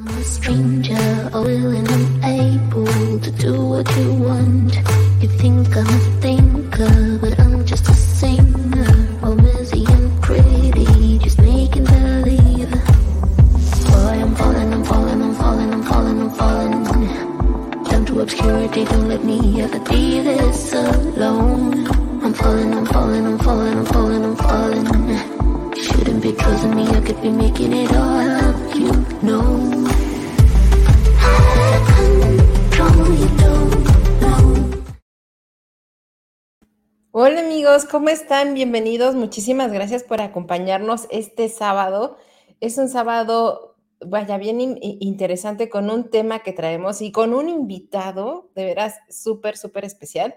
I'm 0.00 0.08
a 0.16 0.24
stranger, 0.24 1.30
willing 1.34 1.86
and 1.86 2.24
able 2.24 3.20
to 3.20 3.30
do 3.32 3.52
what 3.66 3.96
you 3.98 4.14
want. 4.14 4.74
You 5.20 5.28
think 5.28 5.76
I'm 5.76 5.86
a 5.86 6.00
thinker, 6.22 7.18
but 7.20 7.38
I'm 7.38 7.66
just 7.66 7.86
a 7.86 7.92
singer. 7.92 9.18
All 9.22 9.34
messy 9.34 9.84
and 9.86 10.22
pretty, 10.22 11.18
just 11.18 11.38
making 11.38 11.84
believe. 11.84 12.70
Boy, 12.70 14.16
I'm 14.24 14.34
falling, 14.36 14.72
I'm 14.72 14.84
falling, 14.84 15.22
I'm 15.22 15.34
falling, 15.34 15.70
I'm 15.70 15.82
falling, 15.82 16.22
I'm 16.22 16.30
falling. 16.30 17.84
Down 17.84 18.06
to 18.06 18.20
obscurity, 18.22 18.86
don't 18.86 19.06
let 19.06 19.22
me 19.22 19.60
ever 19.60 19.80
be 19.80 20.22
this 20.22 20.72
alone. 20.72 21.86
I'm 22.24 22.32
falling, 22.32 22.72
I'm 22.72 22.86
falling, 22.86 23.26
I'm 23.26 23.38
falling, 23.38 23.78
I'm 23.78 23.84
falling, 23.84 24.24
I'm 24.24 24.36
falling. 24.36 25.74
Shouldn't 25.74 26.22
be 26.22 26.32
trusting 26.32 26.74
me, 26.74 26.88
I 26.88 27.00
could 27.02 27.20
be 27.20 27.28
making 27.28 27.74
it 27.74 27.92
all 27.92 28.30
up, 28.30 28.74
you 28.74 28.92
know. 29.22 29.89
Hola 37.22 37.40
amigos, 37.40 37.84
¿cómo 37.84 38.08
están? 38.08 38.54
Bienvenidos. 38.54 39.14
Muchísimas 39.14 39.70
gracias 39.70 40.04
por 40.04 40.22
acompañarnos 40.22 41.06
este 41.10 41.50
sábado. 41.50 42.16
Es 42.60 42.78
un 42.78 42.88
sábado, 42.88 43.76
vaya, 44.00 44.38
bien 44.38 44.78
interesante 44.80 45.68
con 45.68 45.90
un 45.90 46.08
tema 46.08 46.38
que 46.38 46.54
traemos 46.54 47.02
y 47.02 47.12
con 47.12 47.34
un 47.34 47.50
invitado, 47.50 48.50
de 48.54 48.64
veras, 48.64 49.00
súper, 49.10 49.58
súper 49.58 49.84
especial. 49.84 50.34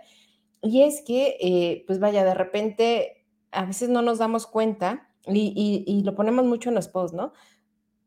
Y 0.62 0.82
es 0.82 1.02
que, 1.08 1.38
eh, 1.40 1.86
pues 1.88 2.00
vaya, 2.00 2.26
de 2.26 2.34
repente, 2.34 3.26
a 3.52 3.64
veces 3.64 3.88
no 3.88 4.02
nos 4.02 4.18
damos 4.18 4.46
cuenta 4.46 5.10
y, 5.26 5.86
y 5.88 6.04
lo 6.04 6.16
ponemos 6.16 6.44
mucho 6.44 6.68
en 6.68 6.76
los 6.76 6.90
posts, 6.90 7.16
¿no? 7.16 7.32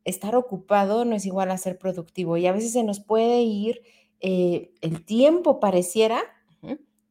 Estar 0.05 0.37
ocupado 0.37 1.07
no 1.07 1.16
es 1.16 1.24
igual 1.24 1.51
a 1.51 1.57
ser 1.57 1.79
productivo 1.79 2.37
y 2.37 2.47
a 2.47 2.52
veces 2.52 2.73
se 2.73 2.85
nos 2.85 3.01
puede 3.01 3.41
ir 3.41 3.80
eh, 4.21 4.74
el 4.83 5.02
tiempo, 5.02 5.61
pareciera, 5.61 6.21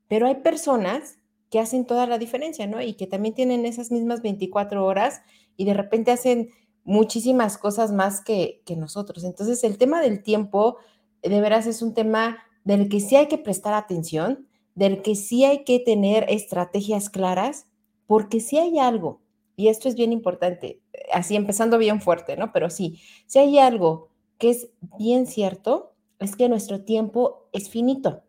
pero 0.07 0.27
hay 0.27 0.35
personas 0.35 1.17
que 1.49 1.59
hacen 1.59 1.85
toda 1.85 2.07
la 2.07 2.17
diferencia, 2.17 2.67
¿no? 2.67 2.81
Y 2.81 2.93
que 2.93 3.07
también 3.07 3.35
tienen 3.35 3.65
esas 3.65 3.91
mismas 3.91 4.21
24 4.21 4.85
horas 4.85 5.21
y 5.57 5.65
de 5.65 5.73
repente 5.73 6.11
hacen 6.11 6.49
muchísimas 6.83 7.57
cosas 7.57 7.91
más 7.91 8.21
que, 8.21 8.61
nosotros. 8.77 9.23
Entonces, 9.23 9.63
el 9.63 9.77
tema 9.77 10.01
del 10.01 10.23
tiempo, 10.23 10.77
de 11.21 11.41
veras, 11.41 11.67
es 11.67 11.81
un 11.81 11.93
tema 11.93 12.37
del 12.63 12.89
que 12.89 12.99
sí 12.99 13.15
hay 13.15 13.27
que 13.27 13.37
prestar 13.37 13.73
atención, 13.73 14.47
del 14.75 15.01
que 15.01 15.15
sí 15.15 15.43
hay 15.45 15.63
que 15.63 15.79
tener 15.79 16.25
estrategias 16.29 17.09
claras, 17.09 17.67
porque 18.07 18.39
si 18.39 18.57
hay 18.57 18.77
algo, 18.79 19.21
y 19.55 19.69
esto 19.69 19.87
es 19.87 19.95
bien 19.95 20.11
importante, 20.11 20.81
así 21.11 21.35
empezando 21.35 21.77
bien 21.77 22.01
fuerte, 22.01 22.37
¿no? 22.37 22.51
Pero 22.51 22.69
sí, 22.69 22.99
si 23.25 23.39
hay 23.39 23.57
algo 23.57 24.09
que 24.37 24.49
es 24.51 24.69
bien 24.99 25.25
cierto, 25.25 25.93
es 26.19 26.35
que 26.35 26.49
nuestro 26.49 26.83
tiempo 26.83 27.47
es 27.51 27.69
finito. 27.69 28.23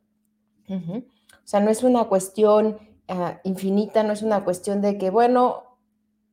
O 0.68 1.48
sea, 1.48 1.60
no 1.60 1.70
es 1.70 1.82
una 1.82 2.04
cuestión 2.04 2.78
Ah, 3.08 3.40
infinita, 3.44 4.02
no 4.02 4.12
es 4.12 4.22
una 4.22 4.44
cuestión 4.44 4.80
de 4.80 4.98
que, 4.98 5.10
bueno, 5.10 5.78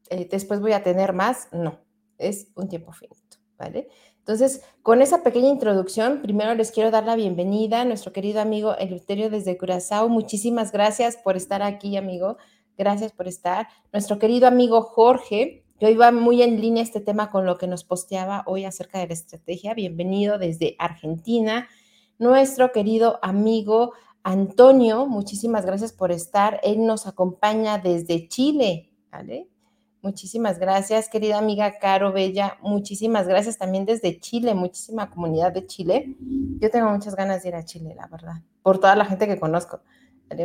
eh, 0.09 0.27
después 0.29 0.59
voy 0.59 0.73
a 0.73 0.83
tener 0.83 1.13
más, 1.13 1.47
no, 1.51 1.79
es 2.17 2.47
un 2.55 2.67
tiempo 2.67 2.91
finito, 2.91 3.37
¿vale? 3.57 3.89
Entonces, 4.17 4.63
con 4.81 5.01
esa 5.01 5.21
pequeña 5.21 5.49
introducción, 5.49 6.21
primero 6.21 6.55
les 6.55 6.71
quiero 6.71 6.91
dar 6.91 7.03
la 7.03 7.15
bienvenida 7.15 7.81
a 7.81 7.85
nuestro 7.85 8.13
querido 8.13 8.39
amigo 8.39 8.75
Eleuterio 8.77 9.29
desde 9.29 9.57
Curazao. 9.57 10.07
Muchísimas 10.07 10.71
gracias 10.71 11.17
por 11.17 11.35
estar 11.35 11.61
aquí, 11.61 11.97
amigo. 11.97 12.37
Gracias 12.77 13.11
por 13.11 13.27
estar. 13.27 13.67
Nuestro 13.91 14.19
querido 14.19 14.47
amigo 14.47 14.81
Jorge, 14.81 15.65
hoy 15.81 15.95
va 15.95 16.11
muy 16.11 16.41
en 16.41 16.61
línea 16.61 16.81
este 16.81 17.01
tema 17.01 17.29
con 17.29 17.45
lo 17.45 17.57
que 17.57 17.67
nos 17.67 17.83
posteaba 17.83 18.43
hoy 18.47 18.63
acerca 18.63 18.99
de 18.99 19.07
la 19.07 19.13
estrategia. 19.13 19.73
Bienvenido 19.73 20.37
desde 20.37 20.75
Argentina. 20.79 21.67
Nuestro 22.17 22.71
querido 22.71 23.19
amigo 23.21 23.91
Antonio, 24.23 25.05
muchísimas 25.05 25.65
gracias 25.65 25.91
por 25.91 26.11
estar. 26.11 26.59
Él 26.63 26.85
nos 26.85 27.07
acompaña 27.07 27.77
desde 27.77 28.27
Chile, 28.27 28.89
¿vale? 29.11 29.49
Muchísimas 30.01 30.59
gracias, 30.59 31.07
querida 31.07 31.37
amiga 31.37 31.79
Caro 31.79 32.11
Bella. 32.11 32.57
Muchísimas 32.61 33.27
gracias 33.27 33.57
también 33.57 33.85
desde 33.85 34.19
Chile, 34.19 34.53
muchísima 34.53 35.09
comunidad 35.09 35.53
de 35.53 35.65
Chile. 35.65 36.17
Yo 36.59 36.69
tengo 36.69 36.89
muchas 36.89 37.15
ganas 37.15 37.43
de 37.43 37.49
ir 37.49 37.55
a 37.55 37.63
Chile, 37.63 37.95
la 37.95 38.07
verdad, 38.07 38.41
por 38.61 38.79
toda 38.79 38.95
la 38.95 39.05
gente 39.05 39.27
que 39.27 39.39
conozco. 39.39 39.81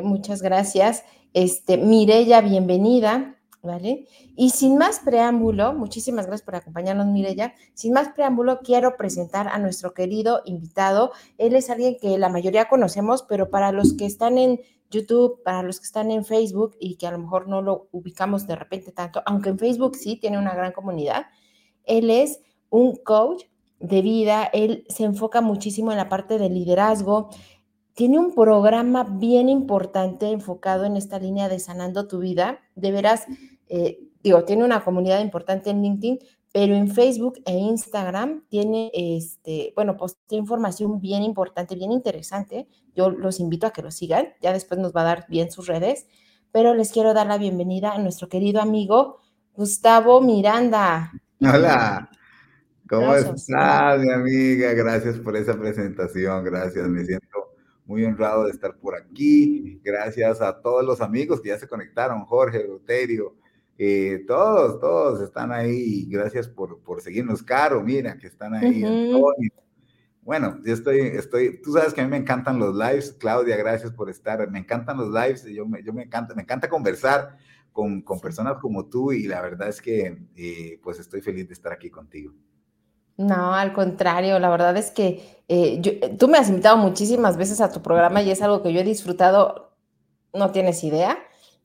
Muchas 0.03 0.43
gracias. 0.43 1.05
Este, 1.33 1.78
Mirella, 1.78 2.41
bienvenida. 2.41 3.38
¿Vale? 3.62 4.06
Y 4.36 4.50
sin 4.50 4.78
más 4.78 5.00
preámbulo, 5.00 5.72
muchísimas 5.72 6.26
gracias 6.26 6.44
por 6.44 6.56
acompañarnos, 6.56 7.06
Mirella. 7.06 7.54
Sin 7.74 7.92
más 7.92 8.08
preámbulo, 8.10 8.60
quiero 8.60 8.96
presentar 8.96 9.48
a 9.48 9.58
nuestro 9.58 9.94
querido 9.94 10.42
invitado. 10.44 11.12
Él 11.38 11.54
es 11.54 11.70
alguien 11.70 11.96
que 12.00 12.19
la 12.19 12.28
mayoría 12.28 12.69
conocemos, 12.69 13.22
pero 13.22 13.50
para 13.50 13.72
los 13.72 13.94
que 13.94 14.06
están 14.06 14.38
en 14.38 14.60
YouTube, 14.91 15.42
para 15.42 15.62
los 15.62 15.80
que 15.80 15.86
están 15.86 16.10
en 16.10 16.24
Facebook 16.24 16.76
y 16.80 16.96
que 16.96 17.06
a 17.06 17.10
lo 17.10 17.19
mejor 17.19 17.48
no 17.48 17.62
lo 17.62 17.88
ubicamos 17.92 18.46
de 18.46 18.56
repente 18.56 18.92
tanto, 18.92 19.22
aunque 19.26 19.50
en 19.50 19.58
Facebook 19.58 19.96
sí 19.96 20.16
tiene 20.16 20.38
una 20.38 20.54
gran 20.54 20.72
comunidad, 20.72 21.26
él 21.84 22.10
es 22.10 22.40
un 22.70 22.96
coach 22.96 23.44
de 23.80 24.02
vida, 24.02 24.44
él 24.52 24.84
se 24.88 25.04
enfoca 25.04 25.40
muchísimo 25.40 25.92
en 25.92 25.98
la 25.98 26.08
parte 26.08 26.38
de 26.38 26.48
liderazgo, 26.48 27.30
tiene 27.98 28.20
un 28.20 28.32
programa 28.32 29.03
bien 29.03 29.48
importante 29.48 30.31
enfocado 30.31 30.84
en 30.84 30.97
esta 30.97 31.19
línea 31.19 31.48
de 31.48 31.59
sanando 31.59 32.06
tu 32.06 32.20
vida. 32.20 32.60
De 32.76 32.92
veras, 32.92 33.26
eh, 33.66 33.98
digo, 34.22 34.44
tiene 34.44 34.64
una 34.64 34.84
comunidad 34.84 35.20
importante 35.20 35.70
en 35.70 35.82
LinkedIn, 35.82 36.20
pero 36.53 36.76
en 36.76 36.92
Facebook 36.92 37.42
e 37.44 37.58
Instagram 37.58 38.44
tiene, 38.48 38.92
este, 38.94 39.72
bueno, 39.75 39.97
pues 39.97 40.16
tiene 40.28 40.42
información 40.42 41.00
bien 41.00 41.25
importante, 41.25 41.75
bien 41.75 41.91
interesante. 41.91 42.69
Yo 42.94 43.10
los 43.10 43.41
invito 43.41 43.66
a 43.66 43.72
que 43.72 43.82
lo 43.82 43.91
sigan, 43.91 44.28
ya 44.41 44.53
después 44.53 44.78
nos 44.78 44.94
va 44.94 45.00
a 45.00 45.04
dar 45.06 45.26
bien 45.28 45.50
sus 45.50 45.66
redes, 45.66 46.06
pero 46.53 46.75
les 46.75 46.92
quiero 46.92 47.14
dar 47.14 47.26
la 47.26 47.37
bienvenida 47.37 47.91
a 47.91 47.98
nuestro 47.98 48.28
querido 48.28 48.60
amigo 48.60 49.19
Gustavo 49.54 50.20
Miranda. 50.20 51.10
Hola, 51.41 52.08
¿cómo 52.88 53.12
estás, 53.16 54.00
mi 54.00 54.12
amiga? 54.12 54.72
Gracias 54.75 55.19
por 55.19 55.37
esa 55.37 55.58
presentación, 55.58 56.44
gracias, 56.44 56.87
me 56.87 57.04
siento 57.04 57.47
muy 57.88 58.04
honrado 58.04 58.44
de 58.44 58.50
estar 58.50 58.76
por 58.76 58.94
aquí. 58.94 59.81
Gracias 59.82 60.43
a 60.43 60.60
todos 60.60 60.84
los 60.84 61.00
amigos 61.00 61.41
que 61.41 61.49
ya 61.49 61.59
se 61.59 61.66
conectaron, 61.66 62.25
Jorge, 62.26 62.65
Roterio, 62.65 63.34
eh, 63.78 64.25
todos, 64.26 64.78
todos 64.78 65.22
están 65.22 65.50
ahí. 65.50 66.06
Gracias 66.09 66.47
por, 66.47 66.81
por 66.82 67.00
seguirnos, 67.00 67.43
Caro, 67.43 67.82
mira, 67.82 68.19
que 68.19 68.26
están 68.26 68.54
ahí. 68.54 68.84
Bueno, 70.21 70.60
yo 70.62 70.75
estoy, 70.75 70.99
estoy, 70.99 71.62
tú 71.62 71.72
sabes 71.72 71.94
que 71.94 72.03
a 72.03 72.04
mí 72.04 72.10
me 72.10 72.19
encantan 72.19 72.59
los 72.59 72.76
lives, 72.76 73.16
Claudia, 73.19 73.56
gracias 73.56 73.91
por 73.91 74.10
estar, 74.10 74.50
me 74.50 74.59
encantan 74.59 74.99
los 74.99 75.09
lives, 75.09 75.44
yo 75.44 75.66
me, 75.66 75.82
yo 75.82 75.94
me 75.94 76.03
encanta, 76.03 76.34
me 76.34 76.43
encanta 76.43 76.69
conversar 76.69 77.38
con, 77.72 78.03
con 78.03 78.20
personas 78.20 78.59
como 78.60 78.84
tú 78.84 79.12
y 79.12 79.22
la 79.22 79.41
verdad 79.41 79.69
es 79.70 79.81
que 79.81 80.19
eh, 80.37 80.78
pues 80.82 80.99
estoy 80.99 81.22
feliz 81.22 81.49
de 81.49 81.55
estar 81.55 81.72
aquí 81.72 81.88
contigo. 81.88 82.34
No, 83.19 83.53
al 83.53 83.73
contrario, 83.73 84.39
la 84.39 84.49
verdad 84.49 84.77
es 84.77 84.93
que 84.93 85.43
eh, 85.49 85.83
eh, 85.84 86.17
tú 86.17 86.29
me 86.29 86.39
has 86.39 86.49
invitado 86.49 86.77
muchísimas 86.77 87.37
veces 87.37 87.61
a 87.61 87.73
tu 87.73 87.83
programa 87.83 88.23
y 88.23 88.31
es 88.31 88.41
algo 88.43 88.62
que 88.62 88.73
yo 88.73 88.79
he 88.81 88.84
disfrutado, 88.84 89.73
no 90.33 90.53
tienes 90.53 90.84
idea, 90.84 91.19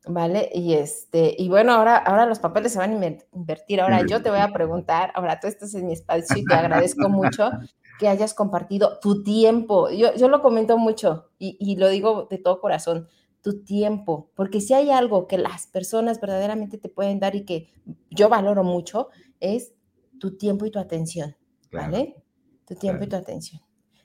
¿vale? 0.07 0.49
Y 0.51 0.73
este, 0.73 1.35
y 1.37 1.49
bueno, 1.49 1.73
ahora, 1.73 1.97
ahora 1.97 2.25
los 2.25 2.39
papeles 2.39 2.73
se 2.73 2.79
van 2.79 2.91
a 2.91 3.17
invertir. 3.31 3.81
Ahora 3.81 4.03
yo 4.03 4.23
te 4.23 4.31
voy 4.31 4.39
a 4.39 4.51
preguntar, 4.51 5.11
ahora 5.13 5.39
tú 5.39 5.45
estás 5.45 5.75
en 5.75 5.85
mi 5.85 5.93
espacio 5.93 6.37
y 6.37 6.43
te 6.43 6.55
agradezco 6.55 7.07
mucho 7.07 7.51
que 7.99 8.07
hayas 8.07 8.33
compartido 8.33 8.97
tu 8.99 9.21
tiempo. 9.21 9.91
Yo, 9.91 10.15
yo 10.15 10.29
lo 10.29 10.41
comento 10.41 10.79
mucho 10.79 11.29
y, 11.37 11.55
y 11.59 11.75
lo 11.75 11.87
digo 11.89 12.27
de 12.31 12.39
todo 12.39 12.61
corazón, 12.61 13.07
tu 13.41 13.63
tiempo, 13.63 14.31
porque 14.33 14.59
si 14.59 14.73
hay 14.73 14.89
algo 14.89 15.27
que 15.27 15.37
las 15.37 15.67
personas 15.67 16.19
verdaderamente 16.19 16.79
te 16.79 16.89
pueden 16.89 17.19
dar 17.19 17.35
y 17.35 17.45
que 17.45 17.69
yo 18.09 18.27
valoro 18.27 18.63
mucho, 18.63 19.09
es 19.39 19.73
tu 20.19 20.35
tiempo 20.35 20.65
y 20.65 20.71
tu 20.71 20.79
atención. 20.79 21.35
¿Vale? 21.73 22.23
Tu 22.65 22.75
tiempo 22.75 23.03
y 23.03 23.07
tu 23.07 23.15
atención. 23.15 23.61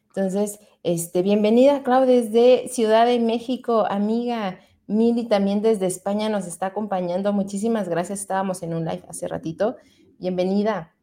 Entonces, 0.09 0.59
este, 0.82 1.23
bienvenida, 1.23 1.82
Clau, 1.82 2.06
desde 2.06 2.69
Ciudad 2.69 3.06
de 3.06 3.20
México, 3.20 3.87
amiga. 3.88 4.59
Mili 4.87 5.26
también 5.26 5.61
desde 5.61 5.87
España 5.87 6.31
nos 6.31 6.47
está 6.47 6.67
acompañando. 6.67 7.32
Muchísimas 7.32 7.88
gracias. 7.88 8.20
Estábamos 8.20 8.62
en 8.62 8.75
un 8.75 8.85
live 8.85 9.05
hace 9.09 9.29
ratito. 9.29 9.76
Bienvenida. 10.19 10.94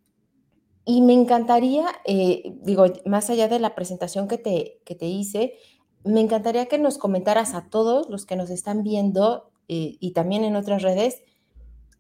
Y 0.86 1.02
me 1.02 1.14
encantaría, 1.14 1.86
eh, 2.04 2.56
digo, 2.62 2.86
más 3.06 3.30
allá 3.30 3.48
de 3.48 3.60
la 3.60 3.76
presentación 3.76 4.28
que 4.28 4.38
te, 4.38 4.82
que 4.86 4.96
te 4.96 5.06
hice, 5.06 5.54
me 6.04 6.22
encantaría 6.22 6.68
que 6.68 6.78
nos 6.78 6.98
comentaras 6.98 7.54
a 7.54 7.70
todos 7.70 8.10
los 8.10 8.26
que 8.26 8.36
nos 8.36 8.50
están 8.50 8.84
viendo 8.84 9.52
eh, 9.68 9.98
y 10.00 10.14
también 10.14 10.44
en 10.44 10.56
otras 10.56 10.84
redes, 10.84 11.22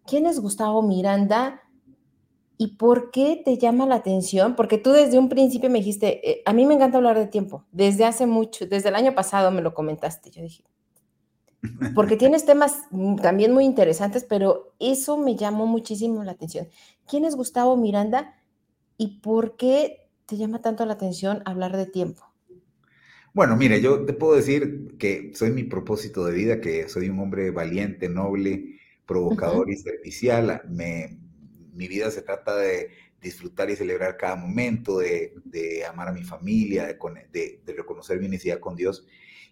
¿quién 0.05 0.25
es 0.25 0.39
Gustavo 0.39 0.81
Miranda? 0.83 1.61
¿Y 2.57 2.75
por 2.75 3.11
qué 3.11 3.41
te 3.43 3.57
llama 3.57 3.85
la 3.85 3.95
atención? 3.95 4.55
Porque 4.55 4.77
tú 4.77 4.91
desde 4.91 5.19
un 5.19 5.29
principio 5.29 5.69
me 5.69 5.79
dijiste, 5.79 6.29
eh, 6.29 6.41
a 6.45 6.53
mí 6.53 6.65
me 6.65 6.75
encanta 6.75 6.97
hablar 6.97 7.17
de 7.17 7.27
tiempo, 7.27 7.65
desde 7.71 8.05
hace 8.05 8.25
mucho, 8.25 8.65
desde 8.65 8.89
el 8.89 8.95
año 8.95 9.13
pasado 9.13 9.51
me 9.51 9.61
lo 9.61 9.73
comentaste, 9.73 10.31
yo 10.31 10.41
dije, 10.41 10.63
porque 11.93 12.15
tienes 12.17 12.45
temas 12.45 12.83
también 13.21 13.51
muy 13.51 13.65
interesantes, 13.65 14.25
pero 14.27 14.73
eso 14.79 15.17
me 15.17 15.35
llamó 15.35 15.65
muchísimo 15.65 16.23
la 16.23 16.31
atención. 16.31 16.67
¿Quién 17.07 17.25
es 17.25 17.35
Gustavo 17.35 17.75
Miranda 17.75 18.35
y 18.97 19.19
por 19.19 19.57
qué 19.57 20.07
te 20.25 20.37
llama 20.37 20.61
tanto 20.61 20.85
la 20.85 20.93
atención 20.93 21.41
hablar 21.45 21.75
de 21.75 21.85
tiempo? 21.85 22.23
Bueno, 23.33 23.57
mire, 23.57 23.81
yo 23.81 24.05
te 24.05 24.13
puedo 24.13 24.35
decir 24.35 24.95
que 24.97 25.31
soy 25.35 25.51
mi 25.51 25.65
propósito 25.65 26.23
de 26.23 26.33
vida, 26.33 26.61
que 26.61 26.87
soy 26.87 27.09
un 27.09 27.19
hombre 27.19 27.51
valiente, 27.51 28.07
noble, 28.07 28.79
provocador 29.05 29.69
y 29.69 29.75
servicial. 29.75 30.61
Me, 30.69 31.19
mi 31.75 31.87
vida 31.87 32.09
se 32.09 32.21
trata 32.21 32.55
de 32.55 32.89
disfrutar 33.21 33.69
y 33.69 33.75
celebrar 33.75 34.17
cada 34.17 34.35
momento, 34.35 34.99
de, 34.99 35.83
amar 35.89 36.07
a 36.07 36.13
mi 36.13 36.23
familia, 36.23 36.85
de, 36.85 37.61
reconocer 37.65 38.19
mi 38.19 38.27
necesidad 38.27 38.59
con 38.59 38.75
Dios 38.75 39.05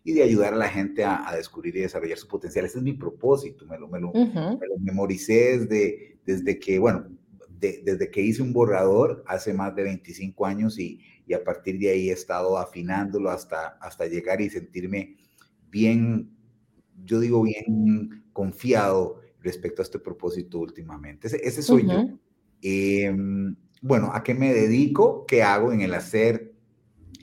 y 0.03 0.13
de 0.13 0.23
ayudar 0.23 0.53
a 0.53 0.57
la 0.57 0.69
gente 0.69 1.03
a, 1.03 1.31
descubrir 1.35 1.75
y 1.75 1.81
desarrollar 1.81 2.17
su 2.17 2.27
potencial. 2.27 2.65
Ese 2.65 2.77
es 2.77 2.83
mi 2.83 2.93
propósito, 2.93 3.65
me 3.65 3.77
lo, 3.77 3.87
me 3.87 3.99
lo, 3.99 4.11
memoricé 4.79 5.59
desde, 5.59 6.17
desde 6.25 6.59
que, 6.59 6.79
bueno, 6.79 7.07
desde 7.59 8.11
que 8.11 8.21
hice 8.21 8.41
un 8.41 8.51
borrador 8.51 9.23
hace 9.25 9.53
más 9.53 9.73
de 9.75 9.83
25 9.83 10.45
años 10.45 10.77
y, 10.77 10.99
y, 11.25 11.33
a 11.33 11.43
partir 11.43 11.79
de 11.79 11.89
ahí 11.89 12.09
he 12.09 12.13
estado 12.13 12.57
afinándolo 12.57 13.29
hasta, 13.29 13.77
hasta 13.79 14.05
llegar 14.05 14.41
y 14.41 14.49
sentirme 14.49 15.15
bien, 15.69 16.35
yo 17.05 17.21
digo 17.21 17.41
bien 17.41 18.25
confiado 18.33 19.22
respecto 19.43 19.81
a 19.81 19.83
este 19.83 19.99
propósito 19.99 20.59
últimamente. 20.59 21.27
Ese, 21.27 21.61
soy 21.61 21.87
yo. 21.87 22.07
Em, 22.61 23.55
bueno, 23.81 24.11
¿a 24.13 24.23
qué 24.23 24.33
me 24.33 24.53
dedico? 24.53 25.25
¿Qué 25.25 25.43
hago 25.43 25.73
en 25.73 25.81
el 25.81 25.93
hacer? 25.93 26.53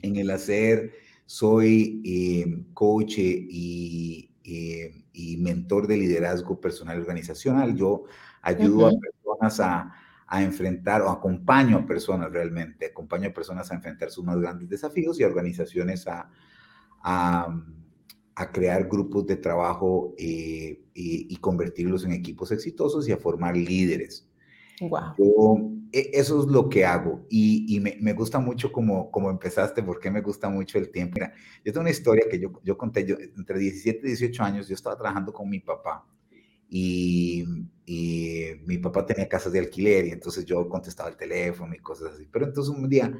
En 0.03 0.15
el 0.15 0.29
hacer 0.29 0.93
soy 1.25 2.01
em, 2.05 2.65
coach 2.73 3.17
y, 3.17 4.29
em, 4.43 5.03
y, 5.13 5.37
mentor 5.37 5.87
de 5.87 5.97
liderazgo 5.97 6.59
personal 6.59 6.99
organizacional. 6.99 7.75
Yo 7.75 8.03
ayudo 8.41 8.87
a 8.87 8.91
personas 8.91 9.59
a, 9.59 9.93
a, 10.27 10.43
enfrentar 10.43 11.01
o 11.01 11.09
acompaño 11.09 11.77
a 11.77 11.85
personas 11.85 12.31
realmente, 12.31 12.87
acompaño 12.87 13.29
a 13.29 13.33
personas 13.33 13.71
a 13.71 13.75
enfrentar 13.75 14.11
sus 14.11 14.25
más 14.25 14.39
grandes 14.39 14.69
desafíos 14.69 15.19
y 15.19 15.23
a 15.23 15.27
organizaciones 15.27 16.05
a, 16.07 16.29
a 17.01 17.47
a 18.41 18.51
crear 18.51 18.87
grupos 18.87 19.25
de 19.27 19.37
trabajo 19.37 20.13
eh, 20.17 20.81
y, 20.93 21.35
convertirlos 21.37 22.03
en 22.05 22.11
equipos 22.11 22.51
exitosos 22.51 23.07
y 23.07 23.11
a 23.11 23.17
formar 23.17 23.55
líderes. 23.55 24.27
Wow. 24.81 25.87
E, 25.91 26.11
eso 26.13 26.41
es 26.41 26.47
lo 26.47 26.69
que 26.69 26.85
hago 26.85 27.25
y, 27.29 27.79
me, 27.79 28.13
gusta 28.13 28.39
mucho 28.39 28.71
como, 28.71 29.11
como 29.11 29.29
empezaste, 29.29 29.83
porque 29.83 30.09
me 30.09 30.21
gusta 30.21 30.49
mucho 30.49 30.77
el 30.77 30.91
tiempo. 30.91 31.15
Mira, 31.15 31.33
yo 31.63 31.71
tengo 31.71 31.81
una 31.81 31.91
historia 31.91 32.25
que 32.29 32.39
yo, 32.39 32.51
yo 32.63 32.77
conté, 32.77 33.05
yo, 33.05 33.15
entre 33.37 33.59
17 33.59 33.99
y 34.03 34.09
18 34.09 34.43
años 34.43 34.67
yo 34.67 34.75
estaba 34.75 34.95
trabajando 34.95 35.31
con 35.33 35.49
mi 35.49 35.59
papá 35.59 36.05
y, 36.71 37.45
mi 38.65 38.77
papá 38.77 39.05
tenía 39.05 39.27
casas 39.27 39.51
de 39.51 39.59
alquiler 39.59 40.05
y 40.05 40.11
entonces 40.11 40.45
yo 40.45 40.69
contestaba 40.69 41.09
el 41.09 41.17
teléfono 41.17 41.75
y 41.75 41.79
cosas 41.79 42.13
así. 42.13 42.25
Pero 42.31 42.45
entonces 42.45 42.73
un 42.73 42.87
día 42.87 43.11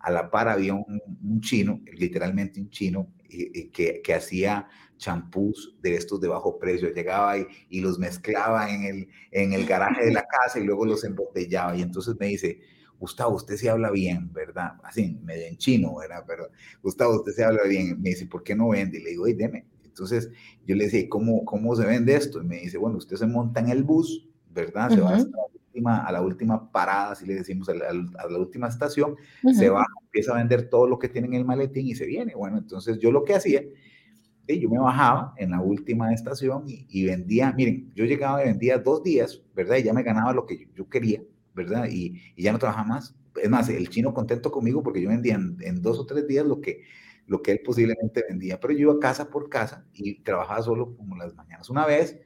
a 0.00 0.10
la 0.10 0.30
par 0.30 0.48
había 0.48 0.74
un, 0.74 1.40
chino, 1.40 1.80
literalmente 1.92 2.60
un 2.60 2.70
chino, 2.70 3.08
que, 3.28 4.00
que 4.02 4.14
hacía 4.14 4.68
champús 4.98 5.76
de 5.80 5.94
estos 5.94 6.20
de 6.20 6.28
bajo 6.28 6.58
precio. 6.58 6.92
Llegaba 6.92 7.38
y, 7.38 7.46
y, 7.70 7.80
los 7.80 7.98
mezclaba 7.98 8.70
en 8.70 8.84
el, 8.84 9.08
en 9.30 9.52
el 9.52 9.64
garaje 9.64 10.04
de 10.04 10.12
la 10.12 10.26
casa 10.44 10.58
y 10.58 10.64
luego 10.64 10.84
los 10.84 11.04
embotellaba. 11.04 11.74
Y 11.76 11.82
entonces 11.82 12.16
me 12.18 12.26
dice, 12.26 12.60
Gustavo, 12.98 13.36
usted 13.36 13.56
se 13.56 13.70
habla 13.70 13.90
bien, 13.90 14.32
¿verdad? 14.32 14.72
Así, 14.82 15.18
medio 15.22 15.46
en 15.46 15.56
chino, 15.56 15.96
¿verdad? 15.96 16.24
Pero, 16.26 16.48
Gustavo, 16.82 17.16
usted 17.16 17.32
se 17.32 17.44
habla 17.44 17.62
bien. 17.64 18.00
Me 18.02 18.10
dice, 18.10 18.26
¿por 18.26 18.42
qué 18.42 18.54
no 18.54 18.68
vende? 18.70 18.98
Y 18.98 19.02
le 19.02 19.10
digo, 19.10 19.24
oye, 19.24 19.34
deme. 19.34 19.66
Entonces 19.84 20.30
yo 20.66 20.76
le 20.76 20.84
decía, 20.84 21.08
¿cómo, 21.08 21.44
¿cómo 21.44 21.74
se 21.74 21.84
vende 21.84 22.14
esto? 22.14 22.40
Y 22.40 22.46
me 22.46 22.60
dice, 22.60 22.78
bueno, 22.78 22.98
usted 22.98 23.16
se 23.16 23.26
monta 23.26 23.60
en 23.60 23.70
el 23.70 23.82
bus, 23.82 24.28
¿verdad? 24.50 24.90
Se 24.90 25.00
va 25.00 25.18
a 25.86 26.06
a 26.06 26.12
la 26.12 26.22
última 26.22 26.70
parada, 26.70 27.12
así 27.12 27.26
le 27.26 27.34
decimos, 27.34 27.68
a 27.68 27.74
la, 27.74 28.38
última 28.38 28.68
estación, 28.68 29.16
se 29.52 29.68
va, 29.68 29.84
empieza 30.02 30.32
a 30.32 30.36
vender 30.36 30.68
todo 30.68 30.86
lo 30.88 30.98
que 30.98 31.08
tiene 31.08 31.28
en 31.28 31.34
el 31.34 31.44
maletín 31.44 31.86
y 31.86 31.94
se 31.94 32.06
viene. 32.06 32.34
Bueno, 32.34 32.58
entonces 32.58 32.98
yo 32.98 33.10
lo 33.12 33.24
que 33.24 33.34
hacía, 33.34 33.62
yo 34.46 34.70
me 34.70 34.78
bajaba 34.78 35.34
en 35.36 35.50
la 35.50 35.60
última 35.60 36.12
estación 36.12 36.64
y, 36.66 37.04
vendía, 37.04 37.52
miren, 37.52 37.92
yo 37.94 38.04
llegaba 38.04 38.42
y 38.42 38.46
vendía 38.46 38.78
dos 38.78 39.02
días, 39.02 39.42
¿verdad? 39.54 39.76
Y 39.76 39.82
ya 39.82 39.92
me 39.92 40.02
ganaba 40.02 40.32
lo 40.32 40.46
que 40.46 40.68
yo, 40.74 40.88
quería, 40.88 41.22
¿verdad? 41.54 41.88
Y, 41.90 42.20
ya 42.36 42.52
no 42.52 42.58
trabajaba 42.58 42.86
más. 42.88 43.14
Es 43.42 43.50
más, 43.50 43.68
el 43.68 43.88
chino 43.88 44.14
contento 44.14 44.50
conmigo 44.50 44.82
porque 44.82 45.02
yo 45.02 45.08
vendía 45.08 45.34
en, 45.34 45.82
dos 45.82 45.98
o 45.98 46.06
tres 46.06 46.26
días 46.26 46.46
lo 46.46 46.60
que, 46.60 46.82
lo 47.26 47.42
que 47.42 47.52
él 47.52 47.60
posiblemente 47.64 48.24
vendía, 48.28 48.58
pero 48.58 48.72
yo 48.72 48.80
iba 48.90 48.98
casa 48.98 49.28
por 49.30 49.48
casa 49.48 49.86
y 49.92 50.22
trabajaba 50.22 50.62
solo 50.62 50.96
como 50.96 51.16
las 51.16 51.34
mañanas. 51.34 51.68
Una 51.70 51.86
vez 51.86 52.18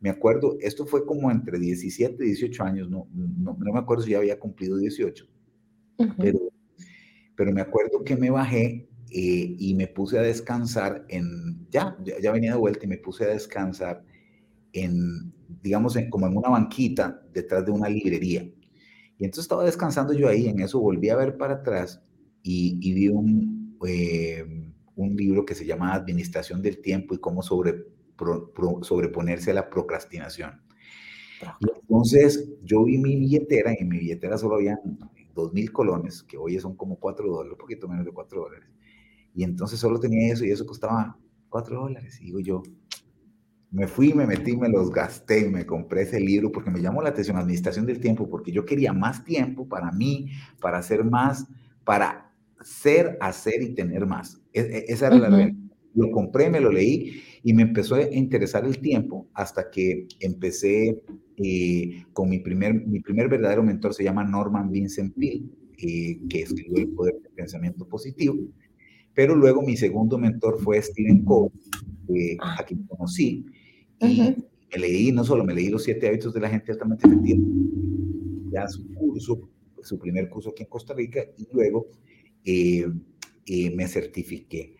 me 0.00 0.10
acuerdo, 0.10 0.56
esto 0.60 0.86
fue 0.86 1.04
como 1.04 1.30
entre 1.30 1.58
17 1.58 2.22
y 2.24 2.28
18 2.28 2.62
años, 2.62 2.90
no, 2.90 3.08
no, 3.12 3.56
me 3.56 3.78
acuerdo 3.78 4.04
si 4.04 4.12
ya 4.12 4.18
había 4.18 4.38
cumplido 4.38 4.76
18, 4.76 5.26
pero, 6.18 6.38
pero 7.36 7.52
me 7.52 7.60
acuerdo 7.60 8.04
que 8.04 8.16
me 8.16 8.30
bajé 8.30 8.88
eh, 9.10 9.56
y 9.58 9.74
me 9.74 9.88
puse 9.88 10.18
a 10.18 10.22
descansar 10.22 11.04
en, 11.08 11.66
ya, 11.70 11.96
ya, 12.22 12.30
venía 12.30 12.52
de 12.52 12.58
vuelta 12.58 12.84
y 12.84 12.88
me 12.88 12.98
puse 12.98 13.24
a 13.24 13.28
descansar 13.28 14.04
en, 14.72 15.32
digamos, 15.62 15.96
en, 15.96 16.10
como 16.10 16.26
en 16.26 16.36
una 16.36 16.50
banquita 16.50 17.22
detrás 17.32 17.64
de 17.64 17.72
una 17.72 17.88
librería. 17.88 18.42
Y 19.18 19.24
entonces 19.24 19.44
estaba 19.44 19.64
descansando 19.64 20.12
yo 20.12 20.28
ahí, 20.28 20.46
en 20.46 20.60
eso 20.60 20.78
volví 20.78 21.08
a 21.08 21.16
ver 21.16 21.36
para 21.36 21.54
atrás 21.54 22.00
y, 22.42 22.78
y 22.80 22.92
vi 22.94 23.08
un, 23.08 23.76
eh, 23.86 24.44
un 24.94 25.16
libro 25.16 25.44
que 25.44 25.54
se 25.54 25.64
llama 25.64 25.94
Administración 25.94 26.62
del 26.62 26.80
Tiempo 26.80 27.14
y 27.14 27.18
cómo 27.18 27.42
sobre 27.42 27.86
sobreponerse 28.82 29.50
a 29.50 29.54
la 29.54 29.70
procrastinación. 29.70 30.60
entonces 31.60 32.50
yo 32.62 32.84
vi 32.84 32.98
mi 32.98 33.16
billetera, 33.16 33.72
y 33.72 33.82
en 33.82 33.88
mi 33.88 33.98
billetera 33.98 34.38
solo 34.38 34.56
había 34.56 34.78
dos 35.34 35.52
mil 35.52 35.72
colones, 35.72 36.22
que 36.22 36.36
hoy 36.36 36.58
son 36.58 36.76
como 36.76 36.96
cuatro 36.96 37.28
dólares, 37.28 37.52
un 37.52 37.58
poquito 37.58 37.88
menos 37.88 38.04
de 38.04 38.12
cuatro 38.12 38.42
dólares. 38.42 38.68
Y 39.34 39.44
entonces 39.44 39.78
solo 39.78 40.00
tenía 40.00 40.32
eso 40.32 40.44
y 40.44 40.50
eso 40.50 40.66
costaba 40.66 41.16
cuatro 41.48 41.80
dólares. 41.80 42.20
Y 42.20 42.26
digo 42.26 42.40
yo, 42.40 42.62
me 43.70 43.86
fui, 43.86 44.12
me 44.14 44.26
metí, 44.26 44.56
me 44.56 44.68
los 44.68 44.90
gasté 44.90 45.46
y 45.46 45.48
me 45.48 45.64
compré 45.64 46.02
ese 46.02 46.18
libro 46.18 46.50
porque 46.50 46.70
me 46.70 46.80
llamó 46.80 47.02
la 47.02 47.10
atención, 47.10 47.36
Administración 47.36 47.86
del 47.86 48.00
Tiempo, 48.00 48.28
porque 48.28 48.50
yo 48.50 48.64
quería 48.64 48.92
más 48.92 49.24
tiempo 49.24 49.68
para 49.68 49.92
mí, 49.92 50.30
para 50.60 50.78
hacer 50.78 51.04
más, 51.04 51.46
para 51.84 52.32
ser, 52.60 53.16
hacer 53.20 53.62
y 53.62 53.74
tener 53.74 54.06
más. 54.06 54.40
E, 54.52 54.60
e, 54.60 54.84
esa 54.88 55.06
era 55.08 55.16
la 55.16 55.28
realidad 55.28 55.68
lo 55.98 56.10
compré, 56.10 56.50
me 56.50 56.60
lo 56.60 56.70
leí 56.70 57.22
y 57.42 57.52
me 57.52 57.62
empezó 57.62 57.94
a 57.94 58.02
interesar 58.02 58.64
el 58.64 58.78
tiempo 58.78 59.28
hasta 59.34 59.70
que 59.70 60.06
empecé 60.20 61.02
eh, 61.36 62.04
con 62.12 62.28
mi 62.28 62.38
primer, 62.40 62.86
mi 62.86 63.00
primer 63.00 63.28
verdadero 63.28 63.62
mentor, 63.62 63.94
se 63.94 64.04
llama 64.04 64.24
Norman 64.24 64.70
Vincent 64.70 65.14
Peale, 65.14 65.44
eh, 65.78 66.20
que 66.28 66.42
escribió 66.42 66.78
El 66.78 66.88
Poder 66.88 67.14
del 67.22 67.32
Pensamiento 67.32 67.86
Positivo. 67.86 68.36
Pero 69.14 69.34
luego 69.34 69.62
mi 69.62 69.76
segundo 69.76 70.18
mentor 70.18 70.60
fue 70.60 70.80
Stephen 70.82 71.24
Covey, 71.24 71.50
ah. 72.40 72.56
a 72.60 72.64
quien 72.64 72.84
conocí, 72.84 73.46
y 74.00 74.36
me 74.72 74.78
leí, 74.78 75.12
no 75.12 75.24
solo 75.24 75.44
me 75.44 75.54
leí 75.54 75.68
los 75.68 75.82
siete 75.82 76.08
hábitos 76.08 76.34
de 76.34 76.40
la 76.40 76.48
gente 76.48 76.72
altamente 76.72 77.06
efectiva, 77.06 77.42
ya 78.52 78.68
su 78.68 78.86
curso, 78.94 79.48
su 79.82 79.98
primer 79.98 80.28
curso 80.28 80.50
aquí 80.50 80.62
en 80.62 80.68
Costa 80.68 80.94
Rica, 80.94 81.20
y 81.36 81.48
luego 81.52 81.88
eh, 82.44 82.86
me 83.74 83.88
certifiqué. 83.88 84.76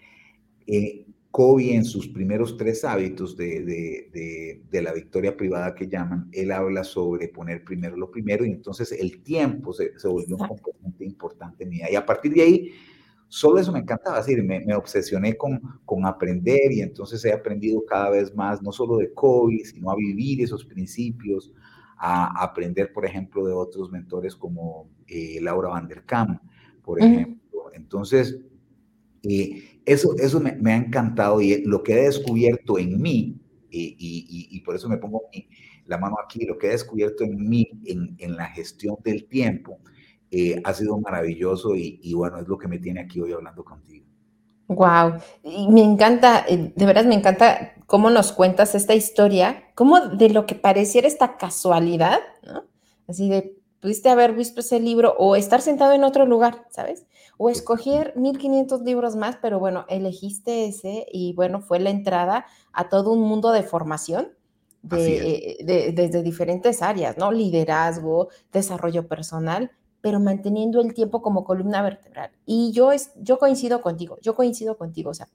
Eh, 0.66 1.06
Kobe 1.30 1.74
en 1.74 1.84
sus 1.84 2.08
primeros 2.08 2.56
tres 2.56 2.84
hábitos 2.84 3.36
de, 3.36 3.62
de, 3.62 4.62
de, 4.70 4.82
la 4.82 4.92
victoria 4.92 5.36
privada 5.36 5.74
que 5.74 5.86
llaman, 5.86 6.28
él 6.32 6.50
habla 6.50 6.84
sobre 6.84 7.28
poner 7.28 7.62
primero 7.64 7.96
lo 7.96 8.10
primero 8.10 8.46
y 8.46 8.50
entonces 8.50 8.92
el 8.92 9.22
tiempo 9.22 9.72
se, 9.72 9.98
se 9.98 10.08
volvió 10.08 10.36
un 10.36 10.48
componente 10.48 11.04
importante 11.04 11.66
mía. 11.66 11.86
Y 11.90 11.96
a 11.96 12.06
partir 12.06 12.32
de 12.32 12.42
ahí, 12.42 12.70
solo 13.28 13.60
eso 13.60 13.72
me 13.72 13.80
encantaba, 13.80 14.18
decir, 14.18 14.42
me, 14.42 14.60
me, 14.60 14.74
obsesioné 14.74 15.36
con, 15.36 15.60
con 15.84 16.06
aprender 16.06 16.72
y 16.72 16.80
entonces 16.80 17.22
he 17.26 17.32
aprendido 17.32 17.84
cada 17.84 18.10
vez 18.10 18.34
más, 18.34 18.62
no 18.62 18.72
solo 18.72 18.96
de 18.96 19.12
Kobe, 19.12 19.64
sino 19.64 19.90
a 19.90 19.96
vivir 19.96 20.42
esos 20.42 20.64
principios, 20.64 21.52
a 21.98 22.42
aprender, 22.42 22.92
por 22.92 23.04
ejemplo, 23.04 23.46
de 23.46 23.52
otros 23.52 23.90
mentores 23.90 24.34
como 24.34 24.88
eh, 25.06 25.40
Laura 25.42 25.68
Van 25.68 25.88
der 25.88 26.04
Kam, 26.04 26.40
por 26.82 27.02
ejemplo. 27.02 27.70
Entonces, 27.74 28.38
eh, 29.22 29.77
eso 29.88 30.14
eso 30.18 30.40
me, 30.40 30.72
ha 30.72 30.76
encantado 30.76 31.40
y 31.40 31.62
lo 31.64 31.82
que 31.82 31.92
he 31.94 32.04
descubierto 32.04 32.78
en 32.78 33.00
mí, 33.00 33.40
y, 33.70 34.60
por 34.64 34.76
eso 34.76 34.88
me 34.88 34.98
pongo 34.98 35.22
la 35.86 35.98
mano 35.98 36.16
aquí, 36.24 36.44
lo 36.44 36.58
que 36.58 36.68
he 36.68 36.70
descubierto 36.70 37.24
en 37.24 37.48
mí, 37.48 37.68
en, 37.84 38.14
en 38.18 38.36
la 38.36 38.46
gestión 38.46 38.96
del 39.04 39.26
tiempo, 39.26 39.78
eh, 40.30 40.60
ha 40.62 40.74
sido 40.74 40.98
maravilloso 40.98 41.74
y, 41.74 42.12
bueno, 42.14 42.38
es 42.38 42.46
lo 42.46 42.58
que 42.58 42.68
me 42.68 42.78
tiene 42.78 43.00
aquí 43.00 43.20
hoy 43.20 43.32
hablando 43.32 43.64
contigo. 43.64 44.04
Wow, 44.66 45.14
y 45.42 45.68
me 45.68 45.82
encanta, 45.82 46.44
eh, 46.46 46.72
de 46.76 46.86
verdad 46.86 47.06
me 47.06 47.14
encanta 47.14 47.72
cómo 47.86 48.10
nos 48.10 48.32
cuentas 48.32 48.74
esta 48.74 48.94
historia, 48.94 49.64
cómo 49.74 50.00
de 50.00 50.28
lo 50.28 50.44
que 50.44 50.54
pareciera 50.54 51.08
esta 51.08 51.38
casualidad, 51.38 52.18
¿no? 52.46 52.64
Así 53.06 53.30
de, 53.30 53.57
pudiste 53.80 54.08
haber 54.08 54.34
visto 54.34 54.60
ese 54.60 54.80
libro 54.80 55.14
o 55.18 55.36
estar 55.36 55.60
sentado 55.60 55.92
en 55.92 56.04
otro 56.04 56.26
lugar, 56.26 56.66
¿sabes? 56.70 57.06
o 57.38 57.48
escoger 57.48 58.12
1500 58.16 58.82
libros 58.82 59.16
más, 59.16 59.38
pero 59.40 59.58
bueno, 59.58 59.86
elegiste 59.88 60.66
ese 60.66 61.06
y 61.10 61.32
bueno, 61.32 61.60
fue 61.60 61.78
la 61.78 61.90
entrada 61.90 62.46
a 62.72 62.88
todo 62.88 63.12
un 63.12 63.20
mundo 63.20 63.52
de 63.52 63.62
formación 63.62 64.32
de, 64.82 65.92
desde 65.94 66.22
diferentes 66.22 66.82
áreas, 66.82 67.16
¿no? 67.16 67.32
Liderazgo, 67.32 68.28
desarrollo 68.52 69.06
personal, 69.06 69.70
pero 70.00 70.20
manteniendo 70.20 70.80
el 70.80 70.94
tiempo 70.94 71.22
como 71.22 71.44
columna 71.44 71.80
vertebral. 71.82 72.32
Y 72.44 72.72
yo, 72.72 72.92
es, 72.92 73.12
yo 73.16 73.38
coincido 73.38 73.80
contigo, 73.82 74.18
yo 74.20 74.34
coincido 74.34 74.76
contigo, 74.76 75.10
o 75.10 75.14
sea, 75.14 75.28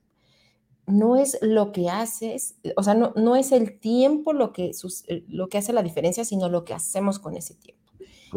no 0.85 1.15
es 1.15 1.37
lo 1.41 1.71
que 1.71 1.89
haces, 1.89 2.55
o 2.75 2.83
sea, 2.83 2.95
no, 2.95 3.13
no 3.15 3.37
es 3.37 3.53
el 3.53 3.79
tiempo 3.79 4.33
lo 4.33 4.51
que, 4.51 4.71
eh, 5.07 5.23
lo 5.29 5.47
que 5.47 5.57
hace 5.57 5.71
la 5.71 5.83
diferencia, 5.83 6.25
sino 6.25 6.49
lo 6.49 6.65
que 6.65 6.73
hacemos 6.73 7.19
con 7.19 7.37
ese 7.37 7.55
tiempo. 7.55 7.82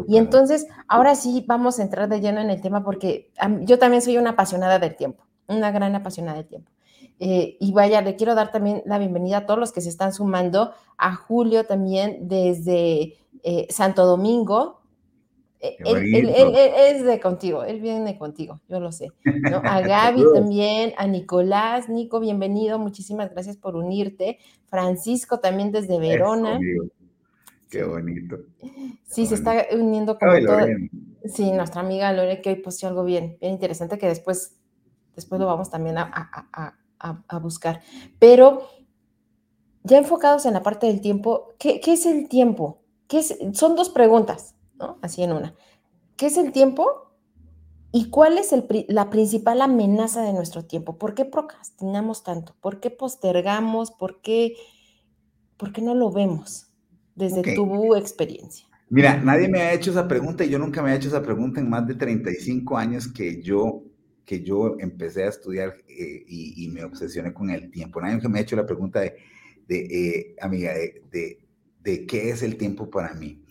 Y 0.07 0.17
entonces, 0.17 0.67
ahora 0.87 1.15
sí 1.15 1.43
vamos 1.47 1.79
a 1.79 1.83
entrar 1.83 2.09
de 2.09 2.19
lleno 2.19 2.41
en 2.41 2.49
el 2.49 2.61
tema 2.61 2.83
porque 2.83 3.31
yo 3.61 3.79
también 3.79 4.01
soy 4.01 4.17
una 4.17 4.31
apasionada 4.31 4.79
del 4.79 4.95
tiempo, 4.95 5.25
una 5.47 5.71
gran 5.71 5.95
apasionada 5.95 6.37
del 6.37 6.47
tiempo. 6.47 6.71
Eh, 7.19 7.57
y 7.59 7.71
vaya, 7.71 8.01
le 8.01 8.15
quiero 8.15 8.35
dar 8.35 8.51
también 8.51 8.83
la 8.85 8.99
bienvenida 8.99 9.37
a 9.37 9.45
todos 9.45 9.59
los 9.59 9.71
que 9.71 9.81
se 9.81 9.89
están 9.89 10.13
sumando, 10.13 10.73
a 10.97 11.15
Julio 11.15 11.65
también 11.65 12.27
desde 12.27 13.15
eh, 13.43 13.67
Santo 13.69 14.05
Domingo. 14.05 14.81
Él, 15.59 16.29
es 16.29 17.03
de 17.03 17.19
contigo, 17.19 17.63
él 17.63 17.81
viene 17.81 18.15
contigo, 18.19 18.61
yo 18.69 18.79
lo 18.79 18.91
sé. 18.91 19.11
A 19.63 19.81
Gaby 19.81 20.23
también, 20.35 20.93
a 20.97 21.07
Nicolás, 21.07 21.89
Nico, 21.89 22.19
bienvenido, 22.19 22.77
muchísimas 22.77 23.31
gracias 23.31 23.57
por 23.57 23.75
unirte. 23.75 24.37
Francisco 24.67 25.39
también 25.39 25.71
desde 25.71 25.97
Verona. 25.97 26.59
Qué 27.69 27.83
bonito. 27.83 28.37
Sí, 29.05 29.25
se 29.25 29.35
está 29.35 29.65
uniendo 29.73 30.17
como 30.17 30.33
todo. 30.45 30.65
Sí, 31.25 31.51
nuestra 31.51 31.81
amiga 31.81 32.13
Lore 32.13 32.41
que 32.41 32.51
hoy 32.51 32.55
posteó 32.57 32.89
algo 32.89 33.03
bien, 33.03 33.37
bien 33.41 33.53
interesante 33.53 33.97
que 33.97 34.07
después, 34.07 34.55
después 35.15 35.39
lo 35.39 35.47
vamos 35.47 35.69
también 35.69 35.97
a, 35.97 37.39
buscar. 37.41 37.81
Pero 38.19 38.67
ya 39.83 39.97
enfocados 39.97 40.45
en 40.45 40.53
la 40.53 40.63
parte 40.63 40.87
del 40.87 41.01
tiempo, 41.01 41.53
¿qué, 41.59 41.81
es 41.85 42.05
el 42.05 42.29
tiempo? 42.29 42.81
¿Qué 43.07 43.23
son 43.53 43.75
dos 43.75 43.89
preguntas, 43.89 44.55
¿no? 44.75 44.97
Así 45.01 45.23
en 45.23 45.33
una. 45.33 45.53
¿Qué 46.15 46.27
es 46.27 46.37
el 46.37 46.51
tiempo? 46.51 47.11
¿Y 47.91 48.09
cuál 48.09 48.37
es 48.37 48.53
la 48.89 49.09
principal 49.09 49.61
amenaza 49.61 50.21
de 50.21 50.33
nuestro 50.33 50.65
tiempo? 50.65 50.97
¿Por 50.97 51.15
qué 51.15 51.25
procrastinamos 51.25 52.23
tanto? 52.23 52.55
¿Por 52.61 52.79
qué 52.79 52.89
postergamos? 52.89 53.91
¿Por 53.91 54.21
qué, 54.21 54.55
por 55.57 55.73
qué 55.73 55.81
no 55.81 55.95
lo 55.95 56.11
vemos? 56.11 56.66
Desde 57.17 57.55
tu 57.55 57.95
experiencia? 57.95 58.67
Mira, 58.89 59.21
nadie 59.21 59.49
me 59.49 59.59
ha 59.59 59.73
hecho 59.73 59.91
esa 59.91 60.07
pregunta 60.07 60.45
y 60.45 60.49
yo 60.49 60.59
nunca 60.59 60.81
me 60.81 60.93
he 60.93 60.95
hecho 60.95 61.09
esa 61.09 61.21
pregunta 61.21 61.59
en 61.59 61.69
más 61.69 61.85
de 61.85 61.95
35 61.95 62.77
años 62.77 63.07
que 63.07 63.41
yo, 63.41 63.83
que 64.23 64.43
yo 64.43 64.77
empecé 64.79 65.23
a 65.23 65.29
estudiar 65.29 65.75
eh, 65.89 66.23
y, 66.25 66.69
me 66.69 66.83
obsesioné 66.83 67.33
con 67.33 67.49
el 67.49 67.69
tiempo. 67.69 67.99
Nadie 67.99 68.25
me 68.29 68.39
ha 68.39 68.41
hecho 68.41 68.55
la 68.55 68.65
pregunta 68.65 69.01
de, 69.01 69.15
de 69.67 69.79
eh, 69.79 70.35
amiga, 70.39 70.73
de, 70.73 71.39
de, 71.83 72.05
qué 72.05 72.29
es 72.29 72.43
el 72.43 72.55
tiempo 72.55 72.89
para 72.89 73.13
mí. 73.13 73.41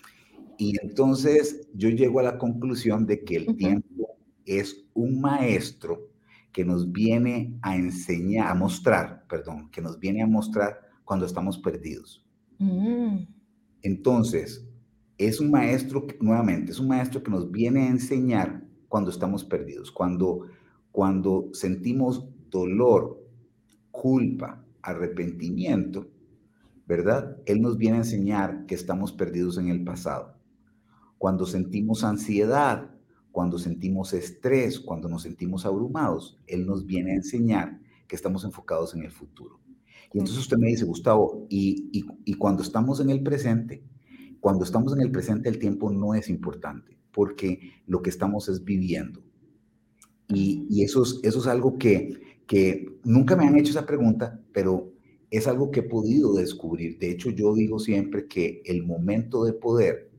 Y 0.56 0.74
entonces 0.82 1.68
yo 1.74 1.90
llego 1.90 2.20
a 2.20 2.22
la 2.22 2.38
conclusión 2.38 3.04
de 3.04 3.22
que 3.22 3.36
el 3.36 3.56
tiempo 3.56 4.16
es 4.46 4.86
un 4.94 5.20
maestro 5.20 6.08
que 6.50 6.64
nos 6.64 6.90
viene 6.90 7.58
a 7.60 7.76
enseñar, 7.76 8.48
a 8.48 8.54
mostrar, 8.54 9.26
perdón, 9.28 9.70
que 9.70 9.82
nos 9.82 9.98
viene 9.98 10.22
a 10.22 10.26
mostrar 10.26 10.80
cuando 11.04 11.26
estamos 11.26 11.58
perdidos. 11.58 12.24
Mm. 12.58 13.36
Entonces, 13.82 14.66
es 15.18 15.40
un 15.40 15.50
maestro, 15.50 16.06
nuevamente, 16.20 16.72
es 16.72 16.78
un 16.78 16.88
maestro 16.88 17.22
que 17.22 17.30
nos 17.30 17.50
viene 17.50 17.82
a 17.82 17.88
enseñar 17.88 18.62
cuando 18.88 19.10
estamos 19.10 19.44
perdidos, 19.44 19.90
cuando, 19.90 20.46
cuando 20.92 21.48
sentimos 21.52 22.28
dolor, 22.50 23.22
culpa, 23.90 24.64
arrepentimiento, 24.82 26.08
¿verdad? 26.86 27.38
Él 27.46 27.60
nos 27.60 27.76
viene 27.76 27.96
a 27.96 28.00
enseñar 28.00 28.66
que 28.66 28.74
estamos 28.74 29.12
perdidos 29.12 29.58
en 29.58 29.68
el 29.68 29.82
pasado. 29.84 30.36
Cuando 31.18 31.46
sentimos 31.46 32.04
ansiedad, 32.04 32.90
cuando 33.32 33.58
sentimos 33.58 34.12
estrés, 34.12 34.78
cuando 34.78 35.08
nos 35.08 35.22
sentimos 35.22 35.66
abrumados, 35.66 36.38
Él 36.46 36.66
nos 36.66 36.86
viene 36.86 37.12
a 37.12 37.16
enseñar 37.16 37.80
que 38.06 38.16
estamos 38.16 38.44
enfocados 38.44 38.94
en 38.94 39.02
el 39.02 39.10
futuro. 39.10 39.60
Y 40.12 40.18
entonces 40.18 40.38
usted 40.38 40.56
me 40.56 40.68
dice, 40.68 40.84
Gustavo, 40.84 41.46
y, 41.48 41.90
y, 42.24 42.34
cuando 42.34 42.62
estamos 42.62 43.00
en 43.00 43.10
el 43.10 43.22
presente, 43.22 43.82
cuando 44.40 44.64
estamos 44.64 44.92
en 44.94 45.00
el 45.00 45.10
presente 45.10 45.48
el 45.48 45.58
tiempo 45.58 45.90
no 45.90 46.14
es 46.14 46.28
importante, 46.28 46.96
porque 47.12 47.72
lo 47.86 48.02
que 48.02 48.10
estamos 48.10 48.48
es 48.48 48.64
viviendo. 48.64 49.22
Y, 50.28 50.66
y 50.70 50.82
eso, 50.82 51.02
es, 51.02 51.20
eso 51.22 51.38
es 51.40 51.46
algo 51.46 51.78
que, 51.78 52.40
que 52.46 52.98
nunca 53.04 53.36
me 53.36 53.46
han 53.46 53.56
hecho 53.56 53.70
esa 53.70 53.86
pregunta, 53.86 54.40
pero 54.52 54.92
es 55.30 55.46
algo 55.46 55.70
que 55.70 55.80
he 55.80 55.84
podido 55.84 56.34
descubrir. 56.34 56.98
De 56.98 57.10
hecho, 57.10 57.30
yo 57.30 57.54
digo 57.54 57.78
siempre 57.78 58.26
que 58.26 58.62
el 58.64 58.84
momento 58.84 59.44
de 59.44 59.52
poder 59.52 60.10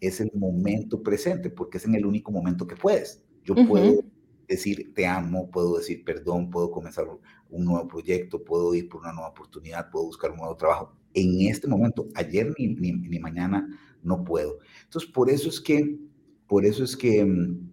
es 0.00 0.20
el 0.20 0.30
momento 0.34 1.02
presente, 1.02 1.50
porque 1.50 1.78
es 1.78 1.84
en 1.84 1.94
el 1.94 2.06
único 2.06 2.32
momento 2.32 2.66
que 2.66 2.76
puedes. 2.76 3.22
Yo 3.44 3.54
puedo 3.66 4.02
decir 4.48 4.92
te 4.94 5.06
amo, 5.06 5.50
puedo 5.50 5.76
decir 5.76 6.04
perdón, 6.04 6.50
puedo 6.50 6.70
comenzar 6.70 7.06
un 7.50 7.64
nuevo 7.64 7.86
proyecto, 7.88 8.42
puedo 8.44 8.74
ir 8.74 8.88
por 8.88 9.00
una 9.02 9.12
nueva 9.12 9.28
oportunidad, 9.28 9.90
puedo 9.90 10.06
buscar 10.06 10.30
un 10.32 10.38
nuevo 10.38 10.56
trabajo. 10.56 10.94
En 11.12 11.40
este 11.48 11.68
momento, 11.68 12.08
ayer 12.14 12.52
ni, 12.58 12.68
ni, 12.68 13.18
mañana, 13.20 13.68
no 14.02 14.24
puedo. 14.24 14.58
Entonces, 14.84 15.10
por 15.10 15.30
eso 15.30 15.48
es 15.48 15.60
que, 15.60 15.98
por 16.46 16.66
eso 16.66 16.82
es 16.82 16.96
que 16.96 17.24
mm, 17.24 17.70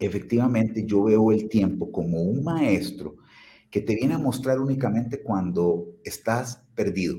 efectivamente 0.00 0.84
yo 0.84 1.04
veo 1.04 1.30
el 1.30 1.48
tiempo 1.48 1.92
como 1.92 2.22
un 2.22 2.42
maestro 2.42 3.16
que 3.70 3.80
te 3.80 3.94
viene 3.94 4.14
a 4.14 4.18
mostrar 4.18 4.60
únicamente 4.60 5.22
cuando 5.22 5.86
estás 6.04 6.64
perdido, 6.74 7.18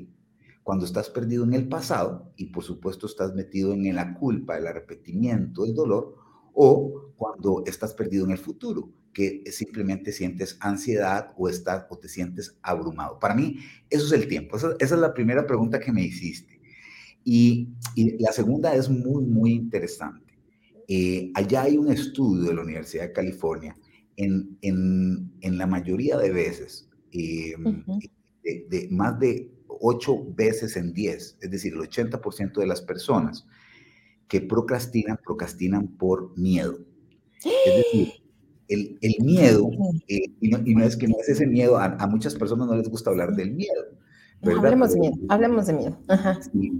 cuando 0.62 0.86
estás 0.86 1.10
perdido 1.10 1.44
en 1.46 1.54
el 1.54 1.68
pasado 1.68 2.32
y 2.36 2.48
por 2.48 2.64
supuesto 2.64 3.08
estás 3.08 3.34
metido 3.34 3.74
en 3.74 3.96
la 3.96 4.14
culpa, 4.14 4.58
el 4.58 4.68
arrepentimiento, 4.68 5.66
el 5.66 5.74
dolor, 5.74 6.23
o 6.54 7.14
cuando 7.16 7.64
estás 7.66 7.94
perdido 7.94 8.26
en 8.26 8.32
el 8.32 8.38
futuro, 8.38 8.92
que 9.14 9.44
simplemente 9.52 10.12
sientes 10.12 10.58
ansiedad 10.60 11.34
o, 11.38 11.48
estás, 11.48 11.86
o 11.90 11.98
te 11.98 12.10
sientes 12.10 12.58
abrumado. 12.62 13.20
Para 13.20 13.36
mí, 13.36 13.60
eso 13.90 14.06
es 14.06 14.12
el 14.12 14.28
tiempo. 14.28 14.58
Esa, 14.58 14.76
es 14.80 14.92
la 14.92 15.14
primera 15.14 15.46
pregunta 15.46 15.80
que 15.80 15.92
me 15.92 16.04
hiciste. 16.04 16.60
Y, 17.24 17.70
la 18.20 18.32
segunda 18.32 18.76
es 18.76 18.90
muy, 18.90 19.24
muy 19.26 19.54
interesante. 19.54 20.38
Eh, 20.88 21.32
allá 21.36 21.64
hay 21.64 21.78
un 21.78 21.92
estudio 21.92 22.50
de 22.50 22.56
la 22.56 22.62
Universidad 22.62 23.04
de 23.04 23.14
California. 23.14 23.76
En, 24.18 24.58
en, 24.62 25.58
la 25.58 25.66
mayoría 25.66 26.18
de 26.18 26.32
veces, 26.32 26.90
eh, 27.12 27.56
de, 28.44 28.88
más 28.92 29.20
de 29.20 29.50
ocho 29.68 30.26
veces 30.36 30.76
en 30.76 30.94
diez, 30.94 31.38
es 31.42 31.50
decir, 31.50 31.74
el 31.74 31.80
80% 31.80 32.60
de 32.60 32.68
las 32.68 32.82
personas 32.82 33.46
que 34.27 34.42
procrastinan, 34.42 35.20
procrastinan 35.24 35.88
por 35.88 36.38
miedo. 36.38 36.80
Es 37.44 37.75
decir, 37.75 38.13
el, 38.68 38.98
el 39.01 39.15
miedo, 39.24 39.70
eh, 40.08 40.34
y, 40.39 40.50
no, 40.50 40.84
es 40.84 40.98
que 40.98 41.08
no 41.08 41.15
es 41.20 41.30
ese 41.30 41.46
miedo, 41.46 41.77
a, 41.77 42.08
muchas 42.08 42.36
personas 42.36 42.68
no 42.68 42.75
les 42.75 42.89
gusta 42.89 43.10
hablar 43.10 43.36
del 43.36 43.51
miedo. 43.51 43.84
hablemos 44.42 44.94
de 44.94 45.00
miedo, 45.00 45.15
hablemos 45.30 45.68
de 45.68 45.74
miedo. 45.74 45.98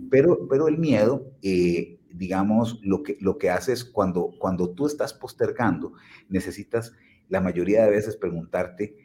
pero, 0.10 0.48
pero 0.48 0.68
el 0.68 0.78
miedo, 0.78 1.34
eh, 1.42 2.00
digamos, 2.14 2.80
lo 2.84 3.04
que, 3.04 3.18
lo 3.20 3.38
que 3.38 3.50
hace 3.50 3.74
es 3.74 3.84
cuando, 3.84 4.32
cuando 4.40 4.70
tú 4.72 4.86
estás 4.86 5.14
postergando, 5.14 5.94
necesitas 6.30 6.94
la 7.30 7.42
mayoría 7.42 7.84
de 7.84 7.92
veces 7.92 8.16
preguntarte 8.16 8.96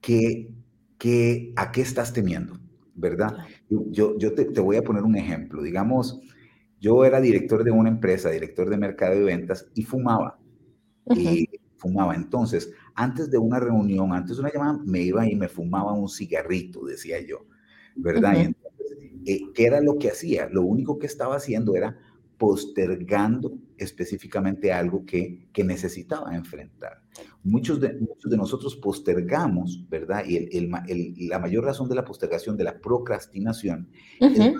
qué, 0.00 0.52
qué, 0.98 1.52
a 1.56 1.72
qué 1.72 1.80
estás 1.80 2.12
temiendo, 2.12 2.58
¿verdad? 2.94 3.36
Yo, 3.68 4.18
yo 4.18 4.34
te, 4.34 4.44
te 4.46 4.60
voy 4.60 4.76
a 4.76 4.82
poner 4.82 5.02
un 5.02 5.16
ejemplo. 5.16 5.62
Digamos, 5.62 6.20
yo 6.82 7.04
era 7.04 7.20
director 7.20 7.62
de 7.62 7.70
una 7.70 7.88
empresa, 7.88 8.28
director 8.28 8.68
de 8.68 8.76
mercado 8.76 9.14
y 9.14 9.22
ventas, 9.22 9.68
y 9.72 9.84
fumaba. 9.84 10.36
Y 11.14 11.48
fumaba. 11.76 12.16
Entonces, 12.16 12.72
antes 12.96 13.30
de 13.30 13.38
una 13.38 13.60
reunión, 13.60 14.12
antes 14.12 14.36
de 14.36 14.42
una 14.42 14.52
llamada, 14.52 14.80
me 14.84 15.00
iba 15.00 15.24
y 15.28 15.36
me 15.36 15.48
fumaba 15.48 15.92
un 15.92 16.08
cigarrito, 16.08 16.84
decía 16.84 17.20
yo, 17.20 17.46
¿verdad? 17.94 18.34
entonces, 18.34 18.98
eh, 19.24 19.42
¿qué 19.54 19.66
era 19.66 19.80
lo 19.80 19.96
que 19.96 20.10
hacía? 20.10 20.48
Lo 20.48 20.62
único 20.62 20.98
que 20.98 21.06
estaba 21.06 21.36
haciendo 21.36 21.76
era 21.76 21.96
postergando 22.36 23.56
específicamente 23.78 24.72
algo 24.72 25.06
que, 25.06 25.46
que 25.52 25.62
necesitaba 25.62 26.34
enfrentar. 26.34 27.00
Muchos 27.44 27.80
de, 27.80 27.92
muchos 27.92 28.28
de 28.28 28.36
nosotros 28.36 28.74
postergamos, 28.74 29.88
¿verdad? 29.88 30.24
Y 30.26 30.56
el, 30.56 31.28
la 31.28 31.38
mayor 31.38 31.64
razón 31.64 31.88
de 31.88 31.94
la 31.94 32.04
postergación, 32.04 32.56
de 32.56 32.64
la 32.64 32.80
procrastinación, 32.80 33.88
es 34.18 34.52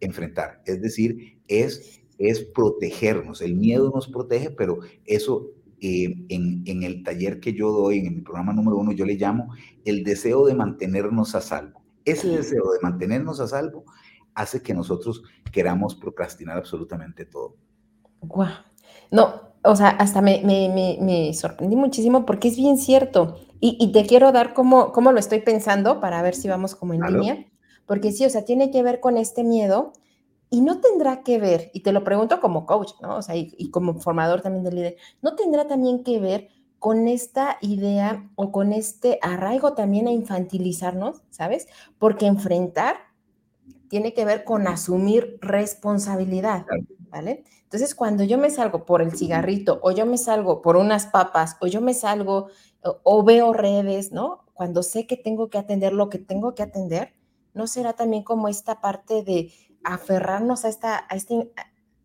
enfrentar. 0.00 0.62
Es 0.66 0.80
decir, 0.80 1.40
es, 1.48 2.02
es 2.18 2.40
protegernos. 2.40 3.42
El 3.42 3.54
miedo 3.54 3.90
nos 3.94 4.08
protege, 4.08 4.50
pero 4.50 4.80
eso 5.04 5.50
eh, 5.80 6.26
en, 6.28 6.62
en, 6.66 6.82
el 6.82 7.02
taller 7.02 7.38
que 7.38 7.52
yo 7.52 7.70
doy, 7.70 7.98
en 7.98 8.14
mi 8.16 8.20
programa 8.22 8.52
número 8.52 8.78
uno, 8.78 8.92
yo 8.92 9.04
le 9.04 9.14
llamo 9.14 9.54
el 9.84 10.04
deseo 10.04 10.46
de 10.46 10.54
mantenernos 10.54 11.34
a 11.34 11.40
salvo. 11.40 11.82
Ese 12.04 12.28
deseo 12.28 12.70
de 12.72 12.78
mantenernos 12.82 13.40
a 13.40 13.48
salvo 13.48 13.84
hace 14.34 14.62
que 14.62 14.74
nosotros 14.74 15.22
queramos 15.50 15.94
procrastinar 15.94 16.56
absolutamente 16.56 17.24
todo. 17.24 17.56
Guau. 18.20 18.48
No, 19.10 19.46
o 19.62 19.76
sea, 19.76 19.88
hasta 19.88 20.22
me, 20.22 20.42
me, 20.44 20.98
me, 21.00 21.34
sorprendí 21.34 21.76
muchísimo 21.76 22.24
porque 22.24 22.48
es 22.48 22.56
bien 22.56 22.78
cierto. 22.78 23.36
Y, 23.60 23.76
y, 23.80 23.92
te 23.92 24.06
quiero 24.06 24.32
dar 24.32 24.54
cómo, 24.54 24.92
cómo 24.92 25.12
lo 25.12 25.18
estoy 25.18 25.40
pensando 25.40 26.00
para 26.00 26.22
ver 26.22 26.34
si 26.34 26.48
vamos 26.48 26.74
como 26.74 26.94
en 26.94 27.00
línea. 27.00 27.46
Porque 27.86 28.12
sí, 28.12 28.24
o 28.24 28.30
sea, 28.30 28.44
tiene 28.44 28.70
que 28.70 28.82
ver 28.82 29.00
con 29.00 29.16
este 29.16 29.44
miedo 29.44 29.92
Y 30.50 30.60
no 30.60 30.80
tendrá 30.80 31.22
que 31.24 31.38
ver, 31.38 31.70
y 31.74 31.80
te 31.80 31.92
lo 31.92 32.04
pregunto 32.04 32.40
como 32.40 32.66
coach, 32.66 32.92
¿no? 33.02 33.16
O 33.16 33.22
sea, 33.22 33.34
y, 33.36 33.70
como 33.70 33.94
formador 34.00 34.42
también 34.42 34.64
de 34.64 34.72
líder, 34.72 34.96
¿no 35.22 35.34
tendrá 35.34 35.66
también 35.66 36.04
que 36.04 36.20
ver 36.20 36.48
con 36.78 37.08
esta 37.08 37.58
idea 37.62 38.30
o 38.36 38.52
con 38.52 38.72
este 38.72 39.18
arraigo 39.22 39.74
también 39.74 40.06
a 40.08 40.12
infantilizarnos, 40.12 41.22
¿sabes? 41.30 41.66
Porque 41.98 42.26
enfrentar 42.26 42.96
tiene 43.88 44.14
que 44.14 44.24
ver 44.24 44.44
con 44.44 44.66
asumir 44.68 45.38
responsabilidad, 45.40 46.66
¿vale? 47.10 47.44
Entonces, 47.64 47.94
cuando 47.94 48.24
yo 48.24 48.38
me 48.38 48.50
salgo 48.50 48.84
por 48.84 49.02
el 49.02 49.16
cigarrito 49.16 49.80
o 49.82 49.90
yo 49.92 50.06
me 50.06 50.18
salgo 50.18 50.62
por 50.62 50.76
unas 50.76 51.06
papas 51.06 51.56
o 51.60 51.66
yo 51.66 51.80
me 51.80 51.94
salgo 51.94 52.48
o, 53.02 53.24
veo 53.24 53.52
redes, 53.52 54.12
¿no? 54.12 54.44
Cuando 54.54 54.82
sé 54.82 55.06
que 55.06 55.16
tengo 55.16 55.50
que 55.50 55.58
atender 55.58 55.92
lo 55.92 56.08
que 56.08 56.18
tengo 56.18 56.54
que 56.54 56.62
atender, 56.62 57.14
¿no 57.56 57.66
será 57.66 57.94
también 57.94 58.22
como 58.22 58.48
esta 58.48 58.80
parte 58.80 59.24
de 59.24 59.50
aferrarnos 59.82 60.64
a, 60.64 60.68
esta, 60.68 61.06
a, 61.08 61.16
este, 61.16 61.50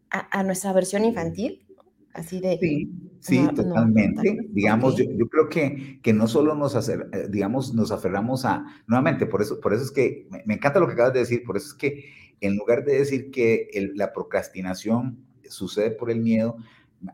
a, 0.09 0.43
nuestra 0.43 0.71
versión 0.73 1.03
infantil? 1.03 1.65
Así 2.13 2.39
de... 2.39 2.57
Sí, 2.59 2.89
sí, 3.19 3.47
totalmente. 3.53 4.47
digamos, 4.49 4.95
yo, 4.95 5.05
yo, 5.05 5.27
creo 5.27 5.49
que, 5.49 5.99
que 6.01 6.13
no 6.13 6.27
solo 6.27 6.55
nos, 6.55 6.75
hacer, 6.75 7.09
eh, 7.11 7.27
digamos, 7.29 7.73
nos 7.73 7.91
aferramos 7.91 8.45
a, 8.45 8.65
nuevamente, 8.87 9.25
por 9.25 9.41
eso, 9.41 9.59
por 9.59 9.73
eso 9.73 9.83
es 9.83 9.91
que, 9.91 10.27
me, 10.45 10.55
encanta 10.55 10.79
lo 10.79 10.87
que 10.87 10.93
acabas 10.93 11.13
de 11.13 11.19
decir, 11.19 11.43
por 11.43 11.57
eso 11.57 11.67
es 11.67 11.73
que 11.73 12.05
en 12.39 12.55
lugar 12.55 12.85
de 12.85 12.97
decir 12.97 13.29
que 13.29 13.69
la 13.95 14.13
procrastinación 14.13 15.19
sucede 15.49 15.91
por 15.91 16.09
el 16.09 16.21
miedo, 16.21 16.57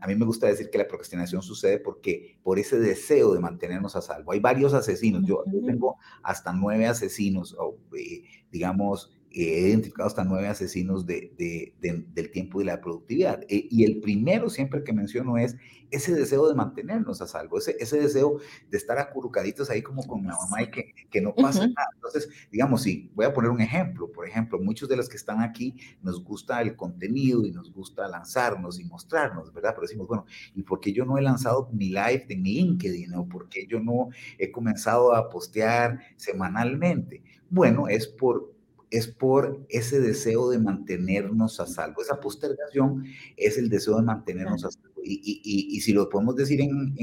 a 0.00 0.06
mí 0.06 0.14
me 0.14 0.24
gusta 0.24 0.46
decir 0.46 0.70
que 0.70 0.78
la 0.78 0.86
procrastinación 0.86 1.42
sucede 1.42 1.78
porque 1.78 2.38
por 2.42 2.58
ese 2.58 2.78
deseo 2.78 3.32
de 3.32 3.40
mantenernos 3.40 3.96
a 3.96 4.02
salvo. 4.02 4.32
Hay 4.32 4.40
varios 4.40 4.74
asesinos, 4.74 5.24
yo, 5.26 5.42
tengo 5.66 5.96
hasta 6.22 6.52
nueve 6.52 6.86
asesinos, 6.86 7.54
o, 7.58 7.78
eh, 7.96 8.22
digamos, 8.50 9.10
he 9.32 9.68
identificado 9.68 10.06
hasta 10.06 10.24
nueve 10.24 10.48
asesinos 10.48 11.06
de, 11.06 11.74
del 11.80 12.30
tiempo 12.30 12.60
y 12.60 12.64
la 12.64 12.80
productividad. 12.80 13.42
E, 13.48 13.66
y 13.70 13.84
el 13.84 14.00
primero 14.00 14.48
siempre 14.50 14.82
que 14.82 14.92
menciono 14.92 15.38
es 15.38 15.56
ese 15.90 16.14
deseo 16.14 16.48
de 16.48 16.54
mantenernos 16.54 17.22
a 17.22 17.26
salvo, 17.26 17.58
ese, 17.58 17.76
ese 17.80 17.98
deseo 17.98 18.38
de 18.68 18.76
estar 18.76 18.98
acurrucaditos 18.98 19.70
ahí 19.70 19.82
como 19.82 20.06
con 20.06 20.20
mi 20.20 20.28
mamá 20.28 20.62
y 20.62 20.70
que, 20.70 20.92
que 21.10 21.20
no 21.20 21.34
pasa 21.34 21.66
nada. 21.66 21.88
Entonces, 21.94 22.28
digamos, 22.50 22.82
sí, 22.82 23.10
voy 23.14 23.26
a 23.26 23.32
poner 23.32 23.50
un 23.50 23.60
ejemplo. 23.60 24.10
Por 24.12 24.26
ejemplo, 24.26 24.58
muchos 24.58 24.88
de 24.88 24.96
los 24.96 25.08
que 25.08 25.16
están 25.16 25.40
aquí 25.40 25.76
nos 26.02 26.22
gusta 26.22 26.60
el 26.60 26.76
contenido 26.76 27.44
y 27.44 27.52
nos 27.52 27.72
gusta 27.72 28.08
lanzarnos 28.08 28.78
y 28.78 28.84
mostrarnos, 28.84 29.52
¿verdad? 29.52 29.70
Pero 29.74 29.82
decimos, 29.82 30.08
bueno, 30.08 30.26
¿y 30.54 30.62
por 30.62 30.80
qué 30.80 30.92
yo 30.92 31.04
no 31.04 31.16
he 31.16 31.22
lanzado 31.22 31.70
mi 31.72 31.88
live 31.88 32.26
de 32.28 32.36
mi 32.36 32.54
LinkedIn? 32.54 33.14
¿O 33.14 33.28
por 33.28 33.48
qué 33.48 33.66
yo 33.66 33.80
no 33.80 34.08
he 34.38 34.50
comenzado 34.50 35.14
a 35.14 35.28
postear 35.30 36.00
semanalmente? 36.16 37.22
Bueno, 37.50 37.88
es 37.88 38.06
por 38.06 38.57
es 38.90 39.08
por 39.08 39.64
ese 39.68 40.00
deseo 40.00 40.50
de 40.50 40.58
mantenernos 40.58 41.60
a 41.60 41.66
salvo. 41.66 42.02
Esa 42.02 42.20
postergación 42.20 43.04
es 43.36 43.58
el 43.58 43.68
deseo 43.68 43.96
de 43.96 44.02
mantenernos 44.02 44.64
a 44.64 44.70
salvo. 44.70 45.00
Y, 45.04 45.80
si 45.80 45.92
lo 45.92 46.08
podemos 46.08 46.36
decir 46.36 46.60
en, 46.60 46.94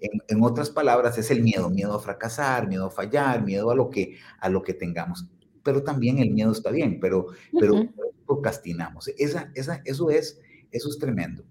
en, 0.00 0.42
otras 0.42 0.70
palabras, 0.70 1.18
es 1.18 1.30
el 1.30 1.42
miedo, 1.42 1.70
miedo 1.70 1.94
a 1.94 2.00
fracasar, 2.00 2.68
miedo 2.68 2.86
a 2.86 2.90
fallar, 2.90 3.44
miedo 3.44 3.70
a 3.70 3.74
lo 3.74 3.90
que, 3.90 4.16
a 4.40 4.48
lo 4.48 4.62
que 4.62 4.74
tengamos. 4.74 5.26
Pero 5.62 5.82
también 5.82 6.18
el 6.18 6.30
miedo 6.30 6.52
está 6.52 6.70
bien, 6.70 6.98
pero, 7.00 7.26
pero 7.58 7.86
procrastinamos. 8.26 9.08
Esa, 9.18 9.50
esa, 9.54 9.82
eso, 9.84 10.10
es, 10.10 10.40
eso 10.70 10.88
es 10.88 10.98
tremendo. 10.98 11.44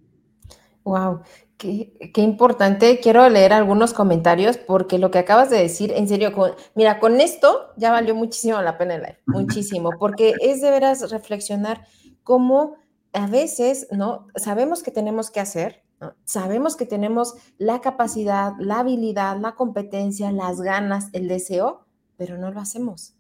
Wow, 0.84 1.22
qué, 1.58 1.92
importante. 2.16 3.00
Quiero 3.00 3.28
leer 3.30 3.54
algunos 3.54 3.94
comentarios 3.94 4.58
porque 4.58 4.98
lo 4.98 5.12
que 5.12 5.20
acabas 5.20 5.50
de 5.50 5.58
decir, 5.58 5.92
en 5.92 6.08
serio, 6.08 6.32
mira, 6.76 7.00
con 7.00 7.20
esto 7.22 7.72
ya 7.78 7.92
valió 7.92 8.16
muchísimo 8.16 8.62
la 8.62 8.78
pena 8.78 8.96
el 8.96 9.18
muchísimo, 9.28 9.92
porque 10.00 10.34
es 10.42 10.62
de 10.62 10.72
veras 10.72 11.12
reflexionar 11.12 11.86
cómo 12.24 12.76
a 13.14 13.28
veces, 13.28 13.88
¿no? 13.92 14.28
Sabemos 14.36 14.84
que 14.84 14.92
tenemos 14.92 15.32
que 15.32 15.40
hacer, 15.40 15.84
sabemos 16.26 16.76
que 16.76 16.86
tenemos 16.86 17.34
la 17.58 17.82
capacidad, 17.82 18.54
la 18.60 18.80
habilidad, 18.80 19.38
la 19.38 19.56
competencia, 19.56 20.32
las 20.32 20.62
ganas, 20.62 21.10
el 21.14 21.28
deseo, 21.28 21.86
pero 22.18 22.38
no 22.38 22.52
lo 22.52 22.60
hacemos. 22.60 23.19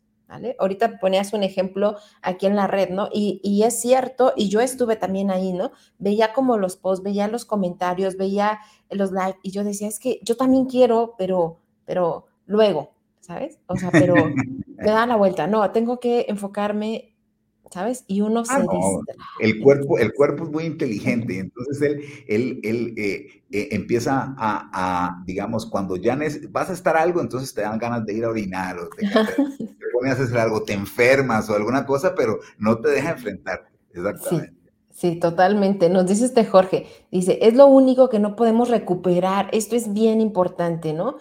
Ahorita 0.59 0.99
ponías 0.99 1.33
un 1.33 1.43
ejemplo 1.43 1.97
aquí 2.21 2.45
en 2.45 2.55
la 2.55 2.67
red, 2.67 2.89
¿no? 2.89 3.09
Y, 3.11 3.63
es 3.63 3.81
cierto, 3.81 4.33
y 4.35 4.49
yo 4.49 4.61
estuve 4.61 4.95
también 4.95 5.31
ahí, 5.31 5.53
¿no? 5.53 5.71
Veía 5.97 6.33
como 6.33 6.57
los 6.57 6.75
posts, 6.77 7.03
veía 7.03 7.27
los 7.27 7.45
comentarios, 7.45 8.15
veía 8.15 8.59
los 8.89 9.11
likes, 9.11 9.39
y 9.43 9.51
yo 9.51 9.63
decía, 9.63 9.87
es 9.87 9.99
que 9.99 10.19
yo 10.23 10.37
también 10.37 10.65
quiero, 10.65 11.15
pero, 11.17 11.59
pero 11.85 12.27
luego, 12.45 12.91
¿sabes? 13.19 13.59
O 13.67 13.75
sea, 13.75 13.89
pero 13.91 14.13
me 14.67 14.91
da 14.91 15.05
la 15.05 15.15
vuelta, 15.15 15.47
no, 15.47 15.71
tengo 15.71 15.99
que 15.99 16.25
enfocarme 16.29 17.15
¿sabes? 17.71 18.03
Y 18.07 18.21
uno 18.21 18.43
ah, 18.49 18.59
se 18.59 19.45
El 19.45 19.59
cuerpo, 19.59 19.97
el 19.97 20.13
cuerpo 20.13 20.45
es 20.45 20.49
muy 20.49 20.65
inteligente, 20.65 21.39
entonces 21.39 21.81
él, 21.81 22.03
él, 22.27 22.59
él 22.63 22.93
eh, 22.97 23.43
eh, 23.51 23.69
empieza 23.71 24.35
a, 24.37 25.23
digamos, 25.25 25.65
cuando 25.65 25.95
ya 25.95 26.17
vas 26.49 26.69
a 26.69 26.73
estar 26.73 26.97
algo, 26.97 27.21
entonces 27.21 27.53
te 27.53 27.61
dan 27.61 27.77
ganas 27.77 28.05
de 28.05 28.13
ir 28.13 28.25
a 28.25 28.29
orinar 28.29 28.77
o 28.79 28.89
te, 28.89 29.07
pones 29.93 30.19
a 30.19 30.23
hacer 30.23 30.37
algo, 30.37 30.63
te 30.63 30.73
enfermas 30.73 31.49
o 31.49 31.55
alguna 31.55 31.85
cosa, 31.85 32.15
pero 32.15 32.39
no 32.57 32.79
te 32.79 32.89
deja 32.89 33.11
enfrentar. 33.11 33.67
Exactamente. 33.91 34.53
Sí. 34.91 35.15
totalmente. 35.19 35.89
Nos 35.89 36.05
dice 36.05 36.25
este 36.25 36.45
Jorge, 36.45 36.87
dice, 37.11 37.39
es 37.41 37.55
lo 37.55 37.67
único 37.67 38.09
que 38.09 38.19
no 38.19 38.35
podemos 38.35 38.69
recuperar. 38.69 39.49
Esto 39.51 39.75
es 39.75 39.93
bien 39.93 40.21
importante, 40.21 40.93
¿no? 40.93 41.17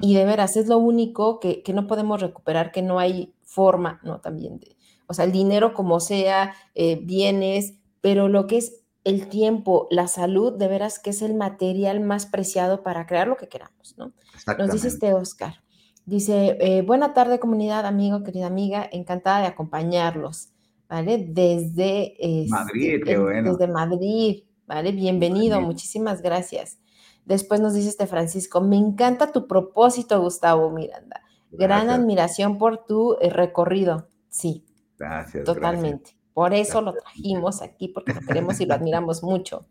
Y, 0.00 0.14
de 0.14 0.24
veras, 0.24 0.56
es 0.56 0.66
lo 0.66 0.78
único 0.78 1.38
que, 1.38 1.62
que, 1.62 1.72
no 1.72 1.86
podemos 1.86 2.20
recuperar, 2.20 2.72
que 2.72 2.82
no 2.82 2.98
hay 2.98 3.32
forma, 3.44 4.00
¿no? 4.02 4.20
También 4.20 4.58
de, 4.58 4.74
o 5.10 5.12
sea, 5.12 5.24
el 5.24 5.32
dinero 5.32 5.74
como 5.74 5.98
sea, 5.98 6.54
eh, 6.76 7.00
bienes, 7.02 7.74
pero 8.00 8.28
lo 8.28 8.46
que 8.46 8.58
es 8.58 8.84
el 9.02 9.28
tiempo, 9.28 9.88
la 9.90 10.06
salud, 10.06 10.56
de 10.56 10.68
veras 10.68 11.00
que 11.00 11.10
es 11.10 11.20
el 11.20 11.34
material 11.34 11.98
más 11.98 12.26
preciado 12.26 12.84
para 12.84 13.06
crear 13.06 13.26
lo 13.26 13.36
que 13.36 13.48
queramos, 13.48 13.96
¿no? 13.98 14.12
Nos 14.56 14.70
dice 14.70 14.86
este 14.86 15.12
Oscar. 15.12 15.64
Dice, 16.06 16.56
eh, 16.60 16.82
buena 16.82 17.12
tarde 17.12 17.40
comunidad, 17.40 17.86
amigo, 17.86 18.22
querida 18.22 18.46
amiga, 18.46 18.88
encantada 18.92 19.40
de 19.40 19.46
acompañarlos, 19.48 20.50
¿vale? 20.88 21.18
Desde 21.18 22.14
este, 22.20 22.48
Madrid, 22.48 23.00
qué 23.04 23.18
bueno. 23.18 23.50
Desde 23.50 23.66
Madrid, 23.66 24.44
¿vale? 24.68 24.92
Bienvenido, 24.92 25.60
muchísimas 25.60 26.22
gracias. 26.22 26.78
Después 27.24 27.60
nos 27.60 27.74
dice 27.74 27.88
este 27.88 28.06
Francisco, 28.06 28.60
me 28.60 28.76
encanta 28.76 29.32
tu 29.32 29.48
propósito, 29.48 30.20
Gustavo 30.20 30.70
Miranda. 30.70 31.22
Gran 31.50 31.90
admiración 31.90 32.58
por 32.58 32.84
tu 32.86 33.16
eh, 33.20 33.28
recorrido. 33.28 34.06
Sí, 34.28 34.64
Gracias. 35.00 35.44
Totalmente. 35.44 36.14
Por 36.34 36.52
eso 36.52 36.82
lo 36.82 36.92
trajimos 36.92 37.62
aquí, 37.62 37.88
porque 37.88 38.12
lo 38.12 38.20
queremos 38.20 38.60
y 38.60 38.66
lo 38.66 38.74
admiramos 38.74 39.22
mucho. 39.22 39.66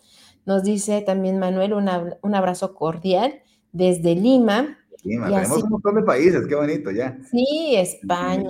Nos 0.45 0.63
dice 0.63 1.01
también 1.01 1.37
Manuel 1.37 1.73
un 1.73 2.35
abrazo 2.35 2.73
cordial 2.73 3.43
desde 3.71 4.15
Lima. 4.15 4.79
Lima, 5.03 5.27
tenemos 5.27 5.63
un 5.63 5.69
montón 5.69 5.95
de 5.95 6.01
países, 6.01 6.47
qué 6.47 6.55
bonito 6.55 6.89
ya. 6.89 7.17
Sí, 7.29 7.75
España, 7.75 8.49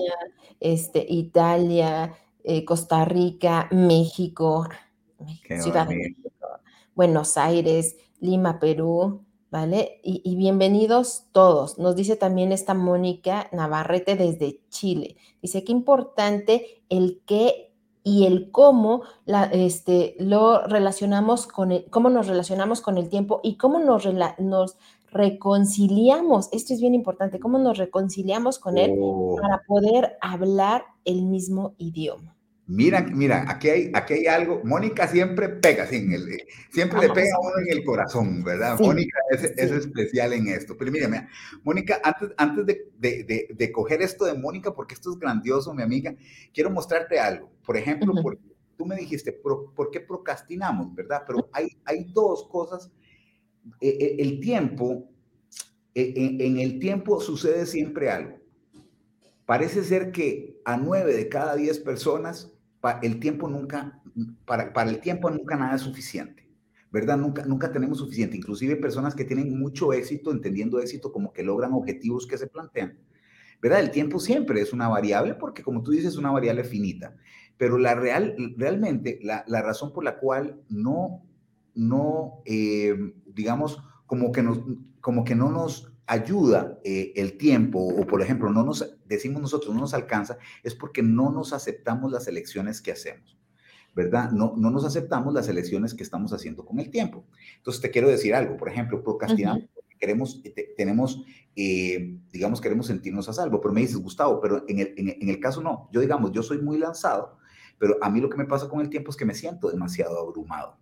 este, 0.59 1.05
Italia, 1.07 2.13
eh, 2.43 2.63
Costa 2.63 3.03
Rica, 3.03 3.67
México, 3.71 4.67
Ciudad 5.61 5.85
de 5.87 5.95
México, 5.95 6.47
Buenos 6.95 7.35
Aires, 7.37 7.97
Lima, 8.21 8.57
Perú, 8.57 9.25
¿vale? 9.51 9.99
Y, 10.03 10.35
bienvenidos 10.35 11.25
todos. 11.31 11.77
Nos 11.79 11.95
dice 11.95 12.15
también 12.15 12.51
esta 12.51 12.73
Mónica 12.73 13.47
Navarrete 13.51 14.15
desde 14.15 14.61
Chile. 14.69 15.17
Dice 15.41 15.63
qué 15.63 15.71
importante 15.71 16.83
el 16.89 17.21
qué 17.25 17.73
y 18.03 18.25
el 18.25 18.51
cómo 18.51 19.03
la, 19.25 19.45
este, 19.45 20.15
lo 20.19 20.65
relacionamos 20.65 21.47
con 21.47 21.71
el, 21.71 21.85
cómo 21.89 22.09
nos 22.09 22.27
relacionamos 22.27 22.81
con 22.81 22.97
el 22.97 23.09
tiempo 23.09 23.41
y 23.43 23.55
cómo 23.55 23.79
nos, 23.79 24.07
nos 24.39 24.77
reconciliamos. 25.11 26.49
Esto 26.51 26.73
es 26.73 26.81
bien 26.81 26.95
importante, 26.95 27.39
cómo 27.39 27.57
nos 27.57 27.77
reconciliamos 27.77 28.59
con 28.59 28.77
él 28.77 28.95
oh. 28.99 29.37
para 29.41 29.63
poder 29.67 30.17
hablar 30.21 30.85
el 31.05 31.23
mismo 31.23 31.73
idioma. 31.77 32.38
Mira, 32.71 33.01
mira, 33.01 33.45
aquí 33.47 33.67
hay, 33.67 33.91
aquí 33.95 34.13
hay 34.13 34.27
algo. 34.27 34.61
Mónica 34.63 35.07
siempre 35.07 35.49
pega, 35.49 35.87
siempre 35.87 36.99
le 37.01 37.09
pega 37.09 37.35
a 37.35 37.39
uno 37.39 37.65
en 37.65 37.75
el 37.75 37.83
corazón, 37.83 38.43
¿verdad? 38.43 38.79
Mónica 38.79 39.17
es, 39.31 39.43
especial 39.43 40.33
en 40.33 40.49
esto. 40.49 40.77
Pero 40.77 40.91
mira, 40.91 41.07
mira 41.07 41.27
Mónica, 41.63 41.99
antes, 42.03 42.29
antes 42.37 42.67
de, 42.67 43.47
de, 43.57 43.71
coger 43.71 44.03
esto 44.03 44.25
de 44.25 44.35
Mónica, 44.35 44.75
porque 44.75 44.93
esto 44.93 45.09
es 45.11 45.17
grandioso, 45.17 45.73
mi 45.73 45.81
amiga, 45.81 46.13
quiero 46.53 46.69
mostrarte 46.69 47.19
algo. 47.19 47.49
Por 47.65 47.75
ejemplo, 47.75 48.13
tú 48.77 48.85
me 48.85 48.97
dijiste, 48.97 49.31
¿por, 49.33 49.89
qué 49.91 50.01
procrastinamos, 50.01 50.93
verdad? 50.93 51.23
Pero 51.25 51.49
hay, 51.51 51.69
hay 51.85 52.03
dos 52.13 52.47
cosas. 52.49 52.91
E, 53.81 53.89
e, 53.89 54.21
el 54.21 54.39
tiempo, 54.39 55.09
en 55.95 56.59
el 56.59 56.77
tiempo 56.77 57.19
sucede 57.19 57.65
siempre 57.65 58.11
algo. 58.11 58.37
Parece 59.47 59.83
ser 59.83 60.11
que 60.11 60.61
a 60.65 60.77
nueve 60.77 61.15
de 61.15 61.27
cada 61.29 61.55
diez 61.55 61.79
personas 61.79 62.53
el 63.01 63.19
tiempo 63.19 63.49
nunca, 63.49 64.01
para, 64.45 64.73
para 64.73 64.89
el 64.89 64.99
tiempo 64.99 65.29
nunca 65.29 65.55
nada 65.55 65.75
es 65.75 65.81
suficiente. 65.81 66.49
¿verdad? 66.91 67.17
Nunca, 67.17 67.45
nunca 67.45 67.71
tenemos 67.71 67.99
suficiente. 67.99 68.37
Inclusive 68.37 68.75
personas 68.75 69.15
que 69.15 69.25
tienen 69.25 69.57
mucho 69.59 69.93
éxito, 69.93 70.31
entendiendo 70.31 70.79
éxito 70.79 71.11
como 71.11 71.33
que 71.33 71.43
logran 71.43 71.73
objetivos 71.73 72.25
que 72.25 72.37
se 72.37 72.47
plantean, 72.47 72.97
¿verdad? 73.61 73.81
El 73.81 73.91
tiempo 73.91 74.19
siempre 74.19 74.61
es 74.61 74.73
una 74.73 74.87
variable 74.87 75.35
porque, 75.35 75.63
como 75.63 75.83
tú 75.83 75.91
dices, 75.91 76.13
es 76.13 76.17
una 76.17 76.31
variable 76.31 76.63
finita. 76.63 77.15
Pero 77.57 77.77
la 77.77 77.93
real, 77.93 78.35
realmente, 78.57 79.19
la, 79.21 79.43
la 79.47 79.61
razón 79.61 79.91
por 79.93 80.03
la 80.03 80.17
cual 80.17 80.61
no, 80.69 81.23
no 81.75 82.41
eh, 82.45 83.13
digamos, 83.27 83.83
como 84.05 84.31
que, 84.31 84.41
nos, 84.41 84.61
como 85.01 85.23
que 85.23 85.35
no 85.35 85.51
nos 85.51 85.88
ayuda 86.09 86.79
eh, 86.83 87.13
el 87.15 87.37
tiempo, 87.37 87.79
o 87.79 88.05
por 88.07 88.23
ejemplo, 88.23 88.49
no 88.49 88.63
nos, 88.63 88.97
decimos 89.05 89.41
nosotros, 89.41 89.73
no 89.75 89.81
nos 89.81 89.93
alcanza, 89.93 90.39
es 90.63 90.73
porque 90.73 91.03
no 91.03 91.31
nos 91.31 91.53
aceptamos 91.53 92.11
las 92.11 92.27
elecciones 92.27 92.81
que 92.81 92.91
hacemos. 92.91 93.37
¿verdad? 93.95 94.31
No, 94.31 94.53
no 94.55 94.69
nos 94.71 94.85
aceptamos 94.85 95.33
las 95.33 95.49
elecciones 95.49 95.93
que 95.93 96.03
estamos 96.03 96.31
haciendo 96.31 96.63
con 96.65 96.79
el 96.79 96.89
tiempo. 96.89 97.25
Entonces, 97.57 97.81
te 97.81 97.91
quiero 97.91 98.07
decir 98.07 98.33
algo, 98.33 98.55
por 98.55 98.69
ejemplo, 98.69 99.03
procrastinamos, 99.03 99.63
queremos, 99.99 100.41
tenemos, 100.77 101.23
eh, 101.55 102.17
digamos, 102.31 102.61
queremos 102.61 102.87
sentirnos 102.87 103.27
a 103.27 103.33
salvo, 103.33 103.59
pero 103.59 103.73
me 103.73 103.81
dices, 103.81 103.97
Gustavo, 103.97 104.39
pero 104.39 104.63
en 104.67 104.79
el, 104.79 104.93
en, 104.95 105.29
el 105.29 105.39
caso 105.39 105.61
no, 105.61 105.89
yo 105.91 105.99
digamos, 105.99 106.31
yo 106.31 106.41
soy 106.41 106.59
muy 106.59 106.77
lanzado, 106.77 107.37
pero 107.77 107.97
a 108.01 108.09
mí 108.09 108.21
lo 108.21 108.29
que 108.29 108.37
me 108.37 108.45
pasa 108.45 108.69
con 108.69 108.79
el 108.79 108.89
tiempo 108.89 109.11
es 109.11 109.17
que 109.17 109.25
me 109.25 109.35
siento 109.35 109.69
demasiado 109.69 110.17
abrumado. 110.17 110.77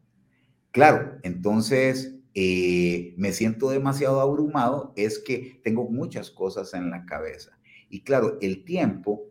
Claro, 0.72 1.18
entonces 1.24 2.18
eh, 2.34 3.14
me 3.18 3.32
siento 3.32 3.70
demasiado 3.70 4.22
abrumado, 4.22 4.94
es 4.96 5.20
que 5.20 5.60
tengo 5.64 5.90
muchas 5.90 6.32
cosas 6.32 6.74
en 6.74 6.90
la 6.90 7.06
cabeza. 7.06 7.58
Y 7.90 8.04
claro, 8.04 8.38
el 8.42 8.64
tiempo, 8.64 9.24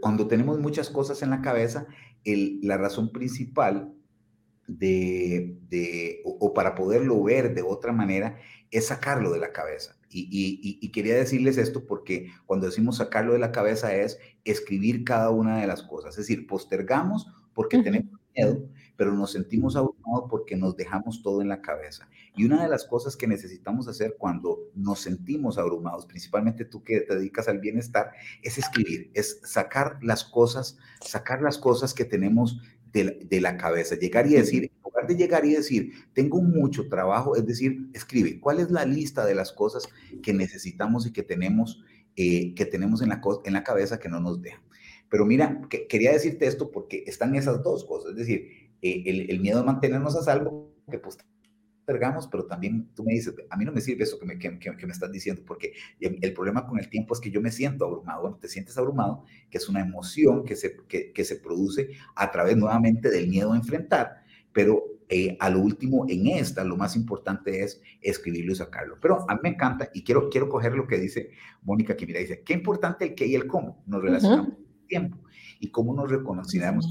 cuando 0.00 0.28
tenemos 0.28 0.58
muchas 0.58 0.90
cosas 0.90 1.22
en 1.22 1.30
la 1.30 1.42
cabeza, 1.42 1.86
la 2.24 2.76
razón 2.76 3.10
principal 3.10 3.94
de, 4.66 6.22
o, 6.24 6.52
para 6.52 6.74
poderlo 6.74 7.22
ver 7.22 7.54
de 7.54 7.62
otra 7.62 7.92
manera, 7.92 8.38
es 8.70 8.86
sacarlo 8.86 9.32
de 9.32 9.38
la 9.38 9.52
cabeza. 9.52 9.96
Y, 10.10 10.90
quería 10.90 11.16
decirles 11.16 11.58
esto 11.58 11.86
porque 11.86 12.30
cuando 12.46 12.66
decimos 12.66 12.96
sacarlo 12.96 13.34
de 13.34 13.38
la 13.38 13.52
cabeza 13.52 13.94
es 13.94 14.18
escribir 14.44 15.04
cada 15.04 15.30
una 15.30 15.60
de 15.60 15.66
las 15.66 15.82
cosas. 15.82 16.12
Es 16.12 16.26
decir, 16.26 16.46
postergamos 16.46 17.26
porque 17.52 17.82
tenemos 17.82 18.18
miedo, 18.34 18.68
pero 18.96 19.12
nos 19.12 19.32
sentimos 19.32 19.76
porque 20.30 20.56
nos 20.56 20.76
dejamos 20.76 21.22
todo 21.22 21.42
en 21.42 21.48
la 21.48 21.60
cabeza. 21.60 22.08
Y 22.34 22.44
una 22.44 22.62
de 22.62 22.68
las 22.68 22.84
cosas 22.84 23.16
que 23.16 23.26
necesitamos 23.26 23.88
hacer 23.88 24.16
cuando 24.18 24.58
nos 24.74 25.00
sentimos 25.00 25.58
abrumados, 25.58 26.06
principalmente 26.06 26.64
tú 26.64 26.82
que 26.82 27.00
te 27.00 27.16
dedicas 27.16 27.48
al 27.48 27.58
bienestar, 27.58 28.12
es 28.42 28.58
escribir, 28.58 29.10
es 29.14 29.40
sacar 29.44 29.98
las 30.02 30.24
cosas, 30.24 30.78
sacar 31.00 31.42
las 31.42 31.58
cosas 31.58 31.94
que 31.94 32.04
tenemos 32.04 32.60
de, 32.92 33.40
la 33.40 33.56
cabeza, 33.56 33.96
llegar 33.96 34.26
y 34.26 34.34
decir, 34.34 34.64
en 34.64 34.82
lugar 34.82 35.06
de 35.06 35.16
llegar 35.16 35.44
y 35.44 35.54
decir, 35.54 35.92
tengo 36.14 36.40
mucho 36.40 36.88
trabajo, 36.88 37.36
es 37.36 37.46
decir, 37.46 37.90
escribe, 37.92 38.40
¿cuál 38.40 38.60
es 38.60 38.70
la 38.70 38.84
lista 38.84 39.24
de 39.26 39.34
las 39.34 39.52
cosas 39.52 39.84
que 40.22 40.32
necesitamos 40.32 41.06
y 41.06 41.12
que 41.12 41.22
tenemos, 41.22 41.84
eh, 42.16 42.54
que 42.54 42.64
tenemos 42.66 43.02
en 43.02 43.10
la, 43.10 43.20
en 43.44 43.52
la 43.52 43.62
cabeza 43.62 44.00
que 44.00 44.08
no 44.08 44.20
nos 44.20 44.40
dejan? 44.40 44.62
Pero 45.10 45.24
mira, 45.24 45.62
que, 45.68 45.86
quería 45.86 46.12
decirte 46.12 46.46
esto 46.46 46.70
porque 46.70 47.04
están 47.06 47.34
esas 47.34 47.62
dos 47.62 47.84
cosas, 47.84 48.12
es 48.12 48.16
decir, 48.16 48.67
eh, 48.82 49.26
el, 49.28 49.40
miedo 49.40 49.60
a 49.60 49.64
mantenernos 49.64 50.16
a 50.16 50.22
salvo, 50.22 50.72
que 50.90 50.98
pues 50.98 51.18
pero 52.30 52.44
también 52.44 52.90
tú 52.94 53.02
me 53.02 53.14
dices, 53.14 53.34
a 53.48 53.56
mí 53.56 53.64
no 53.64 53.72
me 53.72 53.80
sirve 53.80 54.04
eso 54.04 54.18
que 54.18 54.26
me, 54.26 54.38
que, 54.38 54.50
me 54.50 54.92
estás 54.92 55.10
diciendo, 55.10 55.42
porque 55.46 55.72
el, 56.00 56.34
problema 56.34 56.66
con 56.66 56.78
el 56.78 56.90
tiempo 56.90 57.14
es 57.14 57.20
que 57.20 57.30
yo 57.30 57.40
me 57.40 57.50
siento 57.50 57.86
abrumado. 57.86 58.20
Bueno, 58.20 58.36
te 58.36 58.46
sientes 58.46 58.76
abrumado, 58.76 59.24
que 59.48 59.56
es 59.56 59.70
una 59.70 59.80
emoción 59.80 60.44
que 60.44 60.54
se, 60.54 60.76
que, 60.86 61.12
que 61.12 61.24
se 61.24 61.36
produce 61.36 61.88
a 62.14 62.30
través 62.30 62.58
nuevamente 62.58 63.08
del 63.10 63.28
miedo 63.28 63.54
a 63.54 63.56
enfrentar, 63.56 64.22
pero 64.52 64.84
eh, 65.10 65.38
a 65.40 65.48
lo 65.48 65.60
último, 65.60 66.04
en 66.06 66.26
esta, 66.26 66.62
lo 66.64 66.76
más 66.76 66.94
importante 66.94 67.62
es 67.62 67.80
escribirlo 68.02 68.52
y 68.52 68.56
sacarlo. 68.56 68.98
Pero 69.00 69.24
a 69.28 69.34
mí 69.34 69.40
me 69.42 69.48
encanta 69.50 69.88
y 69.94 70.04
quiero, 70.04 70.28
quiero 70.28 70.50
coger 70.50 70.74
lo 70.74 70.86
que 70.86 70.98
dice 70.98 71.30
Mónica, 71.62 71.96
que 71.96 72.06
mira, 72.06 72.20
dice, 72.20 72.42
qué 72.42 72.52
importante 72.52 73.06
el 73.06 73.14
qué 73.14 73.26
y 73.26 73.34
el 73.34 73.46
cómo 73.46 73.82
nos 73.86 74.02
relacionamos 74.02 74.48
con 74.48 74.66
el 74.82 74.86
tiempo 74.86 75.18
y 75.60 75.70
cómo 75.70 75.94
nos 75.94 76.10
reconocemos 76.10 76.86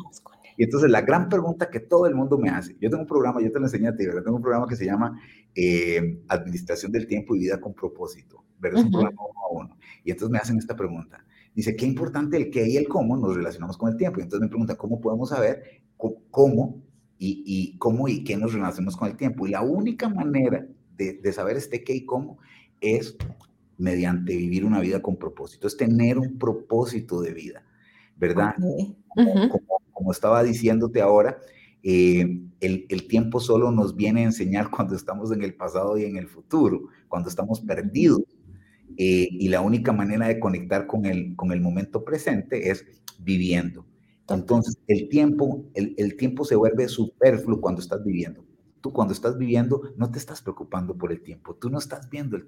y 0.58 0.64
entonces 0.64 0.90
la 0.90 1.02
gran 1.02 1.30
pregunta 1.30 1.70
que 1.70 1.80
todo 1.80 2.08
el 2.08 2.16
mundo 2.16 2.38
me 2.40 2.50
hace, 2.50 2.76
yo 2.82 2.90
tengo 2.90 3.04
un 3.04 3.08
programa, 3.08 3.42
yo 3.42 3.52
te 3.52 3.60
lo 3.60 3.66
enseñé 3.66 3.90
a 3.90 3.96
ti, 3.96 4.06
¿verdad? 4.06 4.24
Tengo 4.24 4.38
un 4.38 4.42
programa 4.42 4.68
que 4.68 4.76
se 4.76 4.86
llama 4.86 5.22
eh, 5.54 6.20
Administración 6.28 6.92
del 6.92 7.06
Tiempo 7.06 7.36
y 7.36 7.40
Vida 7.40 7.62
con 7.62 7.76
Propósito, 7.76 8.44
¿verdad? 8.60 8.80
Es 8.80 8.86
un 8.86 8.92
programa 8.92 9.22
uno 9.22 9.40
a 9.40 9.66
uno. 9.66 9.78
Y 10.04 10.12
entonces 10.12 10.32
me 10.32 10.40
hacen 10.40 10.58
esta 10.58 10.76
pregunta. 10.76 11.24
Dice, 11.54 11.76
qué 11.76 11.86
importante 11.86 12.38
el 12.38 12.50
qué 12.50 12.68
y 12.68 12.78
el 12.78 12.88
cómo 12.88 13.16
nos 13.18 13.36
relacionamos 13.36 13.78
con 13.78 13.92
el 13.92 13.98
tiempo. 13.98 14.20
Y 14.20 14.24
entonces 14.24 14.42
me 14.42 14.50
pregunta, 14.50 14.76
¿cómo 14.76 15.00
podemos 15.00 15.30
saber 15.30 15.84
cómo 16.32 16.82
y, 17.20 17.44
y 17.46 17.78
cómo 17.78 18.08
y 18.08 18.24
qué 18.24 18.36
nos 18.36 18.54
relacionamos 18.54 18.98
con 18.98 19.10
el 19.10 19.18
tiempo? 19.18 19.46
Y 19.46 19.52
la 19.52 19.62
única 19.62 20.10
manera 20.10 20.68
de, 20.96 21.14
de 21.14 21.34
saber 21.34 21.56
este 21.58 21.84
qué 21.84 21.94
y 21.94 22.06
cómo 22.06 22.40
es 22.82 23.16
mediante 23.78 24.36
vivir 24.36 24.66
una 24.66 24.80
vida 24.80 25.02
con 25.02 25.18
propósito, 25.18 25.68
es 25.68 25.78
tener 25.78 26.18
un 26.18 26.38
propósito 26.38 27.22
de 27.22 27.34
vida, 27.34 27.64
¿verdad? 28.16 28.56
Como 29.92 30.12
estaba 30.12 30.44
diciéndote 30.44 31.02
ahora, 31.02 31.38
eh, 31.84 32.40
el, 32.60 33.08
tiempo 33.08 33.40
solo 33.40 33.72
nos 33.72 33.96
viene 33.96 34.22
a 34.22 34.26
enseñar 34.26 34.70
cuando 34.72 34.96
estamos 34.96 35.32
en 35.32 35.44
el 35.44 35.56
pasado 35.56 35.98
y 35.98 36.06
en 36.06 36.18
el 36.18 36.28
futuro, 36.28 36.88
cuando 37.08 37.30
estamos 37.30 37.62
perdidos. 37.62 38.22
Eh, 39.00 39.28
y 39.30 39.50
la 39.50 39.62
única 39.62 39.94
manera 39.94 40.28
de 40.28 40.40
conectar 40.40 40.88
con 40.88 41.06
el, 41.06 41.36
con 41.36 41.52
el 41.52 41.62
momento 41.62 42.04
presente 42.04 42.72
es 42.72 42.84
viviendo. 43.20 43.86
Entonces, 44.30 44.78
el 44.88 45.08
tiempo, 45.10 45.66
el, 45.76 45.94
el 45.98 46.18
tiempo 46.18 46.46
se 46.46 46.56
vuelve 46.56 46.88
superfluo 46.88 47.62
cuando 47.62 47.82
estás 47.82 48.04
viviendo 48.04 48.47
cuando 48.92 49.14
estás 49.14 49.38
viviendo 49.38 49.94
no 49.96 50.12
te 50.12 50.20
estás 50.20 50.42
preocupando 50.42 50.98
por 50.98 51.12
el 51.12 51.22
tiempo, 51.22 51.56
tú 51.56 51.70
no 51.70 51.78
estás 51.78 52.10
viendo 52.10 52.38
el, 52.38 52.48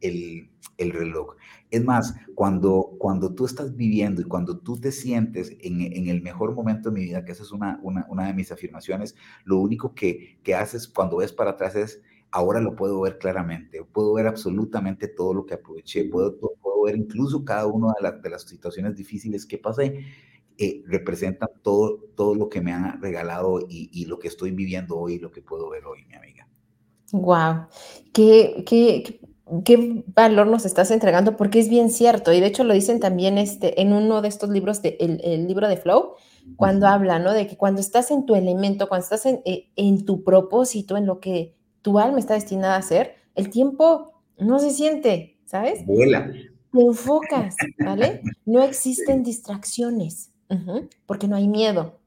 el, 0.00 0.50
el, 0.78 0.92
reloj. 0.92 1.36
Es 1.70 1.84
más, 1.84 2.14
cuando, 2.34 2.94
cuando 2.98 3.34
tú 3.34 3.44
estás 3.44 3.76
viviendo 3.76 4.20
y 4.20 4.24
cuando 4.24 4.58
tú 4.58 4.80
te 4.80 4.92
sientes 4.92 5.56
en, 5.60 5.80
en 5.80 6.08
el 6.08 6.22
mejor 6.22 6.54
momento 6.54 6.90
de 6.90 7.00
mi 7.00 7.04
vida, 7.06 7.24
que 7.24 7.32
esa 7.32 7.42
es 7.42 7.52
una, 7.52 7.78
una, 7.82 8.06
una 8.08 8.26
de 8.26 8.34
mis 8.34 8.52
afirmaciones, 8.52 9.16
lo 9.44 9.58
único 9.58 9.94
que, 9.94 10.38
que 10.42 10.54
haces 10.54 10.88
cuando 10.88 11.18
ves 11.18 11.32
para 11.32 11.52
atrás 11.52 11.76
es, 11.76 12.02
ahora 12.30 12.60
lo 12.60 12.74
puedo 12.76 13.00
ver 13.00 13.18
claramente, 13.18 13.84
puedo 13.84 14.14
ver 14.14 14.26
absolutamente 14.26 15.08
todo 15.08 15.34
lo 15.34 15.46
que 15.46 15.54
aproveché, 15.54 16.04
puedo, 16.04 16.38
puedo 16.38 16.82
ver 16.84 16.96
incluso 16.96 17.44
cada 17.44 17.66
una 17.66 17.92
de, 18.00 18.20
de 18.20 18.30
las 18.30 18.42
situaciones 18.42 18.96
difíciles 18.96 19.46
que 19.46 19.58
pasé 19.58 20.04
eh, 20.62 20.84
representan 20.86 21.48
todo, 21.60 21.98
todo 22.14 22.36
lo 22.36 22.48
que 22.48 22.60
me 22.60 22.72
han 22.72 23.02
regalado 23.02 23.58
y, 23.68 24.04
lo 24.04 24.20
que 24.20 24.28
estoy 24.28 24.52
viviendo 24.52 24.96
hoy, 24.96 25.18
lo 25.18 25.32
que 25.32 25.42
puedo 25.42 25.68
ver 25.68 25.84
hoy, 25.86 26.04
mi 26.06 26.14
amiga. 26.14 26.46
Wow, 27.10 27.66
qué, 28.12 28.62
qué, 28.64 29.20
qué, 29.64 30.04
valor 30.14 30.46
nos 30.46 30.64
estás 30.64 30.92
entregando, 30.92 31.36
porque 31.36 31.58
es 31.58 31.68
bien 31.68 31.90
cierto, 31.90 32.32
y 32.32 32.38
de 32.38 32.46
hecho 32.46 32.62
lo 32.62 32.74
dicen 32.74 33.00
también 33.00 33.38
este, 33.38 33.82
en 33.82 33.92
uno 33.92 34.22
de 34.22 34.28
estos 34.28 34.50
libros, 34.50 34.82
de, 34.82 34.96
el, 35.00 35.48
libro 35.48 35.66
de 35.66 35.78
Flow, 35.78 36.12
cuando 36.54 36.86
habla, 36.86 37.18
¿no? 37.18 37.32
De 37.32 37.48
que 37.48 37.56
cuando 37.56 37.80
estás 37.80 38.12
en 38.12 38.24
tu 38.24 38.36
elemento, 38.36 38.88
cuando 38.88 39.02
estás 39.02 39.26
en, 39.26 39.42
eh, 39.44 39.72
en 39.74 40.04
tu 40.04 40.22
propósito, 40.22 40.96
en 40.96 41.06
lo 41.06 41.18
que 41.18 41.56
tu 41.82 41.98
alma 41.98 42.20
está 42.20 42.34
destinada 42.34 42.76
a 42.76 42.78
hacer, 42.78 43.16
el 43.34 43.50
tiempo 43.50 44.12
no 44.38 44.60
se 44.60 44.70
siente, 44.70 45.40
¿sabes? 45.44 45.84
Vuela. 45.84 46.30
Te 46.70 46.80
enfocas, 46.80 47.56
¿vale? 47.84 48.22
No 48.46 48.62
existen 48.62 49.24
distracciones 49.24 50.31
porque 51.06 51.28
no 51.28 51.36
hay 51.36 51.48
miedo, 51.48 51.98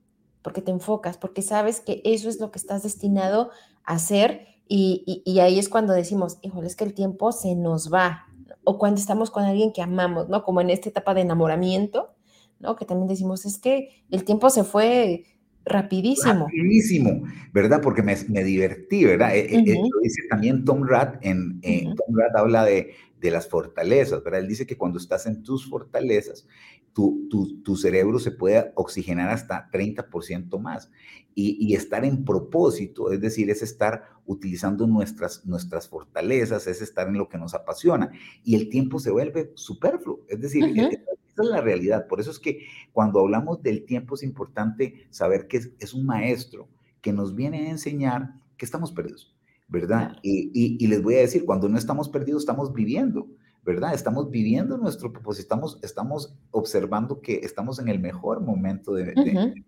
porque 0.42 0.62
te 0.62 0.72
enfocas, 0.72 1.18
porque 1.18 1.42
sabes 1.42 1.82
que 1.82 2.02
eso 2.06 2.30
es 2.30 2.40
lo 2.40 2.52
que 2.52 2.60
estás 2.60 2.84
destinado 2.84 3.50
a 3.84 3.94
hacer 3.94 4.48
y, 4.68 5.24
ahí 5.40 5.60
es 5.60 5.70
cuando 5.70 5.94
decimos, 5.94 6.40
híjole, 6.42 6.68
es 6.68 6.76
que 6.76 6.86
el 6.86 6.94
tiempo 6.94 7.32
se 7.32 7.56
nos 7.56 7.94
va, 7.94 8.28
o 8.64 8.80
cuando 8.80 9.00
estamos 9.00 9.30
con 9.30 9.44
alguien 9.44 9.72
que 9.72 9.82
amamos, 9.82 10.28
¿no? 10.28 10.44
Como 10.44 10.62
en 10.62 10.70
esta 10.70 10.90
etapa 10.90 11.14
de 11.14 11.22
enamoramiento, 11.22 12.16
¿no? 12.60 12.76
Que 12.76 12.86
también 12.86 13.08
decimos, 13.08 13.46
es 13.46 13.60
que 13.60 13.90
el 14.10 14.24
tiempo 14.24 14.50
se 14.50 14.64
fue 14.64 15.26
rapidísimo. 15.66 16.46
Rapidísimo, 16.46 17.24
¿verdad? 17.54 17.82
Porque 17.82 18.02
me, 18.02 18.16
divertí, 18.44 19.06
¿verdad? 19.06 19.36
E, 19.36 19.56
e, 19.56 19.62
dice 19.62 20.22
también 20.30 20.66
Tom 20.66 20.84
Rath, 20.84 21.18
en, 21.22 21.60
Tom 21.62 22.16
Rath 22.16 22.36
habla 22.36 22.66
de, 22.66 22.94
de 23.20 23.32
las 23.32 23.48
fortalezas, 23.48 24.24
¿verdad? 24.24 24.42
Él 24.42 24.48
dice 24.48 24.66
que 24.66 24.78
cuando 24.78 24.98
estás 25.00 25.26
en 25.26 25.44
tus 25.44 25.70
fortalezas, 25.70 26.48
tu, 26.96 27.60
tu, 27.62 27.76
cerebro 27.76 28.20
se 28.20 28.32
puede 28.32 28.72
oxigenar 28.76 29.30
hasta 29.30 29.70
30% 29.70 30.58
más. 30.60 30.90
Y, 31.38 31.76
estar 31.76 32.06
en 32.06 32.24
propósito, 32.24 33.12
es 33.12 33.20
decir, 33.20 33.50
es 33.50 33.62
estar 33.62 34.06
utilizando 34.26 34.88
nuestras, 34.88 35.46
nuestras 35.46 35.90
fortalezas, 35.90 36.68
es 36.68 36.82
estar 36.82 37.10
en 37.10 37.18
lo 37.18 37.28
que 37.28 37.38
nos 37.38 37.54
apasiona. 37.54 38.12
Y 38.46 38.56
el 38.56 38.70
tiempo 38.70 39.00
se 39.00 39.12
vuelve 39.12 39.52
superfluo, 39.56 40.22
es 40.30 40.40
decir, 40.40 40.64
esa 40.64 41.44
es 41.44 41.50
la 41.50 41.60
realidad. 41.60 42.08
Por 42.08 42.22
eso 42.22 42.32
es 42.32 42.40
que 42.40 42.66
cuando 42.94 43.20
hablamos 43.20 43.62
del 43.62 43.84
tiempo 43.84 44.16
es 44.16 44.24
importante 44.24 45.08
saber 45.10 45.48
que 45.48 45.58
es, 45.78 45.94
un 45.94 46.06
maestro 46.06 46.70
que 47.02 47.12
nos 47.12 47.36
viene 47.36 47.68
a 47.68 47.72
enseñar 47.72 48.36
que 48.56 48.64
estamos 48.64 48.94
perdidos, 48.94 49.36
¿verdad? 49.68 50.16
Y, 50.22 50.78
y 50.80 50.88
les 50.88 51.04
voy 51.04 51.16
a 51.16 51.20
decir, 51.20 51.44
cuando 51.44 51.68
no 51.68 51.78
estamos 51.78 52.08
perdidos, 52.08 52.44
estamos 52.44 52.74
viviendo. 52.74 53.28
¿Verdad? 53.66 53.96
Estamos 53.96 54.30
viviendo 54.30 54.78
nuestro 54.78 55.12
propósito, 55.12 55.42
estamos, 55.42 55.80
estamos 55.82 56.36
observando 56.52 57.20
que 57.20 57.38
estamos 57.38 57.80
en 57.80 57.88
el 57.88 58.00
mejor 58.00 58.42
momento 58.42 58.94
de, 58.94 59.06
de, 59.06 59.66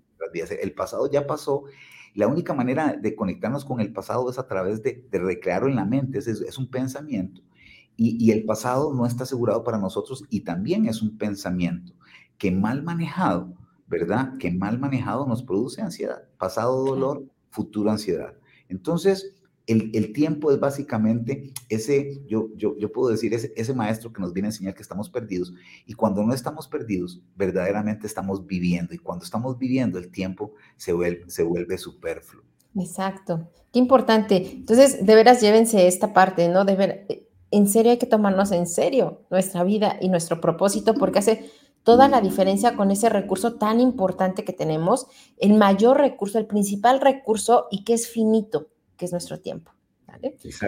El 0.61 0.73
pasado 0.73 1.09
ya 1.11 1.25
pasó. 1.25 1.63
La 2.13 2.27
única 2.27 2.53
manera 2.53 2.95
de 2.95 3.15
conectarnos 3.15 3.65
con 3.65 3.79
el 3.79 3.91
pasado 3.91 4.29
es 4.29 4.37
a 4.37 4.47
través 4.47 4.83
de, 4.83 5.07
recrearlo 5.11 5.67
en 5.67 5.75
la 5.75 5.85
mente, 5.85 6.19
es, 6.19 6.27
es 6.27 6.57
un 6.57 6.69
pensamiento. 6.69 7.41
y, 7.95 8.31
el 8.31 8.45
pasado 8.45 8.93
no 8.93 9.07
está 9.07 9.23
asegurado 9.23 9.63
para 9.63 9.79
nosotros 9.79 10.23
y 10.29 10.41
también 10.41 10.85
es 10.85 11.01
un 11.01 11.17
pensamiento 11.17 11.93
que 12.37 12.51
mal 12.51 12.83
manejado, 12.83 13.55
¿verdad? 13.87 14.37
Que 14.37 14.51
mal 14.51 14.77
manejado 14.77 15.25
nos 15.25 15.41
produce 15.41 15.81
ansiedad. 15.81 16.23
Pasado 16.37 16.85
dolor, 16.85 17.25
futuro 17.49 17.89
ansiedad. 17.89 18.35
Entonces, 18.69 19.36
el, 19.67 20.13
tiempo 20.13 20.51
es 20.51 20.59
básicamente 20.59 21.51
ese, 21.67 22.21
yo, 22.25 22.49
yo, 22.55 22.77
yo 22.77 22.91
puedo 22.91 23.09
decir, 23.09 23.33
ese, 23.33 23.53
ese 23.55 23.73
maestro 23.73 24.13
que 24.13 24.21
nos 24.21 24.33
viene 24.33 24.47
a 24.47 24.51
enseñar 24.51 24.73
que 24.73 24.81
estamos 24.81 25.09
perdidos. 25.09 25.53
Y 25.85 25.93
cuando 25.93 26.23
no 26.23 26.33
estamos 26.33 26.67
perdidos, 26.67 27.21
verdaderamente 27.35 28.07
estamos 28.07 28.47
viviendo. 28.47 28.93
Y 28.93 28.97
cuando 28.97 29.25
estamos 29.25 29.57
viviendo, 29.57 29.99
el 29.99 30.09
tiempo 30.09 30.53
se 30.77 30.93
vuelve, 30.93 31.29
se 31.29 31.43
vuelve 31.43 31.77
superfluo. 31.77 32.43
Exacto. 32.77 33.49
Qué 33.73 33.79
importante. 33.79 34.37
Entonces, 34.37 35.05
de 35.05 35.15
veras, 35.15 35.41
llévense 35.41 35.87
esta 35.87 36.13
parte, 36.13 36.47
¿no? 36.47 36.63
De 36.63 36.75
ver, 36.75 37.05
eh, 37.09 37.27
en 37.51 37.67
serio 37.67 37.91
hay 37.91 37.97
que 37.97 38.05
tomarnos 38.05 38.51
en 38.51 38.67
serio 38.67 39.21
nuestra 39.29 39.63
vida 39.63 39.97
y 39.99 40.09
nuestro 40.09 40.39
propósito 40.39 40.93
porque 40.93 41.19
hace 41.19 41.51
toda 41.83 42.09
la 42.09 42.21
diferencia 42.21 42.75
con 42.75 42.91
ese 42.91 43.07
recurso 43.09 43.55
tan 43.55 43.79
importante 43.79 44.43
que 44.43 44.51
tenemos, 44.51 45.07
el 45.37 45.53
mayor 45.53 45.97
recurso, 45.97 46.37
el 46.37 46.45
principal 46.45 46.99
recurso 46.99 47.67
y 47.71 47.85
que 47.85 47.93
es 47.93 48.09
finito, 48.09 48.67
que 48.97 49.05
es 49.05 49.11
nuestro 49.11 49.39
tiempo. 49.39 49.71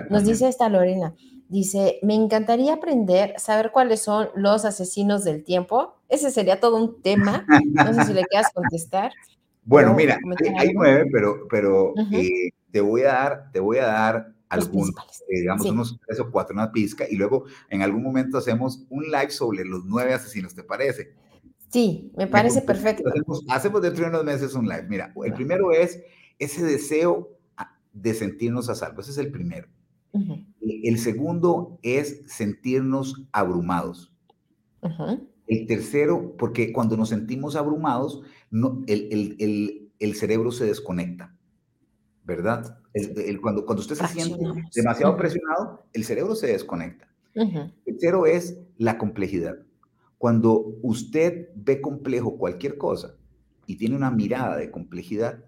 Nos 0.09 0.25
dice 0.25 0.47
esta 0.47 0.69
Lorena, 0.69 1.15
dice, 1.47 1.99
me 2.03 2.13
encantaría 2.13 2.73
aprender, 2.73 3.33
saber 3.37 3.71
cuáles 3.71 4.01
son 4.01 4.29
los 4.35 4.65
asesinos 4.65 5.23
del 5.23 5.43
tiempo. 5.43 5.95
Ese 6.07 6.31
sería 6.31 6.59
todo 6.59 6.77
un 6.77 7.01
tema. 7.01 7.45
No 7.73 7.93
sé 7.93 8.05
si 8.05 8.13
le 8.13 8.25
quieras 8.25 8.51
contestar. 8.53 9.11
Bueno, 9.63 9.93
mira, 9.93 10.17
hay, 10.57 10.71
nueve, 10.73 11.09
pero, 11.11 11.47
pero 11.49 11.93
eh, 12.11 12.49
te 12.71 12.81
voy 12.81 13.01
a 13.01 13.07
dar, 13.13 13.51
te 13.51 13.59
voy 13.59 13.77
a 13.77 13.85
dar 13.85 14.33
algunos, 14.49 14.89
eh, 15.29 15.41
digamos 15.41 15.65
unos 15.67 15.99
tres 16.07 16.19
o 16.19 16.31
cuatro, 16.31 16.55
una 16.55 16.71
pizca, 16.71 17.05
y 17.07 17.15
luego 17.15 17.45
en 17.69 17.83
algún 17.83 18.01
momento 18.01 18.39
hacemos 18.39 18.85
un 18.89 19.03
live 19.03 19.29
sobre 19.29 19.63
los 19.63 19.85
nueve 19.85 20.13
asesinos, 20.13 20.55
¿te 20.55 20.63
parece? 20.63 21.13
Sí, 21.69 22.11
me 22.17 22.25
parece 22.25 22.63
perfecto. 22.63 23.03
Hacemos, 23.47 23.81
dentro 23.81 24.05
de 24.05 24.09
unos 24.09 24.23
meses 24.23 24.55
un 24.55 24.67
live. 24.67 24.87
Mira, 24.89 25.13
el 25.23 25.33
primero 25.33 25.71
es 25.71 26.01
ese 26.39 26.63
deseo 26.63 27.38
de 27.93 28.13
sentirnos 28.13 28.69
a 28.69 28.75
salvo, 28.75 29.02
ese 29.02 29.12
es 29.12 29.17
el 29.17 29.32
primero. 29.32 29.67
El 30.62 30.97
segundo 30.97 31.80
es 31.84 32.23
sentirnos 32.28 33.25
abrumados. 33.32 34.13
El 35.47 35.65
tercero, 35.67 36.36
porque 36.38 36.71
cuando 36.71 36.95
nos 36.97 37.10
sentimos 37.10 37.56
abrumados, 37.56 38.21
no, 38.52 38.84
el, 38.88 39.36
el, 39.39 39.91
el 39.99 40.15
cerebro 40.15 40.52
se 40.52 40.65
desconecta. 40.65 41.36
¿verdad? 42.30 42.78
El, 42.93 43.41
cuando, 43.41 43.65
cuando 43.65 43.82
usted 43.82 43.95
se 43.95 44.08
siente 44.08 44.38
demasiado 44.75 45.17
presionado, 45.17 45.86
el 45.93 46.04
cerebro 46.04 46.36
se 46.36 46.47
desconecta. 46.47 47.08
El 47.34 47.73
tercero 47.86 48.28
es 48.28 48.60
la 48.78 48.99
complejidad. 48.99 49.58
Cuando 50.19 50.75
usted 50.84 51.49
ve 51.56 51.82
complejo 51.82 52.38
cualquier 52.38 52.78
cosa 52.78 53.15
y 53.65 53.78
tiene 53.78 53.95
una 53.95 54.12
mirada 54.12 54.58
de 54.58 54.69
complejidad, 54.69 55.43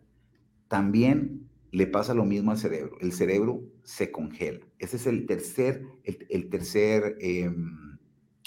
también 0.69 1.50
le 1.71 1.87
pasa 1.87 2.13
lo 2.13 2.25
mismo 2.25 2.51
al 2.51 2.57
cerebro. 2.57 2.97
El 2.99 3.13
cerebro 3.13 3.63
se 3.83 4.11
congela. 4.11 4.59
Ese 4.77 4.97
es 4.97 5.07
el 5.07 5.25
tercer, 5.25 5.85
el, 6.03 6.49
tercer 6.49 7.17
em, 7.19 7.97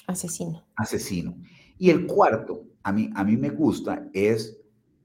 asesino. 0.07 0.63
asesino. 0.77 1.37
Y 1.79 1.91
el 1.91 2.07
cuarto, 2.07 2.67
a 2.83 2.93
mí, 2.93 3.11
a 3.15 3.25
mí 3.25 3.37
me 3.37 3.51
gusta, 3.51 4.09
es 4.13 4.59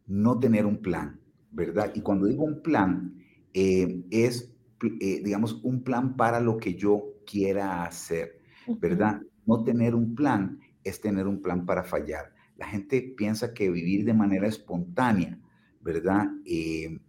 no 0.05 0.38
tener 0.39 0.65
un 0.65 0.82
plan, 0.82 1.19
¿verdad? 1.51 1.91
Y 1.95 2.01
cuando 2.01 2.25
digo 2.25 2.43
un 2.43 2.62
plan, 2.62 3.15
eh, 3.53 4.03
es, 4.12 4.53
eh, 4.99 5.21
digamos, 5.23 5.62
un 5.63 5.84
plan 5.84 6.15
para 6.15 6.39
lo 6.39 6.58
que 6.58 6.75
yo 6.75 7.13
quiera 7.25 7.84
hacer, 7.84 8.39
¿verdad? 8.79 9.21
No 9.45 9.63
tener 9.63 9.95
un 9.95 10.13
plan 10.13 10.60
es 10.84 10.99
tener 10.99 11.27
un 11.27 11.41
plan 11.41 11.65
para 11.65 11.84
fallar. 11.84 12.34
La 12.58 12.67
gente 12.67 13.13
piensa 13.15 13.53
que 13.53 13.69
vivir 13.69 14.03
de 14.03 14.13
manera 14.13 14.47
espontánea, 14.47 15.39
¿verdad? 15.82 16.27
Eh, 16.45 16.99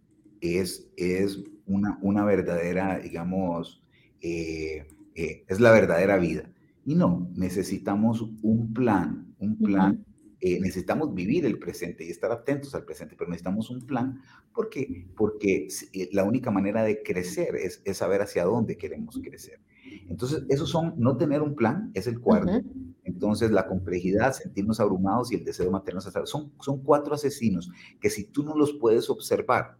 es, 0.40 0.90
es 0.96 1.42
una, 1.66 1.98
una 2.02 2.24
verdadera, 2.24 2.98
digamos, 2.98 3.82
es 4.20 5.60
la 5.60 5.70
verdadera 5.72 6.16
vida. 6.18 6.50
Y 6.84 6.94
no, 6.94 7.30
necesitamos 7.34 8.22
un 8.42 8.72
plan, 8.72 9.34
un 9.38 9.56
plan 9.58 10.04
eh, 10.42 10.58
necesitamos 10.58 11.14
vivir 11.14 11.44
el 11.44 11.58
presente 11.58 12.02
y 12.02 12.08
estar 12.08 12.32
atentos 12.32 12.74
al 12.74 12.84
presente, 12.84 13.14
pero 13.14 13.28
necesitamos 13.28 13.68
un 13.68 13.82
plan 13.82 14.22
porque, 14.54 15.06
porque 15.14 15.68
eh, 15.92 16.08
la 16.12 16.24
única 16.24 16.50
manera 16.50 16.82
de 16.82 17.02
crecer 17.02 17.56
es, 17.56 17.82
es 17.84 17.98
saber 17.98 18.22
hacia 18.22 18.44
dónde 18.44 18.78
queremos 18.78 19.20
crecer. 19.22 19.60
Entonces, 20.08 20.44
esos 20.48 20.70
son, 20.70 20.94
no 20.96 21.18
tener 21.18 21.42
un 21.42 21.54
plan 21.54 21.90
es 21.92 22.06
el 22.06 22.20
cuarto. 22.20 22.62
Entonces, 23.04 23.50
la 23.50 23.66
complejidad, 23.66 24.32
sentirnos 24.32 24.80
abrumados 24.80 25.30
y 25.30 25.34
el 25.34 25.44
deseo 25.44 25.66
de 25.66 25.72
mantenernos 25.72 26.06
a 26.06 26.24
son, 26.24 26.52
son 26.60 26.82
cuatro 26.82 27.14
asesinos 27.14 27.70
que 28.00 28.08
si 28.08 28.24
tú 28.24 28.42
no 28.42 28.56
los 28.56 28.72
puedes 28.72 29.10
observar, 29.10 29.76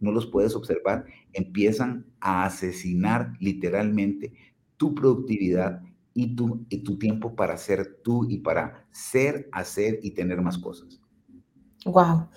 no 0.00 0.12
los 0.12 0.26
puedes 0.26 0.56
observar, 0.56 1.04
empiezan 1.32 2.06
a 2.20 2.44
asesinar 2.44 3.34
literalmente 3.38 4.32
tu 4.76 4.94
productividad 4.94 5.82
y 6.14 6.34
tu, 6.34 6.66
y 6.68 6.78
tu 6.78 6.98
tiempo 6.98 7.36
para 7.36 7.56
ser 7.56 8.00
tú 8.02 8.26
y 8.28 8.38
para 8.38 8.86
ser, 8.90 9.48
hacer 9.52 10.00
y 10.02 10.12
tener 10.12 10.40
más 10.40 10.58
cosas. 10.58 11.00
Wow. 11.84 12.28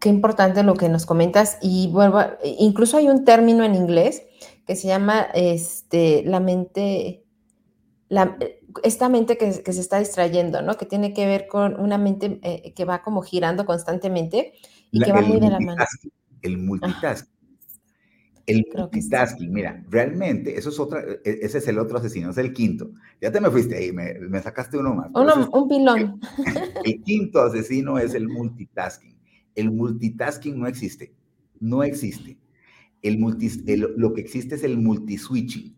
Qué 0.00 0.08
importante 0.08 0.62
lo 0.62 0.74
que 0.74 0.88
nos 0.88 1.06
comentas. 1.06 1.58
Y 1.62 1.88
vuelvo, 1.92 2.20
incluso 2.58 2.96
hay 2.96 3.08
un 3.08 3.24
término 3.24 3.64
en 3.64 3.74
inglés 3.74 4.22
que 4.66 4.76
se 4.76 4.88
llama 4.88 5.26
este, 5.34 6.22
la 6.24 6.40
mente, 6.40 7.24
la, 8.08 8.36
esta 8.82 9.08
mente 9.08 9.36
que, 9.36 9.62
que, 9.62 9.72
se 9.72 9.80
está 9.80 9.98
distrayendo, 9.98 10.62
¿no? 10.62 10.76
Que 10.76 10.86
tiene 10.86 11.12
que 11.12 11.26
ver 11.26 11.46
con 11.46 11.78
una 11.80 11.98
mente 11.98 12.38
eh, 12.42 12.72
que 12.74 12.84
va 12.84 13.02
como 13.02 13.22
girando 13.22 13.66
constantemente 13.66 14.54
y 14.90 15.00
que 15.00 15.12
va 15.12 15.20
muy 15.20 15.40
de 15.40 15.50
la 15.50 15.60
mano. 15.60 15.84
El 16.44 16.58
multitasking. 16.58 17.34
El 18.46 18.66
multitasking, 18.76 19.50
mira, 19.50 19.82
realmente, 19.88 20.58
eso 20.58 20.68
es 20.68 20.78
otra, 20.78 21.02
e, 21.02 21.38
ese 21.40 21.56
es 21.58 21.68
el 21.68 21.78
otro 21.78 21.96
asesino, 21.96 22.30
es 22.30 22.36
el 22.36 22.52
quinto. 22.52 22.90
Ya 23.18 23.32
te 23.32 23.40
me 23.40 23.50
fuiste 23.50 23.76
ahí, 23.76 23.92
me, 23.92 24.18
me 24.20 24.42
sacaste 24.42 24.76
uno 24.76 24.94
más. 24.94 25.10
un 25.50 25.68
pilón. 25.68 26.20
El, 26.84 27.02
quinto 27.02 27.40
asesino 27.40 27.98
es 27.98 28.12
el 28.14 28.28
multitasking. 28.28 29.16
El 29.54 29.72
multitasking 29.72 30.58
no 30.58 30.66
existe, 30.66 31.14
no 31.60 31.82
existe. 31.82 32.36
El 33.00 33.18
multi, 33.18 33.48
lo 33.76 34.12
que 34.12 34.20
existe 34.20 34.56
es 34.56 34.64
el 34.64 34.78
multiswitching, 34.78 35.74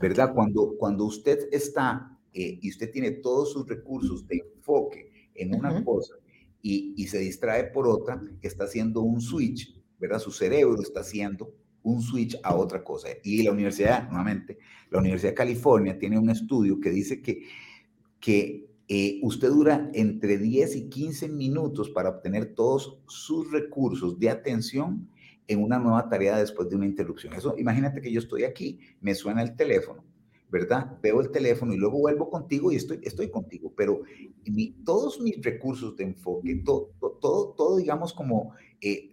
¿verdad? 0.00 0.32
Cuando, 0.34 0.74
cuando 0.78 1.04
usted 1.04 1.48
está 1.52 2.18
eh, 2.32 2.58
y 2.60 2.70
usted 2.70 2.90
tiene 2.90 3.12
todos 3.12 3.52
sus 3.52 3.68
recursos 3.68 4.26
de 4.26 4.42
enfoque 4.56 5.30
en 5.34 5.54
una 5.54 5.84
cosa 5.84 6.14
y, 6.62 6.94
y 6.96 7.06
se 7.06 7.18
distrae 7.18 7.64
por 7.64 7.86
otra, 7.86 8.20
está 8.42 8.64
haciendo 8.64 9.02
un 9.02 9.20
switch, 9.20 9.81
¿verdad? 10.02 10.18
Su 10.18 10.32
cerebro 10.32 10.82
está 10.82 11.00
haciendo 11.00 11.54
un 11.84 12.02
switch 12.02 12.36
a 12.42 12.56
otra 12.56 12.82
cosa. 12.82 13.08
Y 13.22 13.44
la 13.44 13.52
universidad, 13.52 14.08
nuevamente, 14.08 14.58
la 14.90 14.98
Universidad 14.98 15.30
de 15.30 15.36
California 15.36 15.96
tiene 15.96 16.18
un 16.18 16.28
estudio 16.28 16.80
que 16.80 16.90
dice 16.90 17.22
que, 17.22 17.46
que 18.18 18.66
eh, 18.88 19.20
usted 19.22 19.48
dura 19.48 19.90
entre 19.94 20.38
10 20.38 20.74
y 20.74 20.88
15 20.88 21.28
minutos 21.28 21.88
para 21.90 22.08
obtener 22.08 22.52
todos 22.52 22.98
sus 23.06 23.52
recursos 23.52 24.18
de 24.18 24.28
atención 24.28 25.08
en 25.46 25.62
una 25.62 25.78
nueva 25.78 26.08
tarea 26.08 26.36
después 26.36 26.68
de 26.68 26.74
una 26.74 26.86
interrupción. 26.86 27.34
Eso, 27.34 27.54
imagínate 27.56 28.00
que 28.00 28.10
yo 28.10 28.18
estoy 28.18 28.42
aquí, 28.42 28.80
me 29.00 29.14
suena 29.14 29.42
el 29.42 29.54
teléfono, 29.54 30.04
¿verdad? 30.50 30.98
Veo 31.00 31.20
el 31.20 31.30
teléfono 31.30 31.72
y 31.74 31.76
luego 31.76 31.98
vuelvo 31.98 32.28
contigo 32.28 32.72
y 32.72 32.76
estoy, 32.76 32.98
estoy 33.04 33.30
contigo, 33.30 33.72
pero 33.76 34.02
todos 34.84 35.20
mis 35.20 35.40
recursos 35.42 35.96
de 35.96 36.04
enfoque, 36.04 36.56
todo, 36.64 36.90
todo, 37.20 37.54
todo 37.56 37.76
digamos 37.76 38.12
como 38.12 38.52
eh, 38.80 39.11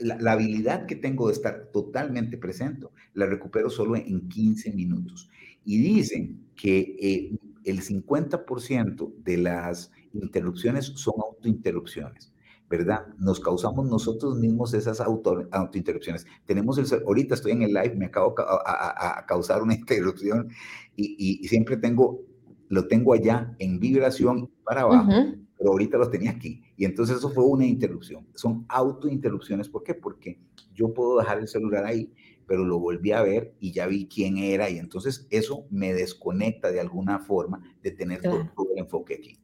la, 0.00 0.32
habilidad 0.32 0.86
que 0.86 0.96
tengo 0.96 1.28
de 1.28 1.34
estar 1.34 1.68
totalmente 1.72 2.36
presente, 2.36 2.86
la 3.14 3.26
recupero 3.26 3.70
solo 3.70 3.96
en 3.96 4.28
15 4.28 4.72
minutos. 4.72 5.28
Y 5.64 5.78
dicen 5.78 6.46
que 6.54 6.96
eh, 7.00 7.38
el 7.64 7.82
50% 7.82 9.14
de 9.22 9.36
las 9.38 9.90
interrupciones 10.12 10.86
son 10.86 11.14
autointerrupciones. 11.18 12.32
¿verdad? 12.70 13.06
Nos 13.18 13.40
causamos 13.40 13.88
nosotros 13.88 14.38
mismos 14.38 14.74
esas 14.74 15.00
auto, 15.00 15.48
autointerrupciones. 15.52 16.26
Tenemos 16.44 16.76
el, 16.76 17.02
ahorita 17.06 17.34
estoy 17.34 17.52
en 17.52 17.62
el 17.62 17.72
live, 17.72 17.94
me 17.94 18.06
acabo 18.06 18.34
a, 18.38 19.24
causar 19.26 19.62
una 19.62 19.74
interrupción 19.74 20.50
y, 20.94 21.40
y, 21.42 21.48
siempre 21.48 21.78
tengo, 21.78 22.20
lo 22.68 22.86
tengo 22.86 23.14
allá 23.14 23.54
en 23.58 23.80
vibración 23.80 24.50
para 24.64 24.82
abajo 24.82 25.10
pero 25.58 25.72
ahorita 25.72 25.98
los 25.98 26.10
tenía 26.10 26.30
aquí. 26.30 26.62
Y 26.78 26.84
entonces 26.84 27.16
eso 27.16 27.30
fue 27.30 27.44
una 27.44 27.66
interrupción. 27.66 28.24
Son 28.34 28.64
autointerrupciones. 28.68 29.68
¿Por 29.68 29.82
qué? 29.82 29.94
Porque 29.94 30.38
yo 30.74 30.94
puedo 30.94 31.18
dejar 31.18 31.40
el 31.40 31.48
celular 31.48 31.84
ahí, 31.84 32.14
pero 32.46 32.64
lo 32.64 32.78
volví 32.78 33.10
a 33.10 33.20
ver 33.20 33.52
y 33.58 33.72
ya 33.72 33.88
vi 33.88 34.06
quién 34.06 34.38
era. 34.38 34.70
Y 34.70 34.78
entonces 34.78 35.26
eso 35.30 35.66
me 35.70 35.92
desconecta 35.92 36.70
de 36.70 36.78
alguna 36.78 37.18
forma 37.18 37.60
de 37.82 37.90
tener 37.90 38.22
todo, 38.22 38.48
el 38.72 38.78
enfoque 38.78 39.14
aquí. 39.14 39.36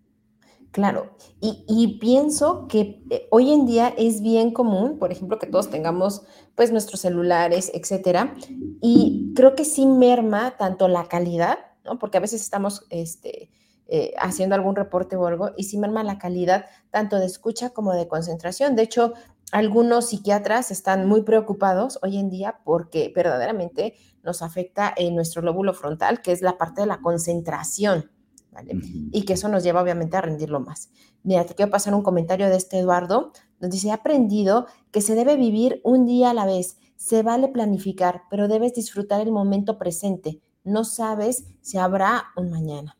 Claro, 0.70 1.16
y, 1.40 1.64
y, 1.68 1.98
pienso 1.98 2.66
que 2.66 3.00
eh, 3.10 3.28
hoy 3.30 3.52
en 3.52 3.64
día 3.64 3.94
es 3.96 4.22
bien 4.22 4.50
común, 4.52 4.98
por 4.98 5.12
ejemplo, 5.12 5.38
que 5.38 5.46
todos 5.46 5.70
tengamos 5.70 6.22
pues 6.56 6.72
nuestros 6.72 7.00
celulares, 7.00 7.70
etcétera, 7.74 8.34
y 8.80 9.32
creo 9.36 9.54
que 9.54 9.64
sí 9.64 9.86
merma 9.86 10.56
tanto 10.56 10.88
la 10.88 11.06
calidad, 11.06 11.58
¿no? 11.84 12.00
Porque 12.00 12.16
a 12.16 12.20
veces 12.20 12.42
estamos 12.42 12.86
este, 12.90 13.50
eh, 13.86 14.14
haciendo 14.18 14.54
algún 14.54 14.76
reporte 14.76 15.16
o 15.16 15.26
algo 15.26 15.50
y 15.56 15.64
sí 15.64 15.76
merma 15.76 16.02
la 16.02 16.18
calidad 16.18 16.64
tanto 16.90 17.18
de 17.18 17.26
escucha 17.26 17.70
como 17.70 17.92
de 17.92 18.08
concentración. 18.08 18.76
De 18.76 18.82
hecho, 18.82 19.12
algunos 19.52 20.08
psiquiatras 20.08 20.70
están 20.70 21.06
muy 21.06 21.22
preocupados 21.22 21.98
hoy 22.02 22.16
en 22.16 22.30
día 22.30 22.60
porque 22.64 23.12
verdaderamente 23.14 23.94
nos 24.22 24.42
afecta 24.42 24.92
en 24.96 25.14
nuestro 25.14 25.42
lóbulo 25.42 25.74
frontal, 25.74 26.22
que 26.22 26.32
es 26.32 26.40
la 26.40 26.56
parte 26.56 26.80
de 26.80 26.86
la 26.86 27.00
concentración, 27.02 28.10
¿vale? 28.50 28.78
Y 29.12 29.24
que 29.24 29.34
eso 29.34 29.48
nos 29.48 29.62
lleva 29.62 29.82
obviamente 29.82 30.16
a 30.16 30.22
rendirlo 30.22 30.60
más. 30.60 30.90
Mira, 31.22 31.44
te 31.44 31.54
quiero 31.54 31.70
pasar 31.70 31.94
un 31.94 32.02
comentario 32.02 32.48
de 32.48 32.56
este 32.56 32.78
Eduardo. 32.78 33.32
Nos 33.60 33.70
dice, 33.70 33.88
he 33.88 33.92
aprendido 33.92 34.66
que 34.90 35.02
se 35.02 35.14
debe 35.14 35.36
vivir 35.36 35.80
un 35.84 36.06
día 36.06 36.30
a 36.30 36.34
la 36.34 36.46
vez. 36.46 36.78
Se 36.96 37.22
vale 37.22 37.48
planificar, 37.48 38.22
pero 38.30 38.48
debes 38.48 38.72
disfrutar 38.74 39.20
el 39.20 39.30
momento 39.30 39.78
presente. 39.78 40.40
No 40.64 40.84
sabes 40.84 41.44
si 41.60 41.76
habrá 41.76 42.24
un 42.36 42.50
mañana. 42.50 42.96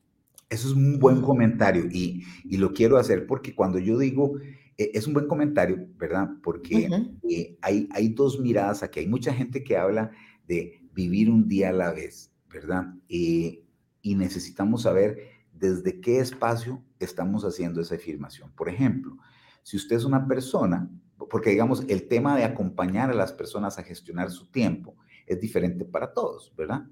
Eso 0.54 0.68
es 0.68 0.74
un 0.74 0.98
buen 0.98 1.20
comentario 1.20 1.86
y, 1.90 2.24
y 2.44 2.56
lo 2.56 2.72
quiero 2.72 2.96
hacer 2.96 3.26
porque 3.26 3.54
cuando 3.54 3.78
yo 3.78 3.98
digo 3.98 4.38
e, 4.76 4.90
es 4.94 5.06
un 5.06 5.14
buen 5.14 5.26
comentario, 5.26 5.86
¿verdad? 5.96 6.30
Porque 6.42 6.88
eh, 7.28 7.56
hay, 7.60 7.88
hay 7.92 8.08
dos 8.08 8.38
miradas 8.40 8.82
aquí. 8.82 9.00
Hay 9.00 9.08
mucha 9.08 9.32
gente 9.32 9.62
que 9.62 9.76
habla 9.76 10.10
de 10.46 10.80
vivir 10.92 11.30
un 11.30 11.48
día 11.48 11.70
a 11.70 11.72
la 11.72 11.92
vez, 11.92 12.32
¿verdad? 12.52 12.94
Eh, 13.08 13.62
y 14.02 14.14
necesitamos 14.14 14.82
saber 14.82 15.18
desde 15.52 16.00
qué 16.00 16.18
espacio 16.18 16.82
estamos 16.98 17.44
haciendo 17.44 17.80
esa 17.80 17.94
afirmación. 17.94 18.52
Por 18.52 18.68
ejemplo, 18.68 19.16
si 19.62 19.76
usted 19.76 19.96
es 19.96 20.04
una 20.04 20.26
persona, 20.26 20.90
porque 21.30 21.50
digamos, 21.50 21.84
el 21.88 22.06
tema 22.08 22.36
de 22.36 22.44
acompañar 22.44 23.10
a 23.10 23.14
las 23.14 23.32
personas 23.32 23.78
a 23.78 23.82
gestionar 23.82 24.30
su 24.30 24.50
tiempo 24.50 24.96
es 25.26 25.40
diferente 25.40 25.84
para 25.84 26.12
todos, 26.12 26.52
¿verdad? 26.56 26.86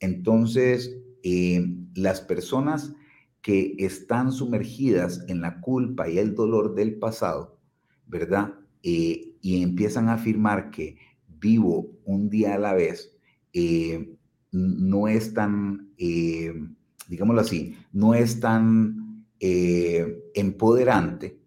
Entonces, 0.00 0.98
eh, 1.30 1.62
las 1.94 2.22
personas 2.22 2.94
que 3.42 3.74
están 3.78 4.32
sumergidas 4.32 5.26
en 5.28 5.42
la 5.42 5.60
culpa 5.60 6.08
y 6.08 6.16
el 6.16 6.34
dolor 6.34 6.74
del 6.74 6.98
pasado, 6.98 7.58
¿verdad? 8.06 8.54
Eh, 8.82 9.34
y 9.42 9.62
empiezan 9.62 10.08
a 10.08 10.14
afirmar 10.14 10.70
que 10.70 10.96
vivo 11.28 11.90
un 12.06 12.30
día 12.30 12.54
a 12.54 12.58
la 12.58 12.72
vez, 12.72 13.14
eh, 13.52 14.16
no 14.52 15.06
es 15.06 15.34
tan, 15.34 15.90
digámoslo 15.98 17.42
así, 17.42 17.76
no 17.92 18.14
es 18.14 18.40
tan 18.40 19.26
empoderante 19.38 21.38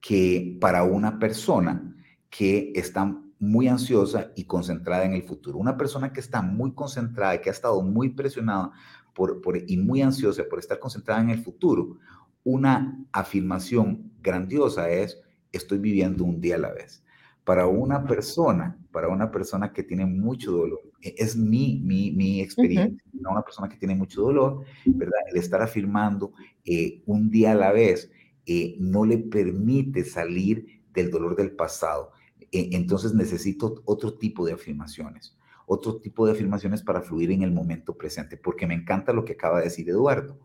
que 0.00 0.56
para 0.58 0.84
una 0.84 1.18
persona 1.18 1.94
que 2.30 2.72
está 2.74 3.04
muy 3.38 3.68
ansiosa 3.68 4.32
y 4.34 4.44
concentrada 4.44 5.04
en 5.04 5.12
el 5.12 5.22
futuro. 5.22 5.58
Una 5.58 5.76
persona 5.76 6.12
que 6.12 6.20
está 6.20 6.42
muy 6.42 6.72
concentrada, 6.72 7.40
que 7.40 7.50
ha 7.50 7.52
estado 7.52 7.82
muy 7.82 8.10
presionada 8.10 8.72
y 9.66 9.76
muy 9.76 10.02
ansiosa 10.02 10.44
por 10.48 10.58
estar 10.58 10.78
concentrada 10.78 11.20
en 11.20 11.30
el 11.30 11.42
futuro, 11.42 11.98
una 12.44 13.04
afirmación 13.12 14.12
grandiosa 14.22 14.90
es, 14.90 15.20
estoy 15.52 15.78
viviendo 15.78 16.24
un 16.24 16.40
día 16.40 16.56
a 16.56 16.58
la 16.58 16.72
vez. 16.72 17.02
Para 17.44 17.66
una 17.66 18.04
persona, 18.04 18.76
para 18.92 19.08
una 19.08 19.30
persona 19.30 19.72
que 19.72 19.84
tiene 19.84 20.04
mucho 20.04 20.52
dolor, 20.52 20.80
e, 21.00 21.14
es 21.16 21.36
mi, 21.36 21.80
mi, 21.84 22.10
mi 22.10 22.40
experiencia, 22.40 23.02
una 23.28 23.42
persona 23.42 23.68
que 23.68 23.76
tiene 23.76 23.94
mucho 23.94 24.22
dolor, 24.22 24.64
¿verdad? 24.84 25.20
El 25.32 25.38
estar 25.38 25.62
afirmando 25.62 26.32
eh, 26.64 27.02
un 27.06 27.30
día 27.30 27.52
a 27.52 27.54
la 27.54 27.72
vez 27.72 28.10
eh, 28.46 28.76
no 28.78 29.04
le 29.04 29.18
permite 29.18 30.04
salir 30.04 30.82
del 30.92 31.10
dolor 31.10 31.36
del 31.36 31.52
pasado. 31.52 32.12
E, 32.52 32.70
entonces 32.72 33.14
necesito 33.14 33.82
otro 33.84 34.14
tipo 34.14 34.44
de 34.44 34.52
afirmaciones 34.52 35.35
otro 35.66 36.00
tipo 36.00 36.24
de 36.24 36.32
afirmaciones 36.32 36.82
para 36.82 37.02
fluir 37.02 37.30
en 37.32 37.42
el 37.42 37.52
momento 37.52 37.96
presente, 37.96 38.36
porque 38.36 38.66
me 38.66 38.74
encanta 38.74 39.12
lo 39.12 39.24
que 39.24 39.34
acaba 39.34 39.58
de 39.58 39.64
decir 39.64 39.88
Eduardo. 39.90 40.38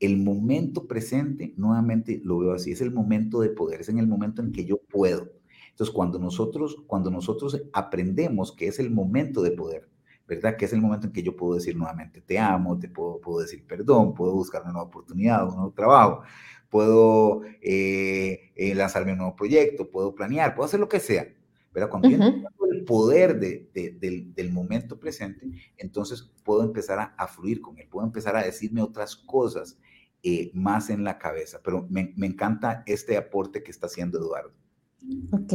El 0.00 0.18
momento 0.18 0.86
presente, 0.86 1.54
nuevamente 1.56 2.20
lo 2.24 2.38
veo 2.38 2.52
así, 2.52 2.72
es 2.72 2.80
el 2.80 2.90
momento 2.90 3.40
de 3.40 3.50
poder, 3.50 3.82
es 3.82 3.88
en 3.88 3.98
el 3.98 4.06
momento 4.06 4.42
en 4.42 4.52
que 4.52 4.64
yo 4.64 4.78
puedo. 4.78 5.30
Entonces, 5.70 5.94
cuando 5.94 6.18
nosotros, 6.18 6.76
cuando 6.86 7.10
nosotros 7.10 7.62
aprendemos 7.72 8.52
que 8.52 8.66
es 8.66 8.78
el 8.78 8.90
momento 8.90 9.42
de 9.42 9.52
poder, 9.52 9.88
¿verdad? 10.26 10.56
Que 10.56 10.64
es 10.64 10.72
el 10.72 10.80
momento 10.80 11.06
en 11.06 11.12
que 11.12 11.22
yo 11.22 11.36
puedo 11.36 11.54
decir 11.54 11.76
nuevamente, 11.76 12.20
te 12.20 12.38
amo, 12.38 12.78
te 12.78 12.88
puedo, 12.88 13.20
puedo 13.20 13.40
decir 13.40 13.64
perdón, 13.66 14.14
puedo 14.14 14.32
buscar 14.32 14.62
una 14.62 14.72
nueva 14.72 14.88
oportunidad, 14.88 15.46
un 15.46 15.54
nuevo 15.54 15.72
trabajo, 15.72 16.22
puedo 16.70 17.42
eh, 17.60 18.52
eh, 18.54 18.74
lanzarme 18.74 19.12
un 19.12 19.18
nuevo 19.18 19.36
proyecto, 19.36 19.90
puedo 19.90 20.14
planear, 20.14 20.54
puedo 20.54 20.66
hacer 20.66 20.80
lo 20.80 20.88
que 20.88 21.00
sea. 21.00 21.26
Pero 21.72 21.90
cuando 21.90 22.08
yo 22.08 22.16
el 22.16 22.42
poder 22.86 23.38
de, 23.38 23.68
del, 24.34 24.52
momento 24.52 24.98
presente, 24.98 25.46
entonces 25.76 26.32
puedo 26.44 26.62
empezar 26.62 27.14
a, 27.16 27.26
fluir 27.28 27.60
con 27.60 27.78
él, 27.78 27.88
puedo 27.88 28.06
empezar 28.06 28.36
a 28.36 28.42
decirme 28.42 28.80
otras 28.80 29.16
cosas 29.16 29.78
eh, 30.22 30.50
más 30.54 30.88
en 30.88 31.04
la 31.04 31.18
cabeza. 31.18 31.60
Pero 31.62 31.86
me, 31.90 32.14
me 32.16 32.26
encanta 32.26 32.82
este 32.86 33.16
aporte 33.18 33.62
que 33.62 33.70
está 33.70 33.86
haciendo 33.86 34.18
Eduardo. 34.18 34.52
Ok, 35.32 35.52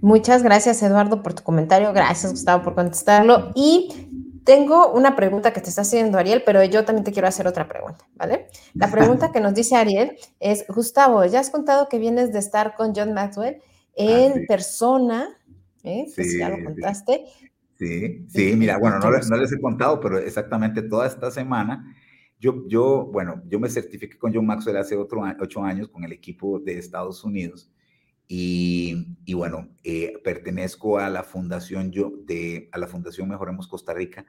muchas 0.00 0.42
gracias 0.42 0.82
Eduardo 0.82 1.22
por 1.22 1.34
tu 1.34 1.42
comentario, 1.42 1.92
gracias 1.92 2.32
Gustavo 2.32 2.62
por 2.62 2.74
contestarlo 2.74 3.50
y 3.54 3.88
tengo 4.44 4.92
una 4.92 5.14
pregunta 5.14 5.52
que 5.52 5.60
te 5.60 5.68
está 5.68 5.82
haciendo 5.82 6.18
Ariel, 6.18 6.42
pero 6.44 6.64
yo 6.64 6.84
también 6.84 7.04
te 7.04 7.12
quiero 7.12 7.28
hacer 7.28 7.46
otra 7.46 7.68
pregunta, 7.68 8.06
¿vale? 8.16 8.48
La 8.74 8.90
pregunta 8.90 9.30
que 9.30 9.40
nos 9.40 9.54
dice 9.54 9.76
Ariel 9.76 10.16
es, 10.40 10.66
Gustavo, 10.68 11.24
ya 11.24 11.40
has 11.40 11.50
contado 11.50 11.88
que 11.88 11.98
vienes 11.98 12.32
de 12.32 12.38
estar 12.38 12.74
con 12.74 12.92
John 12.94 13.12
Maxwell 13.12 13.62
ah, 13.62 13.92
en 13.96 14.46
persona 14.46 15.28
¿eh? 15.82 16.06
Sí, 16.08 16.38
ya 16.38 16.48
lo 16.48 16.64
contaste. 16.64 17.24
Sí, 17.78 18.26
sí, 18.28 18.54
mira, 18.56 18.78
bueno, 18.78 18.98
no, 18.98 19.10
no, 19.10 19.36
les 19.36 19.52
he 19.52 19.60
contado, 19.60 19.98
pero 20.00 20.18
exactamente 20.18 20.82
toda 20.82 21.06
esta 21.06 21.30
semana, 21.30 21.96
yo, 22.38 22.66
yo, 22.68 23.08
bueno, 23.12 23.42
yo 23.48 23.58
me 23.58 23.68
certifiqué 23.68 24.18
con 24.18 24.32
John 24.32 24.46
Maxwell 24.46 24.76
hace 24.76 24.96
otro, 24.96 25.22
ocho 25.40 25.64
años 25.64 25.88
con 25.88 26.04
el 26.04 26.12
equipo 26.12 26.60
de 26.60 26.78
Estados 26.78 27.24
Unidos 27.24 27.72
y, 28.28 29.16
y 29.24 29.34
bueno, 29.34 29.68
eh, 29.82 30.14
pertenezco 30.22 30.98
a 30.98 31.08
la 31.10 31.24
fundación, 31.24 31.90
yo, 31.90 32.12
de, 32.24 32.68
a 32.72 32.78
la 32.78 32.86
fundación 32.86 33.28
Mejoremos 33.28 33.66
Costa 33.68 33.94
Rica, 33.94 34.26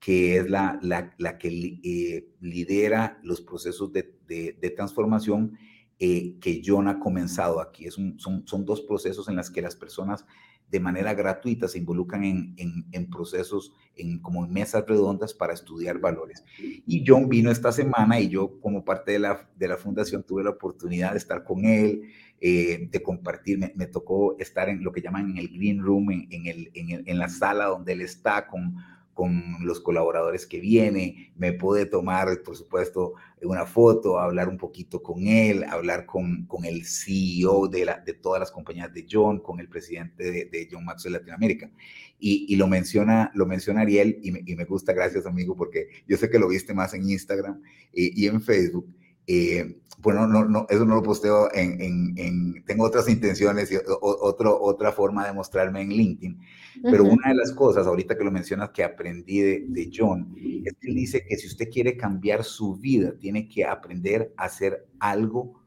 que 0.00 0.36
es 0.36 0.48
la, 0.48 0.78
la, 0.82 1.14
la 1.18 1.38
que 1.38 1.48
eh, 1.82 2.28
lidera 2.40 3.18
los 3.22 3.40
procesos 3.40 3.92
de, 3.92 4.14
de, 4.26 4.56
de 4.60 4.70
transformación 4.70 5.58
que 5.98 6.62
John 6.64 6.88
ha 6.88 7.00
comenzado 7.00 7.60
aquí. 7.60 7.86
Es 7.86 7.94
son, 7.94 8.46
son 8.46 8.64
dos 8.66 8.82
procesos 8.82 9.28
en 9.28 9.36
los 9.36 9.50
que 9.50 9.62
las 9.62 9.76
personas 9.76 10.26
de 10.70 10.80
manera 10.80 11.14
gratuita 11.14 11.68
se 11.68 11.78
involucran 11.78 12.24
en, 12.24 12.86
en, 12.90 13.10
procesos, 13.10 13.72
en, 13.94 14.18
como 14.18 14.44
en 14.44 14.52
mesas 14.52 14.84
redondas 14.86 15.32
para 15.32 15.54
estudiar 15.54 15.98
valores. 15.98 16.44
Y 16.58 17.04
John 17.06 17.28
vino 17.28 17.50
esta 17.50 17.70
semana 17.70 18.20
y 18.20 18.28
yo 18.28 18.60
como 18.60 18.84
parte 18.84 19.12
de 19.12 19.20
la, 19.20 19.48
de 19.56 19.68
la 19.68 19.76
fundación 19.76 20.24
tuve 20.24 20.42
la 20.42 20.50
oportunidad 20.50 21.12
de 21.12 21.18
estar 21.18 21.44
con 21.44 21.64
él, 21.64 22.02
eh, 22.40 22.88
de 22.90 23.02
compartir, 23.02 23.58
me, 23.74 23.86
tocó 23.86 24.36
estar 24.38 24.68
en 24.68 24.82
lo 24.82 24.92
que 24.92 25.00
llaman 25.00 25.36
el 25.38 25.48
green 25.48 25.82
room, 25.82 26.10
en, 26.10 26.26
en, 26.30 26.46
el, 26.46 26.70
en 26.74 27.18
la 27.18 27.28
sala 27.28 27.66
donde 27.66 27.92
él 27.92 28.00
está 28.00 28.46
con 28.46 28.76
con 29.16 29.56
los 29.62 29.80
colaboradores 29.80 30.46
que 30.46 30.60
viene, 30.60 31.32
me 31.36 31.54
puede 31.54 31.86
tomar, 31.86 32.42
por 32.44 32.54
supuesto, 32.54 33.14
una 33.40 33.64
foto, 33.64 34.18
hablar 34.18 34.46
un 34.46 34.58
poquito 34.58 35.02
con 35.02 35.26
él, 35.26 35.64
hablar 35.64 36.04
con, 36.04 36.44
con 36.44 36.66
el 36.66 36.84
CEO 36.84 37.66
de, 37.66 37.86
la, 37.86 37.98
de 38.04 38.12
todas 38.12 38.40
las 38.40 38.50
compañías 38.50 38.92
de 38.92 39.06
John, 39.10 39.40
con 39.40 39.58
el 39.58 39.70
presidente 39.70 40.30
de, 40.30 40.44
de 40.44 40.68
John 40.70 40.84
Maxwell 40.84 41.14
Latinoamérica. 41.14 41.70
Y, 42.18 42.44
y, 42.46 42.56
lo, 42.56 42.66
menciona, 42.66 43.32
lo 43.34 43.46
menciona 43.46 43.80
Ariel 43.80 44.18
y 44.22 44.32
me, 44.32 44.42
y 44.44 44.54
me, 44.54 44.66
gusta, 44.66 44.92
gracias 44.92 45.24
amigo, 45.24 45.56
porque 45.56 45.88
yo 46.06 46.18
sé 46.18 46.28
que 46.28 46.38
lo 46.38 46.48
viste 46.48 46.74
más 46.74 46.92
en 46.92 47.08
Instagram 47.08 47.62
y, 47.94 48.22
y 48.22 48.26
en 48.26 48.42
Facebook. 48.42 48.86
Eh, 49.26 49.80
bueno, 49.98 50.26
no, 50.28 50.44
no, 50.44 50.66
eso 50.68 50.84
no 50.84 50.94
lo 50.94 51.02
posteo 51.02 51.52
en, 51.52 51.80
en, 51.80 52.14
en 52.16 52.64
tengo 52.64 52.84
otras 52.84 53.08
intenciones 53.08 53.72
y 53.72 53.76
otro, 54.00 54.60
otra 54.60 54.92
forma 54.92 55.26
de 55.26 55.32
mostrarme 55.32 55.80
en 55.80 55.88
LinkedIn, 55.88 56.38
pero 56.82 57.04
una 57.04 57.30
de 57.30 57.34
las 57.34 57.52
cosas, 57.52 57.86
ahorita 57.86 58.16
que 58.16 58.22
lo 58.22 58.30
mencionas, 58.30 58.70
que 58.70 58.84
aprendí 58.84 59.40
de, 59.40 59.64
de, 59.68 59.90
John, 59.92 60.36
es 60.64 60.74
que 60.74 60.88
él 60.90 60.94
dice 60.94 61.24
que 61.26 61.36
si 61.36 61.48
usted 61.48 61.70
quiere 61.70 61.96
cambiar 61.96 62.44
su 62.44 62.76
vida, 62.76 63.18
tiene 63.18 63.48
que 63.48 63.64
aprender 63.64 64.32
a 64.36 64.44
hacer 64.44 64.86
algo 65.00 65.64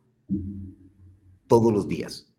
todos 1.48 1.74
los 1.74 1.88
días. 1.88 2.32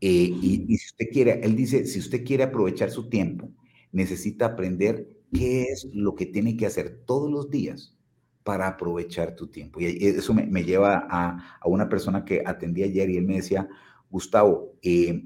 Eh, 0.00 0.38
y, 0.40 0.66
y 0.68 0.76
si 0.76 0.86
usted 0.86 1.06
quiere, 1.12 1.40
él 1.42 1.56
dice, 1.56 1.86
si 1.86 1.98
usted 1.98 2.24
quiere 2.24 2.44
aprovechar 2.44 2.90
su 2.90 3.08
tiempo, 3.08 3.50
necesita 3.90 4.46
aprender 4.46 5.08
qué 5.32 5.62
es 5.64 5.88
lo 5.92 6.14
que 6.14 6.26
tiene 6.26 6.56
que 6.56 6.66
hacer 6.66 7.02
todos 7.04 7.30
los 7.30 7.50
días 7.50 7.96
para 8.44 8.66
aprovechar 8.66 9.34
tu 9.34 9.46
tiempo. 9.48 9.80
Y 9.80 9.86
eso 10.06 10.34
me, 10.34 10.64
lleva 10.64 11.06
a, 11.08 11.60
una 11.64 11.88
persona 11.88 12.24
que 12.24 12.42
atendí 12.44 12.82
ayer 12.82 13.10
y 13.10 13.16
él 13.16 13.26
me 13.26 13.36
decía, 13.36 13.68
Gustavo, 14.10 14.74
eh, 14.82 15.22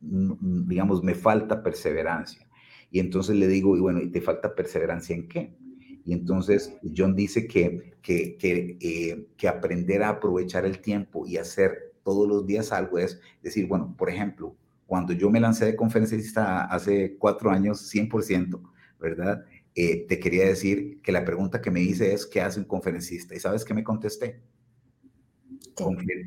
digamos, 0.00 1.02
me 1.02 1.14
falta 1.14 1.62
perseverancia. 1.62 2.46
Y 2.90 3.00
entonces 3.00 3.36
le 3.36 3.48
digo, 3.48 3.76
y 3.76 3.80
bueno, 3.80 4.00
¿y 4.00 4.10
te 4.10 4.20
falta 4.20 4.54
perseverancia 4.54 5.14
en 5.14 5.28
qué? 5.28 5.56
Y 6.04 6.12
entonces 6.12 6.74
John 6.96 7.14
dice 7.14 7.46
que, 7.46 7.94
que, 8.00 8.36
que, 8.38 8.78
eh, 8.80 9.26
que 9.36 9.48
aprender 9.48 10.02
a 10.02 10.10
aprovechar 10.10 10.64
el 10.64 10.80
tiempo 10.80 11.26
y 11.26 11.36
hacer 11.36 11.92
todos 12.02 12.26
los 12.26 12.46
días 12.46 12.72
algo 12.72 12.98
es 12.98 13.20
decir, 13.42 13.66
bueno, 13.66 13.94
por 13.98 14.08
ejemplo, 14.08 14.56
cuando 14.86 15.12
yo 15.12 15.30
me 15.30 15.40
lancé 15.40 15.66
de 15.66 15.76
conferencista 15.76 16.64
hace 16.64 17.18
cuatro 17.18 17.50
años, 17.50 17.94
100%, 17.94 18.58
¿verdad? 18.98 19.44
Eh, 19.74 20.06
te 20.08 20.18
quería 20.18 20.46
decir 20.46 21.00
que 21.02 21.12
la 21.12 21.24
pregunta 21.24 21.60
que 21.60 21.70
me 21.70 21.80
hice 21.80 22.12
es, 22.12 22.26
¿qué 22.26 22.40
hace 22.40 22.58
un 22.58 22.66
conferencista? 22.66 23.34
¿Y 23.34 23.40
sabes 23.40 23.64
qué 23.64 23.74
me 23.74 23.84
contesté? 23.84 24.40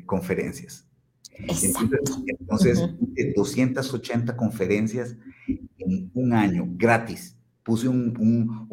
conferencias. 0.06 0.86
Entonces, 2.40 2.80
280 3.34 4.36
conferencias 4.36 5.16
en 5.78 6.10
un 6.14 6.32
año, 6.32 6.66
gratis. 6.76 7.36
Puse 7.62 7.88
un, 7.88 8.66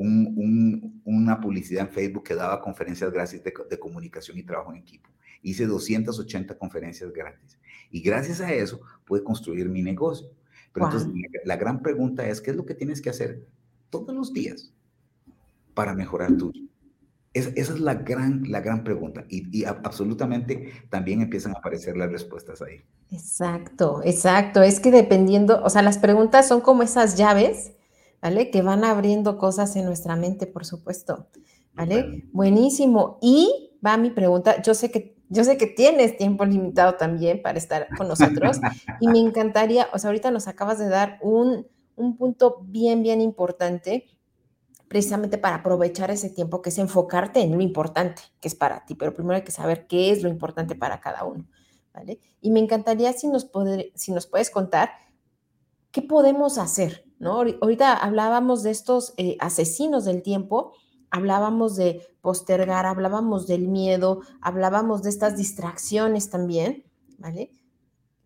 una 1.04 1.40
publicidad 1.40 1.88
en 1.88 1.94
Facebook 1.94 2.24
que 2.24 2.36
daba 2.36 2.62
conferencias 2.62 3.12
gratis 3.12 3.42
de, 3.44 3.80
comunicación 3.80 4.38
y 4.38 4.44
trabajo 4.44 4.72
en 4.72 4.78
equipo. 4.78 5.10
Hice 5.42 5.68
280 5.68 6.58
conferencias 6.58 7.12
gratis. 7.12 7.60
Y 7.92 8.02
gracias 8.02 8.42
a 8.42 8.52
eso 8.52 8.82
pude 9.06 9.24
construir 9.24 9.70
mi 9.70 9.82
negocio. 9.82 10.28
Pero 10.74 10.88
entonces, 10.88 11.10
la, 11.46 11.56
gran 11.56 11.82
pregunta 11.82 12.28
es, 12.28 12.42
¿qué 12.42 12.52
es 12.52 12.58
lo 12.58 12.66
que 12.66 12.76
tienes 12.76 13.02
que 13.02 13.10
hacer 13.10 13.46
todos 13.90 14.14
los 14.16 14.34
días 14.34 14.72
para 15.74 15.94
mejorar 15.94 16.36
tu 16.38 16.52
esa 17.34 17.52
es 17.56 17.80
la 17.80 17.94
gran, 17.94 18.44
la 18.50 18.60
gran 18.60 18.84
pregunta 18.84 19.24
y, 19.30 19.64
absolutamente 19.64 20.72
también 20.90 21.22
empiezan 21.22 21.56
a 21.56 21.60
aparecer 21.60 21.96
las 21.96 22.12
respuestas 22.12 22.62
ahí. 22.62 22.82
Exacto, 23.12 24.02
exacto. 24.04 24.64
Es 24.64 24.80
que 24.80 24.92
dependiendo, 24.92 25.62
o 25.64 25.70
sea, 25.70 25.84
las 25.84 26.00
preguntas 26.00 26.48
son 26.48 26.62
como 26.62 26.82
esas 26.82 27.18
llaves, 27.18 27.74
¿vale? 28.22 28.50
Que 28.50 28.62
van 28.62 28.84
abriendo 28.84 29.38
cosas 29.38 29.76
en 29.76 29.86
nuestra 29.86 30.16
mente, 30.16 30.48
por 30.48 30.66
supuesto, 30.66 31.28
¿vale? 31.74 32.26
Buenísimo. 32.34 33.20
Y 33.22 33.72
va 33.86 33.98
mi 33.98 34.10
pregunta, 34.10 34.62
yo 34.62 34.74
sé 34.74 34.90
que 34.92 35.20
yo 35.32 35.44
sé 35.44 35.58
que 35.58 35.68
tienes 35.68 36.18
tiempo 36.18 36.44
limitado 36.44 36.96
también 36.96 37.44
para 37.44 37.60
estar 37.60 37.88
con 37.96 38.08
nosotros 38.08 38.60
y 39.00 39.08
me 39.08 39.20
encantaría, 39.20 39.88
o 39.94 40.00
sea, 40.00 40.10
ahorita 40.10 40.32
nos 40.32 40.48
acabas 40.48 40.80
de 40.80 40.90
dar 40.90 41.20
un, 41.22 41.68
un 42.00 42.18
punto 42.18 42.62
bien, 42.64 43.04
bien 43.04 43.22
importante 43.22 44.08
precisamente 44.90 45.38
para 45.38 45.58
aprovechar 45.58 46.10
ese 46.10 46.32
tiempo, 46.32 46.62
que 46.62 46.70
es 46.70 46.78
enfocarte 46.80 47.42
en 47.42 47.56
lo 47.56 47.62
importante 47.62 48.24
que 48.42 48.48
es 48.48 48.56
para 48.56 48.86
ti, 48.86 48.96
pero 48.96 49.14
primero 49.14 49.36
hay 49.36 49.44
que 49.44 49.52
saber 49.52 49.86
qué 49.88 50.12
es 50.12 50.24
lo 50.24 50.30
importante 50.30 50.76
para 50.76 51.00
cada 51.00 51.24
uno, 51.24 51.48
¿vale? 51.94 52.20
Y 52.42 52.50
me 52.50 52.60
encantaría 52.60 53.14
si 53.14 53.28
nos, 53.28 53.50
si 53.94 54.12
nos 54.12 54.26
puedes 54.26 54.50
contar 54.50 54.90
qué 55.92 56.02
podemos 56.02 56.58
hacer, 56.58 57.06
¿no? 57.20 57.34
Ahorita 57.34 57.94
hablábamos 57.94 58.64
de 58.64 58.72
estos 58.72 59.14
eh, 59.18 59.38
asesinos 59.40 60.06
del 60.06 60.24
tiempo, 60.24 60.74
hablábamos 61.12 61.76
de 61.76 62.02
postergar, 62.22 62.88
hablábamos 62.88 63.46
del 63.46 63.68
miedo, 63.68 64.22
hablábamos 64.42 65.04
de 65.04 65.12
estas 65.12 65.38
distracciones 65.38 66.32
también, 66.32 66.84
¿vale? 67.20 67.52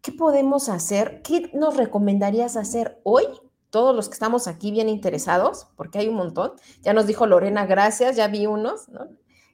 ¿Qué 0.01 0.13
podemos 0.13 0.69
hacer? 0.69 1.21
¿Qué 1.23 1.51
nos 1.53 1.75
recomendarías 1.75 2.55
hacer 2.55 3.01
hoy 3.03 3.25
todos 3.73 3.95
los 3.95 4.07
que 4.07 4.13
estamos 4.13 4.47
aquí 4.47 4.69
bien 4.69 4.87
interesados, 4.87 5.67
porque 5.75 5.97
hay 5.97 6.07
un 6.07 6.13
montón. 6.13 6.51
Ya 6.83 6.93
nos 6.93 7.07
dijo 7.07 7.25
Lorena, 7.25 7.65
gracias, 7.65 8.15
ya 8.15 8.27
vi 8.27 8.45
unos, 8.45 8.87
¿no? 8.89 9.07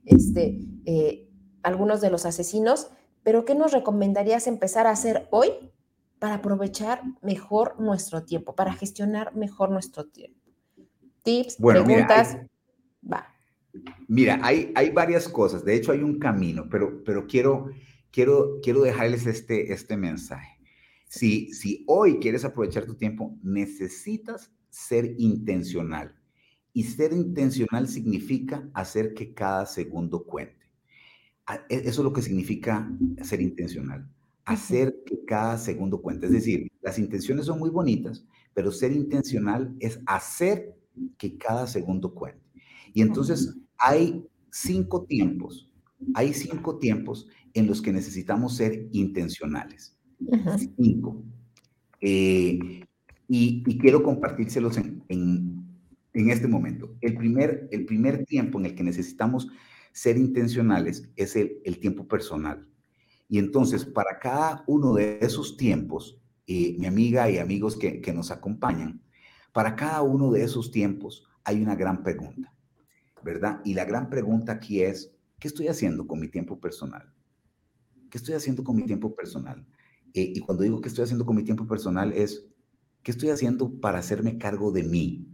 Este, 0.04 0.60
eh, 0.86 1.30
algunos 1.64 2.02
de 2.02 2.10
los 2.10 2.26
asesinos, 2.26 2.92
pero 3.24 3.46
¿qué 3.46 3.56
nos 3.56 3.72
recomendarías 3.72 4.48
empezar 4.48 4.88
a 4.88 4.90
hacer 4.92 5.30
hoy 5.32 5.52
para 6.20 6.36
aprovechar 6.36 7.02
mejor 7.22 7.80
nuestro 7.80 8.26
tiempo, 8.26 8.56
para 8.56 8.74
gestionar 8.74 9.34
mejor 9.38 9.72
nuestro 9.72 10.04
tiempo? 10.04 10.38
Tips, 11.24 11.56
preguntas, 11.56 12.34
mira, 12.34 12.50
va. 13.14 13.28
Mira, 14.10 14.40
hay, 14.44 14.74
hay 14.76 14.90
varias 14.90 15.30
cosas, 15.30 15.64
de 15.64 15.76
hecho 15.76 15.94
hay 15.94 16.04
un 16.04 16.20
camino, 16.20 16.68
pero, 16.70 17.06
pero 17.06 17.26
quiero, 17.26 17.70
quiero, 18.12 18.60
quiero 18.62 18.82
dejarles 18.82 19.26
este, 19.28 19.72
este 19.72 19.96
mensaje. 19.96 20.59
Si, 21.10 21.84
hoy 21.88 22.20
quieres 22.20 22.46
aprovechar 22.46 22.86
tu 22.86 22.94
tiempo, 22.94 23.36
necesitas 23.42 24.52
ser 24.70 25.16
intencional. 25.18 26.16
Y 26.72 26.84
ser 26.84 27.14
intencional 27.14 27.88
significa 27.88 28.70
hacer 28.76 29.16
que 29.16 29.34
cada 29.34 29.66
segundo 29.66 30.24
cuente. 30.24 30.68
E, 31.68 31.78
eso 31.78 32.02
es 32.02 32.04
lo 32.04 32.14
que 32.14 32.22
significa 32.22 32.88
ser 33.24 33.42
intencional. 33.42 34.08
Hacer 34.46 34.98
que 35.04 35.26
cada 35.26 35.58
segundo 35.58 36.00
cuente. 36.00 36.28
Es 36.28 36.32
decir, 36.32 36.72
las 36.82 37.00
intenciones 37.00 37.48
son 37.48 37.58
muy 37.58 37.72
bonitas, 37.72 38.24
pero 38.54 38.72
ser 38.72 38.92
intencional 38.92 39.76
es 39.80 40.00
hacer 40.06 40.76
que 41.18 41.40
cada 41.40 41.66
segundo 41.66 42.14
cuente. 42.14 42.46
Y 42.94 43.02
entonces 43.02 43.58
hay 43.80 44.28
cinco 44.52 45.06
tiempos, 45.06 45.72
hay 46.14 46.36
cinco 46.36 46.78
tiempos 46.78 47.28
en 47.56 47.66
los 47.66 47.82
que 47.82 47.92
necesitamos 47.92 48.58
ser 48.58 48.88
intencionales. 48.92 49.99
Cinco. 50.78 51.24
Eh, 52.02 52.86
y, 53.28 53.78
quiero 53.78 54.04
compartírselos 54.04 54.78
en, 54.78 55.04
en, 55.08 56.30
este 56.30 56.48
momento. 56.48 56.96
El 57.02 57.16
primer, 57.16 57.68
el 57.72 57.86
primer 57.86 58.26
tiempo 58.26 58.60
en 58.60 58.66
el 58.66 58.76
que 58.76 58.84
necesitamos 58.84 59.48
ser 59.92 60.18
intencionales 60.18 61.10
es 61.16 61.36
el, 61.36 61.60
el 61.64 61.80
tiempo 61.80 62.08
personal. 62.08 62.68
Y 63.28 63.38
entonces, 63.38 63.86
para 63.86 64.20
cada 64.20 64.64
uno 64.68 64.94
de 64.94 65.20
esos 65.22 65.56
tiempos, 65.56 66.20
eh, 66.48 66.76
mi 66.80 66.88
amiga 66.88 67.30
y 67.30 67.38
amigos 67.38 67.78
que, 67.78 68.02
que 68.02 68.14
nos 68.14 68.32
acompañan, 68.32 69.02
para 69.52 69.76
cada 69.76 70.02
uno 70.02 70.32
de 70.32 70.44
esos 70.44 70.72
tiempos 70.72 71.28
hay 71.44 71.62
una 71.62 71.76
gran 71.76 72.04
pregunta, 72.04 72.54
¿verdad? 73.24 73.62
Y 73.64 73.74
la 73.74 73.86
gran 73.86 74.10
pregunta 74.10 74.54
aquí 74.54 74.82
es, 74.82 75.12
¿qué 75.40 75.48
estoy 75.48 75.68
haciendo 75.68 76.08
con 76.08 76.20
mi 76.20 76.28
tiempo 76.28 76.60
personal? 76.60 77.14
¿Qué 78.10 78.18
estoy 78.18 78.36
haciendo 78.36 78.64
con 78.64 78.76
mi 78.76 78.84
tiempo 78.84 79.16
personal? 79.16 79.66
Eh, 80.14 80.34
y 80.36 80.40
cuando 80.40 80.64
digo 80.64 80.82
que 80.82 80.90
estoy 80.90 81.04
haciendo 81.04 81.26
con 81.26 81.36
mi 81.36 81.44
tiempo 81.44 81.68
personal 81.68 82.14
es, 82.14 82.46
¿qué 83.04 83.12
estoy 83.12 83.30
haciendo 83.30 83.80
para 83.80 84.00
hacerme 84.00 84.38
cargo 84.38 84.72
de 84.72 84.84
mí, 84.84 85.28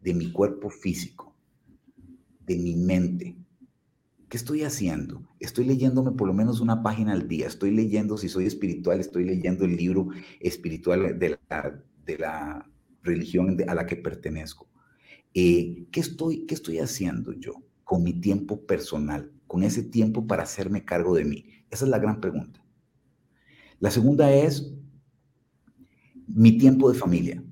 de 0.00 0.14
mi 0.14 0.32
cuerpo 0.32 0.70
físico, 0.70 1.34
de 2.40 2.56
mi 2.56 2.76
mente? 2.76 3.36
¿Qué 4.32 4.38
estoy 4.38 4.62
haciendo? 4.62 5.28
Estoy 5.40 5.66
leyéndome 5.66 6.12
por 6.12 6.26
lo 6.26 6.32
menos 6.32 6.60
una 6.60 6.82
página 6.82 7.12
al 7.12 7.28
día. 7.28 7.46
Estoy 7.46 7.70
leyendo, 7.70 8.16
si 8.16 8.30
soy 8.30 8.46
espiritual, 8.46 8.98
estoy 8.98 9.24
leyendo 9.24 9.66
el 9.66 9.76
libro 9.76 10.08
espiritual 10.40 11.18
de 11.18 11.38
la, 12.16 12.66
religión 13.02 13.58
a 13.68 13.74
la 13.74 13.84
que 13.84 13.96
pertenezco. 13.96 14.70
Eh, 15.34 15.86
¿qué, 15.90 16.00
estoy, 16.00 16.46
¿Qué 16.46 16.54
estoy 16.54 16.78
haciendo 16.78 17.34
yo 17.34 17.56
con 17.84 18.04
mi 18.04 18.14
tiempo 18.14 18.64
personal, 18.64 19.30
con 19.46 19.64
ese 19.64 19.82
tiempo 19.82 20.26
para 20.26 20.44
hacerme 20.44 20.82
cargo 20.82 21.14
de 21.14 21.26
mí? 21.26 21.44
Esa 21.70 21.84
es 21.84 21.90
la 21.90 21.98
gran 21.98 22.20
pregunta. 22.20 22.62
La 23.82 23.90
segunda 23.90 24.32
es 24.32 24.72
mi 26.28 26.56
tiempo 26.56 26.88
de 26.92 26.96
familia. 26.96 27.42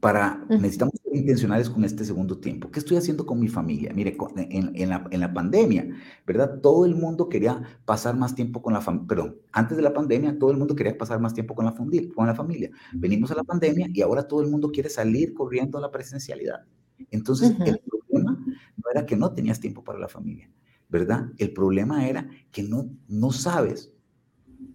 Para, 0.00 0.44
necesitamos 0.50 0.96
ser 1.02 1.16
intencionales 1.16 1.70
con 1.70 1.82
este 1.82 2.04
segundo 2.04 2.36
tiempo. 2.36 2.70
¿Qué 2.70 2.78
estoy 2.78 2.98
haciendo 2.98 3.24
con 3.24 3.40
mi 3.40 3.48
familia? 3.48 3.90
Mire, 3.94 4.18
en, 4.36 5.20
la, 5.20 5.32
pandemia, 5.32 5.88
¿verdad? 6.26 6.60
Todo 6.60 6.84
el 6.84 6.94
mundo 6.94 7.30
quería 7.30 7.62
pasar 7.86 8.18
más 8.18 8.34
tiempo 8.34 8.60
con 8.60 8.74
la 8.74 8.82
familia, 8.82 9.08
perdón, 9.08 9.36
antes 9.50 9.78
de 9.78 9.82
la 9.82 9.94
pandemia 9.94 10.38
todo 10.38 10.50
el 10.50 10.58
mundo 10.58 10.76
quería 10.76 10.98
pasar 10.98 11.18
más 11.20 11.32
tiempo 11.32 11.54
con 11.54 11.64
la, 11.64 11.74
con 12.14 12.26
la 12.26 12.34
familia. 12.34 12.70
Venimos 12.92 13.30
a 13.30 13.34
la 13.34 13.44
pandemia 13.44 13.88
y 13.90 14.02
ahora 14.02 14.28
todo 14.28 14.42
el 14.42 14.50
mundo 14.50 14.70
quiere 14.70 14.90
salir 14.90 15.32
corriendo 15.32 15.78
a 15.78 15.80
la 15.80 15.90
presencialidad. 15.90 16.66
Entonces, 17.10 17.56
el 17.64 17.80
problema 17.80 18.44
no 18.76 18.90
era 18.92 19.06
que 19.06 19.16
no 19.16 19.32
tenías 19.32 19.58
tiempo 19.58 19.82
para 19.82 19.98
la 19.98 20.08
familia, 20.08 20.50
¿verdad? 20.90 21.32
El 21.38 21.54
problema 21.54 22.06
era 22.06 22.28
que 22.52 22.62
no, 22.62 22.90
no 23.08 23.32
sabes 23.32 23.94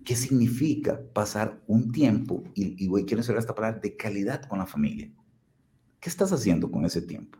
¿Qué 0.03 0.15
significa 0.15 1.01
pasar 1.13 1.61
un 1.67 1.91
tiempo, 1.91 2.43
y, 2.53 2.75
y 2.77 3.05
quiero 3.05 3.21
hacer 3.21 3.37
esta 3.37 3.55
palabra, 3.55 3.79
de 3.79 3.95
calidad 3.95 4.43
con 4.43 4.59
la 4.59 4.65
familia? 4.65 5.11
¿Qué 5.99 6.09
estás 6.09 6.31
haciendo 6.33 6.69
con 6.71 6.85
ese 6.85 7.01
tiempo? 7.01 7.39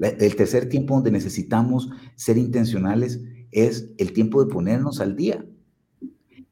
el 0.00 0.34
tercer 0.34 0.66
tiempo 0.68 0.94
donde 0.94 1.10
necesitamos 1.10 1.90
ser 2.16 2.38
intencionales 2.38 3.20
es 3.50 3.90
el 3.98 4.12
tiempo 4.12 4.42
de 4.42 4.50
ponernos 4.50 4.98
al 5.00 5.14
día. 5.14 5.44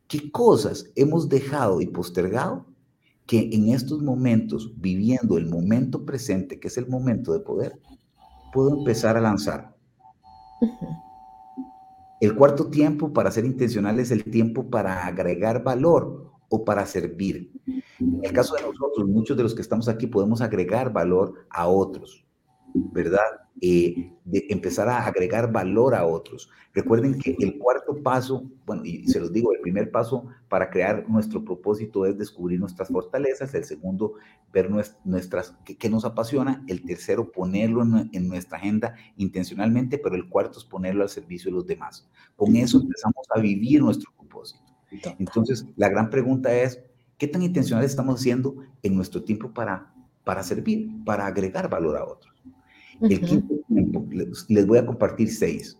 ¿Qué 0.07 0.31
cosas 0.31 0.91
hemos 0.97 1.29
dejado 1.29 1.81
y 1.81 1.87
postergado 1.87 2.67
que 3.27 3.51
en 3.53 3.69
estos 3.69 4.03
momentos, 4.03 4.73
viviendo 4.77 5.39
el 5.39 5.47
momento 5.47 6.05
presente, 6.05 6.61
que 6.61 6.69
es 6.69 6.77
el 6.77 6.89
momento 6.89 7.33
de 7.33 7.41
poder, 7.41 7.79
puedo 8.53 8.79
empezar 8.79 9.17
a 9.17 9.21
lanzar? 9.21 9.75
El 12.21 12.35
cuarto 12.35 12.69
tiempo 12.69 13.13
para 13.13 13.31
ser 13.31 13.45
intencional 13.45 14.01
es 14.01 14.11
el 14.11 14.25
tiempo 14.25 14.69
para 14.69 15.07
agregar 15.07 15.63
valor 15.63 16.33
o 16.49 16.65
para 16.65 16.85
servir. 16.87 17.53
En 18.01 18.25
el 18.25 18.33
caso 18.33 18.55
de 18.57 18.63
nosotros, 18.63 19.09
muchos 19.09 19.37
de 19.37 19.43
los 19.43 19.55
que 19.55 19.63
estamos 19.63 19.89
aquí 19.89 20.07
podemos 20.07 20.41
agregar 20.41 20.93
valor 20.93 21.35
a 21.51 21.69
otros, 21.69 22.25
¿verdad? 22.93 23.49
Eh, 23.61 24.13
de 24.25 24.47
empezar 24.51 24.89
a 24.89 25.07
agregar 25.07 25.51
valor 25.51 25.95
a 25.95 26.07
otros. 26.07 26.51
Recuerden 26.75 27.19
que 27.19 27.35
el 27.41 27.59
cuarto 27.59 28.03
paso, 28.03 28.49
bueno, 28.67 28.85
y 28.85 29.09
se 29.09 29.19
los 29.19 29.33
digo, 29.33 29.53
el 29.53 29.61
primer 29.61 29.91
paso 29.91 30.27
para 30.49 30.71
crear 30.71 31.09
nuestro 31.09 31.45
propósito 31.45 32.07
es 32.07 32.17
descubrir 32.17 32.61
nuestras 32.61 32.89
fortalezas, 32.89 33.55
el 33.55 33.65
segundo, 33.65 34.15
ver 34.53 34.71
nuestras, 34.71 35.57
qué, 35.65 35.89
nos 35.89 36.05
apasiona, 36.05 36.63
el 36.69 36.85
tercero, 36.85 37.33
ponerlo 37.33 37.83
en, 37.83 38.29
nuestra 38.29 38.59
agenda 38.59 38.95
intencionalmente, 39.17 39.99
pero 39.99 40.15
el 40.15 40.29
cuarto 40.29 40.59
es 40.59 40.65
ponerlo 40.65 41.03
al 41.03 41.09
servicio 41.09 41.51
de 41.51 41.57
los 41.57 41.67
demás. 41.67 42.09
Con 42.37 42.55
eso 42.55 42.81
empezamos 42.81 43.27
a 43.35 43.41
vivir 43.41 43.83
nuestro 43.83 44.13
propósito. 44.17 44.63
Entonces, 45.19 45.67
la 45.77 45.89
gran 45.89 46.11
pregunta 46.11 46.55
es, 46.55 46.81
¿qué 47.17 47.27
tan 47.27 47.43
intencionales 47.43 47.91
estamos 47.91 48.21
haciendo 48.21 48.57
en 48.83 48.95
nuestro 48.95 49.25
tiempo 49.25 49.53
para 49.53 49.93
para 50.29 50.43
servir, 50.43 50.91
para 51.07 51.25
agregar 51.25 51.71
valor 51.71 51.97
a 51.97 52.05
otros. 52.05 52.38
El 53.01 53.21
quinto 53.21 53.55
tiempo, 53.69 54.07
les, 54.49 54.67
voy 54.67 54.79
a 54.79 54.87
compartir 54.87 55.31
seis. 55.33 55.79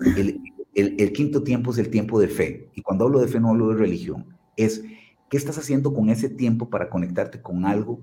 El, 0.00 0.40
el, 0.74 1.12
quinto 1.12 1.42
tiempo 1.42 1.72
es 1.72 1.78
el 1.78 1.90
tiempo 1.90 2.20
de 2.20 2.28
fe. 2.28 2.70
Y 2.74 2.82
cuando 2.82 3.04
hablo 3.04 3.20
de 3.20 3.28
fe 3.28 3.40
no 3.40 3.50
hablo 3.50 3.68
de 3.68 3.76
religión. 3.76 4.26
Es, 4.56 4.82
¿qué 5.28 5.36
estás 5.36 5.58
haciendo 5.58 5.92
con 5.92 6.08
ese 6.08 6.28
tiempo 6.28 6.70
para 6.70 6.88
conectarte 6.88 7.42
con 7.42 7.64
algo 7.64 8.00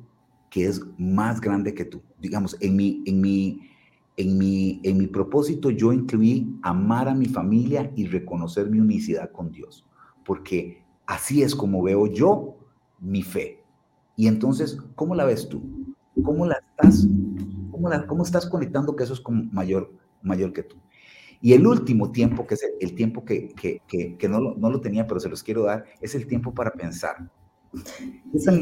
que 0.50 0.66
es 0.66 0.82
más 0.98 1.42
grande 1.42 1.74
que 1.74 1.86
tú? 1.86 2.02
Digamos, 2.20 2.58
en 2.60 2.76
mi, 2.76 3.02
en 3.06 3.22
mi, 3.22 3.62
en 4.18 4.38
mi, 4.38 4.82
en 4.84 4.98
mi 4.98 5.08
propósito 5.08 5.70
yo 5.70 5.94
incluí 5.94 6.58
amar 6.62 7.08
a 7.08 7.16
mi 7.16 7.26
familia 7.26 7.92
y 7.96 8.08
reconocer 8.08 8.70
mi 8.70 8.80
unicidad 8.80 9.32
con 9.32 9.52
Dios. 9.52 9.86
Porque 10.26 10.84
así 11.06 11.44
es 11.44 11.56
como 11.56 11.82
veo 11.82 12.08
yo 12.08 12.58
mi 13.00 13.24
fe. 13.24 13.64
Y 14.18 14.28
entonces, 14.28 14.78
¿cómo 14.96 15.16
la 15.16 15.26
ves 15.26 15.50
tú? 15.50 15.62
¿Cómo 16.24 16.46
la 16.46 16.56
estás, 16.56 17.08
cómo, 17.76 17.90
la, 17.90 18.08
cómo 18.08 18.24
estás 18.24 18.46
conectando 18.46 18.96
que 18.96 19.04
eso 19.04 19.14
es 19.14 19.22
mayor, 19.52 19.92
mayor 20.22 20.54
que 20.54 20.64
tú? 20.64 20.78
Y 21.42 21.54
el 21.54 21.68
último 21.68 22.12
tiempo, 22.12 22.48
que 22.48 22.54
es 22.54 22.66
el, 22.80 22.96
tiempo 22.96 23.26
que, 23.26 23.50
que, 23.50 23.82
que, 24.18 24.30
no, 24.30 24.40
lo, 24.40 24.56
no, 24.56 24.70
lo, 24.70 24.80
tenía, 24.80 25.06
pero 25.06 25.20
se 25.20 25.28
los 25.28 25.44
quiero 25.44 25.64
dar, 25.64 25.84
es 26.00 26.16
el 26.16 26.26
tiempo 26.26 26.54
para 26.54 26.72
pensar. 26.72 27.30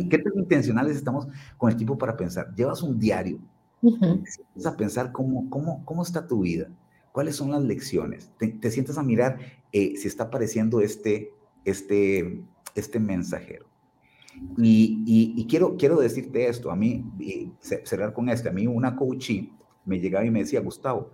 ¿Qué 0.09 0.17
tan, 0.17 0.33
intencionales 0.35 0.97
estamos 0.97 1.27
con 1.57 1.69
el 1.69 1.77
tiempo 1.77 1.95
para 1.97 2.17
pensar? 2.17 2.53
Llevas 2.55 2.81
un 2.81 2.99
diario, 2.99 3.39
uh 3.83 4.23
a 4.65 4.75
pensar 4.75 5.11
cómo, 5.11 5.47
cómo, 5.51 5.85
cómo 5.85 6.01
está 6.01 6.25
tu 6.25 6.41
vida, 6.41 6.69
cuáles 7.11 7.35
son 7.35 7.51
las 7.51 7.61
lecciones, 7.61 8.31
te, 8.39 8.71
sientas 8.71 8.97
a 8.97 9.03
mirar 9.03 9.37
eh, 9.71 9.93
si 9.95 10.07
está 10.07 10.23
apareciendo 10.23 10.81
este, 10.81 11.31
este, 11.65 12.43
este 12.73 12.99
mensajero. 12.99 13.67
Y, 14.57 15.45
quiero, 15.49 15.77
quiero 15.77 15.99
decirte 15.99 16.47
esto, 16.47 16.71
a 16.71 16.75
mí, 16.75 17.05
cerrar 17.59 18.13
con 18.13 18.29
este, 18.29 18.49
a 18.49 18.51
mí 18.51 18.67
una 18.67 18.95
coachee 18.95 19.53
me 19.85 19.99
llegaba 19.99 20.25
y 20.25 20.31
me 20.31 20.39
decía, 20.39 20.61
Gustavo, 20.61 21.11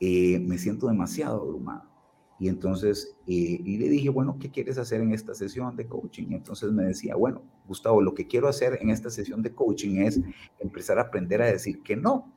eh, 0.00 0.38
me 0.40 0.58
siento 0.58 0.88
demasiado 0.88 1.42
abrumado. 1.42 1.90
Y 2.38 2.48
entonces, 2.48 3.14
eh, 3.26 3.60
y 3.62 3.76
le 3.76 3.88
dije, 3.90 4.08
bueno, 4.08 4.38
¿qué 4.40 4.50
quieres 4.50 4.78
hacer 4.78 5.02
en 5.02 5.12
esta 5.12 5.34
sesión 5.34 5.76
de 5.76 5.86
coaching? 5.86 6.28
Y 6.30 6.34
entonces 6.34 6.72
me 6.72 6.84
decía, 6.84 7.14
bueno, 7.14 7.42
Gustavo, 7.68 8.00
lo 8.00 8.14
que 8.14 8.26
quiero 8.26 8.48
hacer 8.48 8.78
en 8.80 8.88
esta 8.88 9.10
sesión 9.10 9.42
de 9.42 9.54
coaching 9.54 9.96
es 9.96 10.20
empezar 10.58 10.98
a 10.98 11.02
aprender 11.02 11.42
a 11.42 11.46
decir 11.46 11.82
que 11.82 11.96
no. 11.96 12.32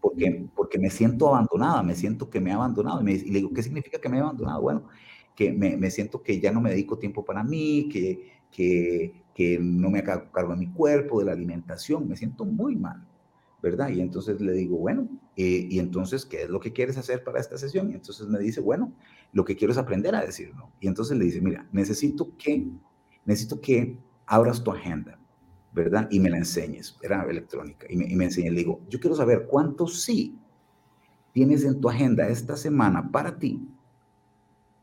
Porque, 0.00 0.48
porque 0.56 0.78
me 0.78 0.88
siento 0.88 1.28
abandonada, 1.28 1.82
me 1.82 1.94
siento 1.94 2.30
que 2.30 2.40
me 2.40 2.50
ha 2.50 2.54
abandonado. 2.54 3.02
Y, 3.02 3.04
me, 3.04 3.12
y 3.12 3.26
le 3.26 3.40
digo, 3.40 3.52
¿qué 3.52 3.62
significa 3.62 4.00
que 4.00 4.08
me 4.08 4.16
he 4.16 4.20
abandonado? 4.20 4.62
Bueno, 4.62 4.84
que 5.34 5.52
me, 5.52 5.76
me, 5.76 5.90
siento 5.90 6.22
que 6.22 6.40
ya 6.40 6.50
no 6.50 6.62
me 6.62 6.70
dedico 6.70 6.98
tiempo 6.98 7.26
para 7.26 7.44
mí, 7.44 7.90
que, 7.92 8.32
que, 8.54 9.24
que 9.34 9.58
no 9.58 9.90
me 9.90 9.98
hago 9.98 10.30
cargo 10.30 10.52
de 10.52 10.60
mi 10.60 10.68
cuerpo, 10.68 11.18
de 11.18 11.26
la 11.26 11.32
alimentación, 11.32 12.08
me 12.08 12.16
siento 12.16 12.44
muy 12.44 12.76
mal, 12.76 13.04
¿verdad? 13.60 13.88
Y 13.88 14.00
entonces 14.00 14.40
le 14.40 14.52
digo, 14.52 14.78
bueno, 14.78 15.08
eh, 15.36 15.66
y 15.68 15.80
entonces, 15.80 16.24
¿qué 16.24 16.44
es 16.44 16.48
lo 16.48 16.60
que 16.60 16.72
quieres 16.72 16.96
hacer 16.96 17.24
para 17.24 17.40
esta 17.40 17.58
sesión? 17.58 17.90
Y 17.90 17.94
entonces 17.94 18.28
me 18.28 18.38
dice, 18.38 18.60
bueno, 18.60 18.92
lo 19.32 19.44
que 19.44 19.56
quiero 19.56 19.72
es 19.72 19.78
aprender 19.78 20.14
a 20.14 20.24
decir 20.24 20.54
no. 20.54 20.70
Y 20.78 20.86
entonces 20.86 21.18
le 21.18 21.24
dice, 21.24 21.40
mira, 21.40 21.66
necesito 21.72 22.30
que, 22.38 22.64
necesito 23.24 23.60
que 23.60 23.98
abras 24.24 24.62
tu 24.62 24.70
agenda, 24.70 25.18
¿verdad? 25.72 26.06
Y 26.12 26.20
me 26.20 26.30
la 26.30 26.36
enseñes, 26.36 26.96
era 27.02 27.24
electrónica, 27.28 27.88
y 27.90 27.96
me, 27.96 28.06
y 28.06 28.14
me 28.14 28.26
enseña, 28.26 28.52
le 28.52 28.58
digo, 28.58 28.82
yo 28.88 29.00
quiero 29.00 29.16
saber 29.16 29.48
cuántos 29.48 30.02
sí 30.02 30.38
tienes 31.32 31.64
en 31.64 31.80
tu 31.80 31.90
agenda 31.90 32.28
esta 32.28 32.56
semana 32.56 33.10
para 33.10 33.36
ti, 33.36 33.68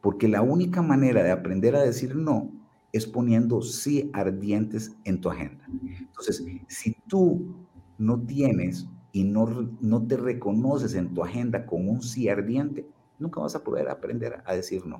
porque 0.01 0.27
la 0.27 0.41
única 0.41 0.81
manera 0.81 1.23
de 1.23 1.31
aprender 1.31 1.73
a 1.77 1.81
decir 1.81 2.17
no 2.17 2.51
es 2.91 3.07
poniendo 3.07 3.61
sí 3.61 4.09
ardientes 4.13 4.91
en 5.03 5.21
tu 5.21 5.29
agenda. 5.29 5.65
Entonces, 5.99 6.43
si 6.67 6.95
tú 7.07 7.55
no 7.97 8.19
tienes 8.19 8.87
y 9.11 9.23
no, 9.23 9.69
no 9.79 10.05
te 10.05 10.17
reconoces 10.17 10.95
en 10.95 11.13
tu 11.13 11.23
agenda 11.23 11.65
con 11.65 11.87
un 11.87 12.01
sí 12.01 12.27
ardiente, 12.27 12.87
nunca 13.19 13.39
vas 13.39 13.55
a 13.55 13.63
poder 13.63 13.89
aprender 13.89 14.41
a 14.45 14.53
decir 14.53 14.85
no. 14.85 14.97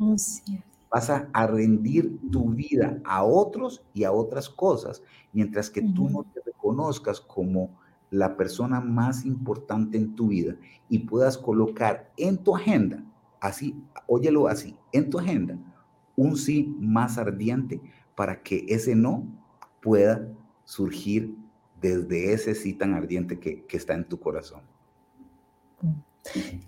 Vas 0.90 1.10
a, 1.10 1.48
rendir 1.48 2.20
tu 2.32 2.50
vida 2.50 3.00
a 3.06 3.24
otros 3.24 3.82
y 3.94 4.04
a 4.04 4.12
otras 4.12 4.50
cosas, 4.50 5.02
mientras 5.32 5.70
que 5.70 5.82
tú 5.82 6.10
no 6.10 6.26
te 6.34 6.42
reconozcas 6.46 7.22
como 7.22 7.80
la 8.10 8.36
persona 8.36 8.82
más 8.82 9.26
importante 9.26 9.98
en 9.98 10.16
tu 10.16 10.28
vida 10.28 10.58
y 10.90 11.00
puedas 11.00 11.38
colocar 11.38 12.12
en 12.18 12.38
tu 12.38 12.56
agenda, 12.58 13.06
así, 13.40 13.82
óyelo 14.06 14.50
así, 14.50 14.76
en 14.92 15.10
tu 15.10 15.18
agenda, 15.18 15.58
un 16.16 16.38
sí 16.38 16.76
más 16.80 17.18
ardiente 17.18 17.82
para 18.16 18.42
que 18.42 18.66
ese 18.68 18.96
no 18.96 19.26
pueda 19.82 20.28
surgir 20.66 21.36
desde 21.82 22.34
ese 22.34 22.56
sí 22.56 22.74
tan 22.74 22.94
ardiente 22.94 23.40
que, 23.40 23.66
está 23.72 23.94
en 23.94 24.08
tu 24.08 24.20
corazón. 24.20 24.62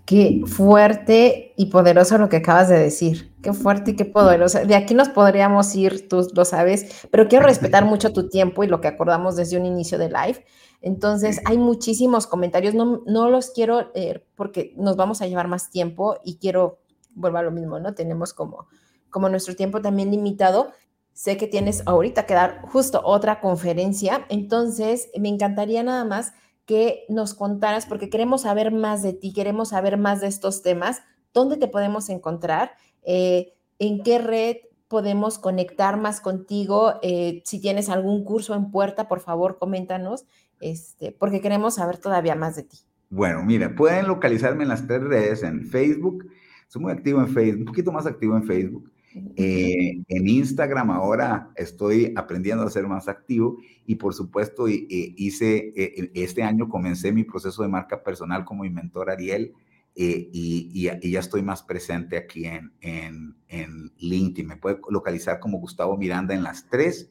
Qué 0.04 0.42
fuerte 0.46 1.54
y 1.56 1.66
poderoso 1.66 2.18
lo 2.18 2.28
que 2.28 2.38
acabas 2.38 2.68
de 2.68 2.78
decir. 2.78 3.32
Qué 3.40 3.52
fuerte 3.52 3.92
y 3.92 3.96
qué 3.96 4.04
poderoso. 4.04 4.64
De 4.66 4.74
aquí 4.74 4.94
nos 4.94 5.08
podríamos 5.08 5.74
ir, 5.76 6.08
tú 6.08 6.26
lo 6.34 6.44
sabes, 6.44 7.06
pero 7.12 7.28
quiero 7.28 7.46
respetar 7.46 7.84
mucho 7.84 8.12
tu 8.12 8.28
tiempo 8.28 8.64
y 8.64 8.66
lo 8.66 8.80
que 8.80 8.88
acordamos 8.88 9.36
desde 9.36 9.56
un 9.56 9.64
inicio 9.64 9.96
de 9.96 10.08
live. 10.08 10.44
Entonces, 10.80 11.40
hay 11.46 11.56
muchísimos 11.56 12.26
comentarios, 12.26 12.74
no, 12.74 13.02
no 13.06 13.30
los 13.30 13.50
quiero 13.50 13.92
leer 13.94 14.26
porque 14.34 14.74
nos 14.76 14.96
vamos 14.96 15.22
a 15.22 15.26
llevar 15.26 15.48
más 15.48 15.70
tiempo 15.70 16.16
y 16.24 16.36
quiero, 16.36 16.80
vuelvo 17.14 17.38
a 17.38 17.42
lo 17.42 17.52
mismo, 17.52 17.78
¿no? 17.78 17.94
Tenemos 17.94 18.34
como, 18.34 18.66
como 19.14 19.28
nuestro 19.28 19.54
tiempo 19.54 19.80
también 19.80 20.10
limitado. 20.10 20.72
Sé 21.12 21.36
que 21.36 21.46
tienes 21.46 21.84
ahorita 21.86 22.26
que 22.26 22.34
dar 22.34 22.62
justo 22.62 23.00
otra 23.04 23.38
conferencia, 23.40 24.26
entonces 24.28 25.08
me 25.16 25.28
encantaría 25.28 25.84
nada 25.84 26.04
más 26.04 26.32
que 26.66 27.04
nos 27.08 27.32
contaras, 27.34 27.86
porque 27.86 28.10
queremos 28.10 28.42
saber 28.42 28.72
más 28.72 29.04
de 29.04 29.12
ti, 29.12 29.32
queremos 29.32 29.68
saber 29.68 29.98
más 29.98 30.20
de 30.20 30.26
estos 30.26 30.62
temas, 30.62 31.00
dónde 31.32 31.56
te 31.58 31.68
podemos 31.68 32.08
encontrar, 32.08 32.72
eh, 33.04 33.52
en 33.78 34.02
qué 34.02 34.18
red 34.18 34.56
podemos 34.88 35.38
conectar 35.38 35.96
más 35.96 36.20
contigo, 36.20 36.94
eh, 37.02 37.40
si 37.44 37.60
tienes 37.60 37.90
algún 37.90 38.24
curso 38.24 38.56
en 38.56 38.72
puerta, 38.72 39.06
por 39.06 39.20
favor, 39.20 39.58
coméntanos, 39.60 40.24
este, 40.60 41.12
porque 41.12 41.40
queremos 41.40 41.76
saber 41.76 41.98
todavía 41.98 42.34
más 42.34 42.56
de 42.56 42.64
ti. 42.64 42.78
Bueno, 43.10 43.44
mira, 43.44 43.76
pueden 43.76 44.08
localizarme 44.08 44.64
en 44.64 44.70
las 44.70 44.88
tres 44.88 45.04
redes, 45.04 45.44
en 45.44 45.68
Facebook, 45.68 46.26
soy 46.66 46.82
muy 46.82 46.90
activo 46.90 47.20
en 47.20 47.28
Facebook, 47.28 47.60
un 47.60 47.66
poquito 47.66 47.92
más 47.92 48.06
activo 48.06 48.36
en 48.36 48.42
Facebook, 48.42 48.90
eh, 49.36 50.02
en 50.08 50.28
Instagram 50.28 50.90
ahora 50.90 51.50
estoy 51.54 52.12
aprendiendo 52.16 52.64
a 52.64 52.70
ser 52.70 52.86
más 52.88 53.06
activo 53.06 53.58
y 53.86 53.94
por 53.94 54.12
supuesto 54.14 54.68
hice, 54.68 55.72
eh, 55.76 56.10
este 56.14 56.42
año 56.42 56.68
comencé 56.68 57.12
mi 57.12 57.22
proceso 57.24 57.62
de 57.62 57.68
marca 57.68 58.02
personal 58.02 58.44
como 58.44 58.64
mi 58.64 58.70
mentor 58.70 59.10
Ariel 59.10 59.52
eh, 59.94 60.28
y, 60.32 60.82
ya 60.82 61.20
estoy 61.20 61.42
más 61.42 61.62
presente 61.62 62.16
aquí 62.16 62.46
en, 62.46 62.72
en, 62.80 63.36
en, 63.46 63.92
LinkedIn. 63.98 64.48
Me 64.48 64.56
puede 64.56 64.80
localizar 64.90 65.38
como 65.38 65.58
Gustavo 65.58 65.96
Miranda 65.96 66.34
en 66.34 66.42
las 66.42 66.68
tres. 66.68 67.10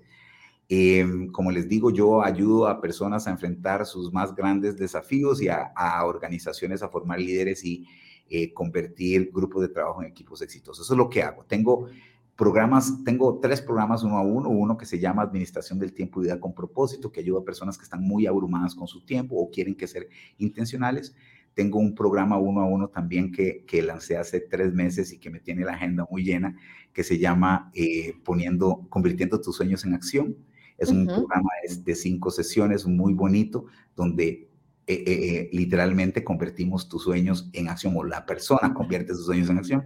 Em, 0.69 1.27
como 1.27 1.51
les 1.51 1.67
digo, 1.67 1.91
yo 1.91 2.23
ayudo 2.23 2.67
a 2.67 2.81
personas 2.81 3.27
a 3.27 3.31
enfrentar 3.31 3.85
sus 3.85 4.11
más 4.13 4.33
grandes 4.33 4.77
desafíos 4.77 5.41
y 5.41 5.49
a, 5.49 5.71
a 5.75 6.05
organizaciones 6.05 6.81
a 6.81 6.89
formar 6.89 7.19
líderes 7.19 7.63
y 7.65 7.85
eh, 8.29 8.53
convertir 8.53 9.29
grupos 9.31 9.61
de 9.61 9.69
trabajo 9.69 10.01
en 10.01 10.07
equipos 10.07 10.41
exitosos. 10.41 10.85
Eso 10.85 10.93
es 10.93 10.97
lo 10.97 11.09
que 11.09 11.21
hago. 11.21 11.43
Tengo 11.45 11.87
programas, 12.35 13.03
tengo 13.03 13.39
tres 13.39 13.61
programas 13.61 14.03
uno 14.03 14.17
a 14.17 14.21
uno, 14.21 14.49
uno 14.49 14.77
que 14.77 14.85
se 14.85 14.97
llama 14.97 15.21
Administración 15.21 15.77
del 15.77 15.93
Tiempo 15.93 16.19
y 16.19 16.25
Vida 16.25 16.39
con 16.39 16.55
Propósito, 16.55 17.11
que 17.11 17.19
ayuda 17.19 17.41
a 17.41 17.45
personas 17.45 17.77
que 17.77 17.83
están 17.83 18.01
muy 18.01 18.25
abrumadas 18.25 18.73
con 18.73 18.87
su 18.87 19.05
tiempo 19.05 19.35
o 19.35 19.51
quieren 19.51 19.75
que 19.75 19.87
ser 19.87 20.07
intencionales. 20.37 21.15
Tengo 21.53 21.77
un 21.77 21.93
programa 21.93 22.39
uno 22.39 22.61
a 22.61 22.65
uno 22.65 22.87
también 22.87 23.31
que, 23.31 23.65
que 23.67 23.83
lancé 23.83 24.17
hace 24.17 24.39
tres 24.39 24.73
meses 24.73 25.11
y 25.13 25.19
que 25.19 25.29
me 25.29 25.39
tiene 25.39 25.63
la 25.63 25.73
agenda 25.73 26.07
muy 26.09 26.23
llena, 26.23 26.57
que 26.91 27.03
se 27.03 27.19
llama 27.19 27.69
eh, 27.75 28.15
poniendo, 28.23 28.87
Convirtiendo 28.89 29.39
tus 29.41 29.55
sueños 29.55 29.85
en 29.85 29.93
acción. 29.93 30.37
Es 30.83 30.89
un 30.89 31.05
programa 31.05 31.49
de 31.83 31.95
cinco 31.95 32.29
sesiones 32.29 32.85
muy 32.85 33.13
bonito, 33.13 33.65
donde 33.95 34.49
eh, 34.85 35.01
eh, 35.07 35.35
eh, 35.37 35.49
literalmente 35.53 36.25
convertimos 36.25 36.89
tus 36.89 37.03
sueños 37.03 37.49
en 37.53 37.69
acción 37.69 37.93
o 37.95 38.03
la 38.03 38.25
persona 38.25 38.73
convierte 38.73 39.15
sus 39.15 39.25
sueños 39.25 39.49
en 39.49 39.57
acción. 39.57 39.85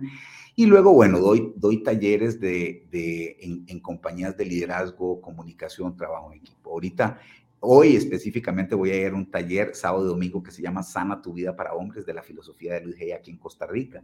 Y 0.55 0.65
luego, 0.65 0.91
bueno, 0.91 1.19
doy, 1.19 1.53
doy 1.55 1.83
talleres 1.83 2.39
de, 2.39 2.87
de 2.89 3.37
en, 3.67 3.79
compañías 3.79 4.35
de 4.35 4.45
liderazgo, 4.45 5.21
comunicación, 5.21 5.95
trabajo 5.95 6.31
en 6.31 6.39
equipo. 6.39 6.71
Ahorita, 6.71 7.19
hoy 7.59 7.95
específicamente 7.95 8.73
voy 8.73 8.89
a 8.89 8.99
ir 8.99 9.11
a 9.11 9.15
un 9.15 9.29
taller 9.29 9.75
sábado 9.75 10.05
y 10.05 10.07
domingo 10.07 10.41
que 10.41 10.49
se 10.49 10.63
llama 10.63 10.81
Sana 10.81 11.21
tu 11.21 11.33
vida 11.33 11.55
para 11.55 11.75
hombres 11.75 12.03
de 12.07 12.15
la 12.15 12.23
filosofía 12.23 12.73
de 12.73 12.81
Luis 12.81 12.97
G. 12.97 13.15
aquí 13.15 13.29
en 13.29 13.37
Costa 13.37 13.67
Rica. 13.67 14.01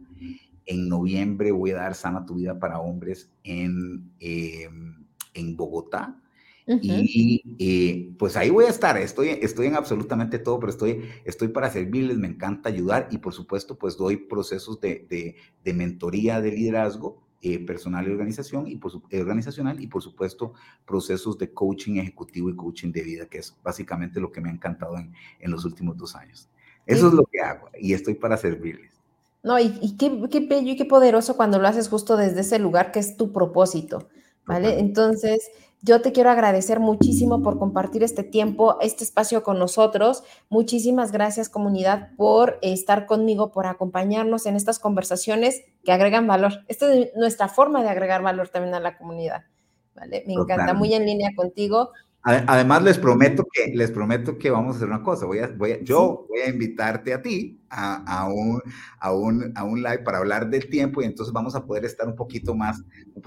En 0.64 0.88
noviembre 0.88 1.50
voy 1.50 1.72
a 1.72 1.76
dar 1.76 1.96
Sana 1.96 2.24
tu 2.24 2.36
vida 2.36 2.56
para 2.56 2.78
hombres 2.78 3.32
en, 3.42 4.12
en 4.20 5.56
Bogotá 5.56 6.20
y 6.66 7.42
eh, 7.58 8.14
pues 8.18 8.36
ahí 8.36 8.50
voy 8.50 8.64
a 8.64 8.70
estar, 8.70 8.96
estoy, 8.96 9.28
estoy 9.42 9.66
en 9.66 9.74
absolutamente 9.74 10.38
todo, 10.38 10.58
pero 10.58 10.70
estoy, 10.70 11.04
estoy 11.24 11.48
para 11.48 11.70
servirles, 11.70 12.16
me 12.16 12.28
encanta 12.28 12.70
ayudar 12.70 13.08
y 13.10 13.18
por 13.18 13.34
supuesto 13.34 13.76
pues 13.76 13.96
doy 13.96 14.16
procesos 14.16 14.80
de, 14.80 15.36
de, 15.62 15.74
mentoría 15.74 16.40
de 16.40 16.52
liderazgo 16.52 17.22
eh, 17.42 17.58
personal 17.58 18.08
y 18.08 18.12
organización 18.12 18.66
y 18.66 18.76
por, 18.76 18.92
eh, 19.10 19.20
organizacional 19.20 19.78
y 19.80 19.86
por 19.88 20.02
supuesto 20.02 20.54
procesos 20.86 21.36
de 21.36 21.52
coaching 21.52 21.96
ejecutivo 21.96 22.48
y 22.48 22.56
coaching 22.56 22.92
de 22.92 23.02
vida, 23.02 23.26
que 23.26 23.38
es 23.38 23.54
básicamente 23.62 24.18
lo 24.18 24.32
que 24.32 24.40
me 24.40 24.48
ha 24.48 24.52
encantado 24.52 24.96
en, 24.96 25.12
en 25.40 25.50
los 25.50 25.66
últimos 25.66 25.98
dos 25.98 26.16
años. 26.16 26.48
Eso 26.86 27.08
es 27.08 27.14
lo 27.14 27.24
que 27.24 27.40
hago 27.40 27.68
y 27.78 27.92
estoy 27.92 28.14
para 28.14 28.36
servirles. 28.36 28.94
No, 29.42 29.58
y, 29.58 29.78
y 29.82 29.98
qué, 29.98 30.22
qué 30.30 30.40
bello 30.40 30.72
y 30.72 30.76
qué 30.76 30.86
poderoso 30.86 31.36
cuando 31.36 31.58
lo 31.58 31.68
haces 31.68 31.88
justo 31.90 32.16
desde 32.16 32.40
ese 32.40 32.58
lugar 32.58 32.92
que 32.92 33.00
es 33.00 33.18
tu 33.18 33.30
propósito, 33.30 34.08
¿vale? 34.46 34.78
Entonces, 34.80 35.50
yo 35.84 36.00
te 36.00 36.12
quiero 36.12 36.30
agradecer 36.30 36.80
muchísimo 36.80 37.42
por 37.42 37.58
compartir 37.58 38.02
este 38.02 38.22
tiempo, 38.22 38.78
este 38.80 39.04
espacio 39.04 39.42
con 39.42 39.58
nosotros. 39.58 40.22
Muchísimas 40.48 41.12
gracias 41.12 41.50
comunidad 41.50 42.16
por 42.16 42.58
estar 42.62 43.04
conmigo, 43.04 43.52
por 43.52 43.66
acompañarnos 43.66 44.46
en 44.46 44.56
estas 44.56 44.78
conversaciones 44.78 45.62
que 45.84 45.92
agregan 45.92 46.26
valor. 46.26 46.64
Esta 46.68 46.90
es 46.90 47.10
nuestra 47.16 47.48
forma 47.48 47.82
de 47.82 47.90
agregar 47.90 48.22
valor 48.22 48.48
también 48.48 48.74
a 48.74 48.80
la 48.80 48.96
comunidad. 48.96 49.42
¿vale? 49.94 50.24
Me 50.26 50.32
encanta, 50.32 50.72
muy 50.72 50.94
en 50.94 51.04
línea 51.04 51.30
contigo. 51.36 51.90
Además, 52.22 52.82
les 52.82 52.96
prometo 52.96 53.44
que, 53.52 53.74
les 53.74 53.90
prometo 53.90 54.38
que 54.38 54.50
vamos 54.50 54.72
a 54.72 54.76
hacer 54.78 54.88
una 54.88 55.02
cosa. 55.02 55.26
Voy 55.26 55.40
a, 55.40 55.48
voy 55.48 55.80
yo 55.82 56.24
voy 56.30 56.40
a 56.40 56.48
invitarte 56.48 57.12
a 57.12 57.20
ti 57.20 57.60
a, 57.68 58.20
a, 58.22 58.26
un, 58.32 58.62
a, 58.98 59.12
un, 59.12 59.52
a 59.54 59.64
un 59.64 59.82
live 59.82 59.98
para 59.98 60.16
hablar 60.16 60.48
del 60.48 60.70
tiempo 60.70 61.02
y 61.02 61.04
entonces 61.04 61.34
vamos 61.34 61.54
a 61.54 61.66
poder 61.66 61.84
estar 61.84 62.08
un 62.08 62.16
poquito 62.16 62.54
más, 62.54 62.82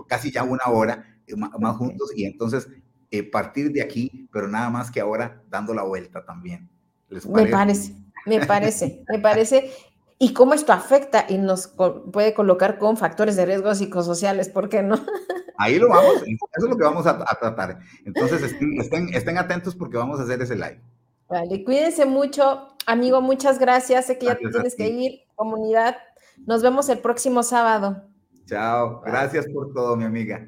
casi 0.08 0.32
ya 0.32 0.41
una 0.41 0.66
hora 0.66 1.16
eh, 1.28 1.36
más, 1.36 1.78
juntos 1.78 2.11
y 2.15 2.25
entonces 2.25 2.67
eh, 3.11 3.23
partir 3.23 3.71
de 3.71 3.82
aquí, 3.82 4.28
pero 4.32 4.47
nada 4.47 4.69
más 4.69 4.91
que 4.91 5.01
ahora 5.01 5.43
dando 5.49 5.73
la 5.73 5.84
vuelta 5.84 6.25
también. 6.25 6.69
Me 7.09 7.47
parece, 7.47 7.95
me 8.25 8.45
parece, 8.45 9.03
me 9.07 9.19
parece. 9.19 9.71
Y 10.19 10.34
cómo 10.34 10.53
esto 10.53 10.73
afecta 10.73 11.25
y 11.30 11.38
nos 11.38 11.67
puede 11.67 12.34
colocar 12.34 12.80
con 12.80 12.97
factores 12.97 13.36
de 13.36 13.45
riesgo 13.45 13.73
psicosociales, 13.75 14.49
¿por 14.49 14.67
qué 14.67 14.82
no? 14.82 14.95
Ahí 15.59 15.80
lo 15.80 15.89
vamos, 15.89 16.15
eso 16.17 16.65
es 16.65 16.69
lo 16.69 16.78
que 16.78 16.84
vamos 16.84 17.05
a, 17.07 17.17
tratar. 17.39 17.80
Entonces 18.05 18.43
estén, 18.43 19.09
estén, 19.13 19.38
atentos 19.38 19.75
porque 19.75 19.97
vamos 19.97 20.19
a 20.19 20.23
hacer 20.23 20.41
ese 20.41 20.55
live. 20.55 20.80
Vale, 21.28 21.63
cuídense 21.63 22.05
mucho, 22.05 22.75
amigo, 22.86 23.21
muchas 23.21 23.57
gracias. 23.57 24.05
Sé 24.05 24.17
que 24.17 24.28
ya 24.28 24.38
te 24.38 24.49
tienes 24.49 24.75
que 24.75 24.88
ir, 24.88 25.21
comunidad. 25.36 25.97
Nos 26.45 26.61
vemos 26.61 26.89
el 26.89 26.99
próximo 26.99 27.41
sábado. 27.41 28.03
Chao, 28.45 29.01
gracias 29.03 29.47
por 29.47 29.73
todo, 29.73 29.95
mi 29.95 30.03
amiga. 30.03 30.47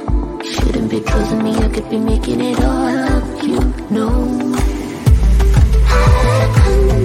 Shouldn't 0.81 1.03
be 1.03 1.11
trusting 1.11 1.43
me, 1.43 1.55
I 1.57 1.67
could 1.69 1.89
be 1.91 1.97
making 1.99 2.41
it 2.41 2.59
all 2.59 2.87
up, 2.87 3.43
you 3.43 3.59
know 3.91 4.50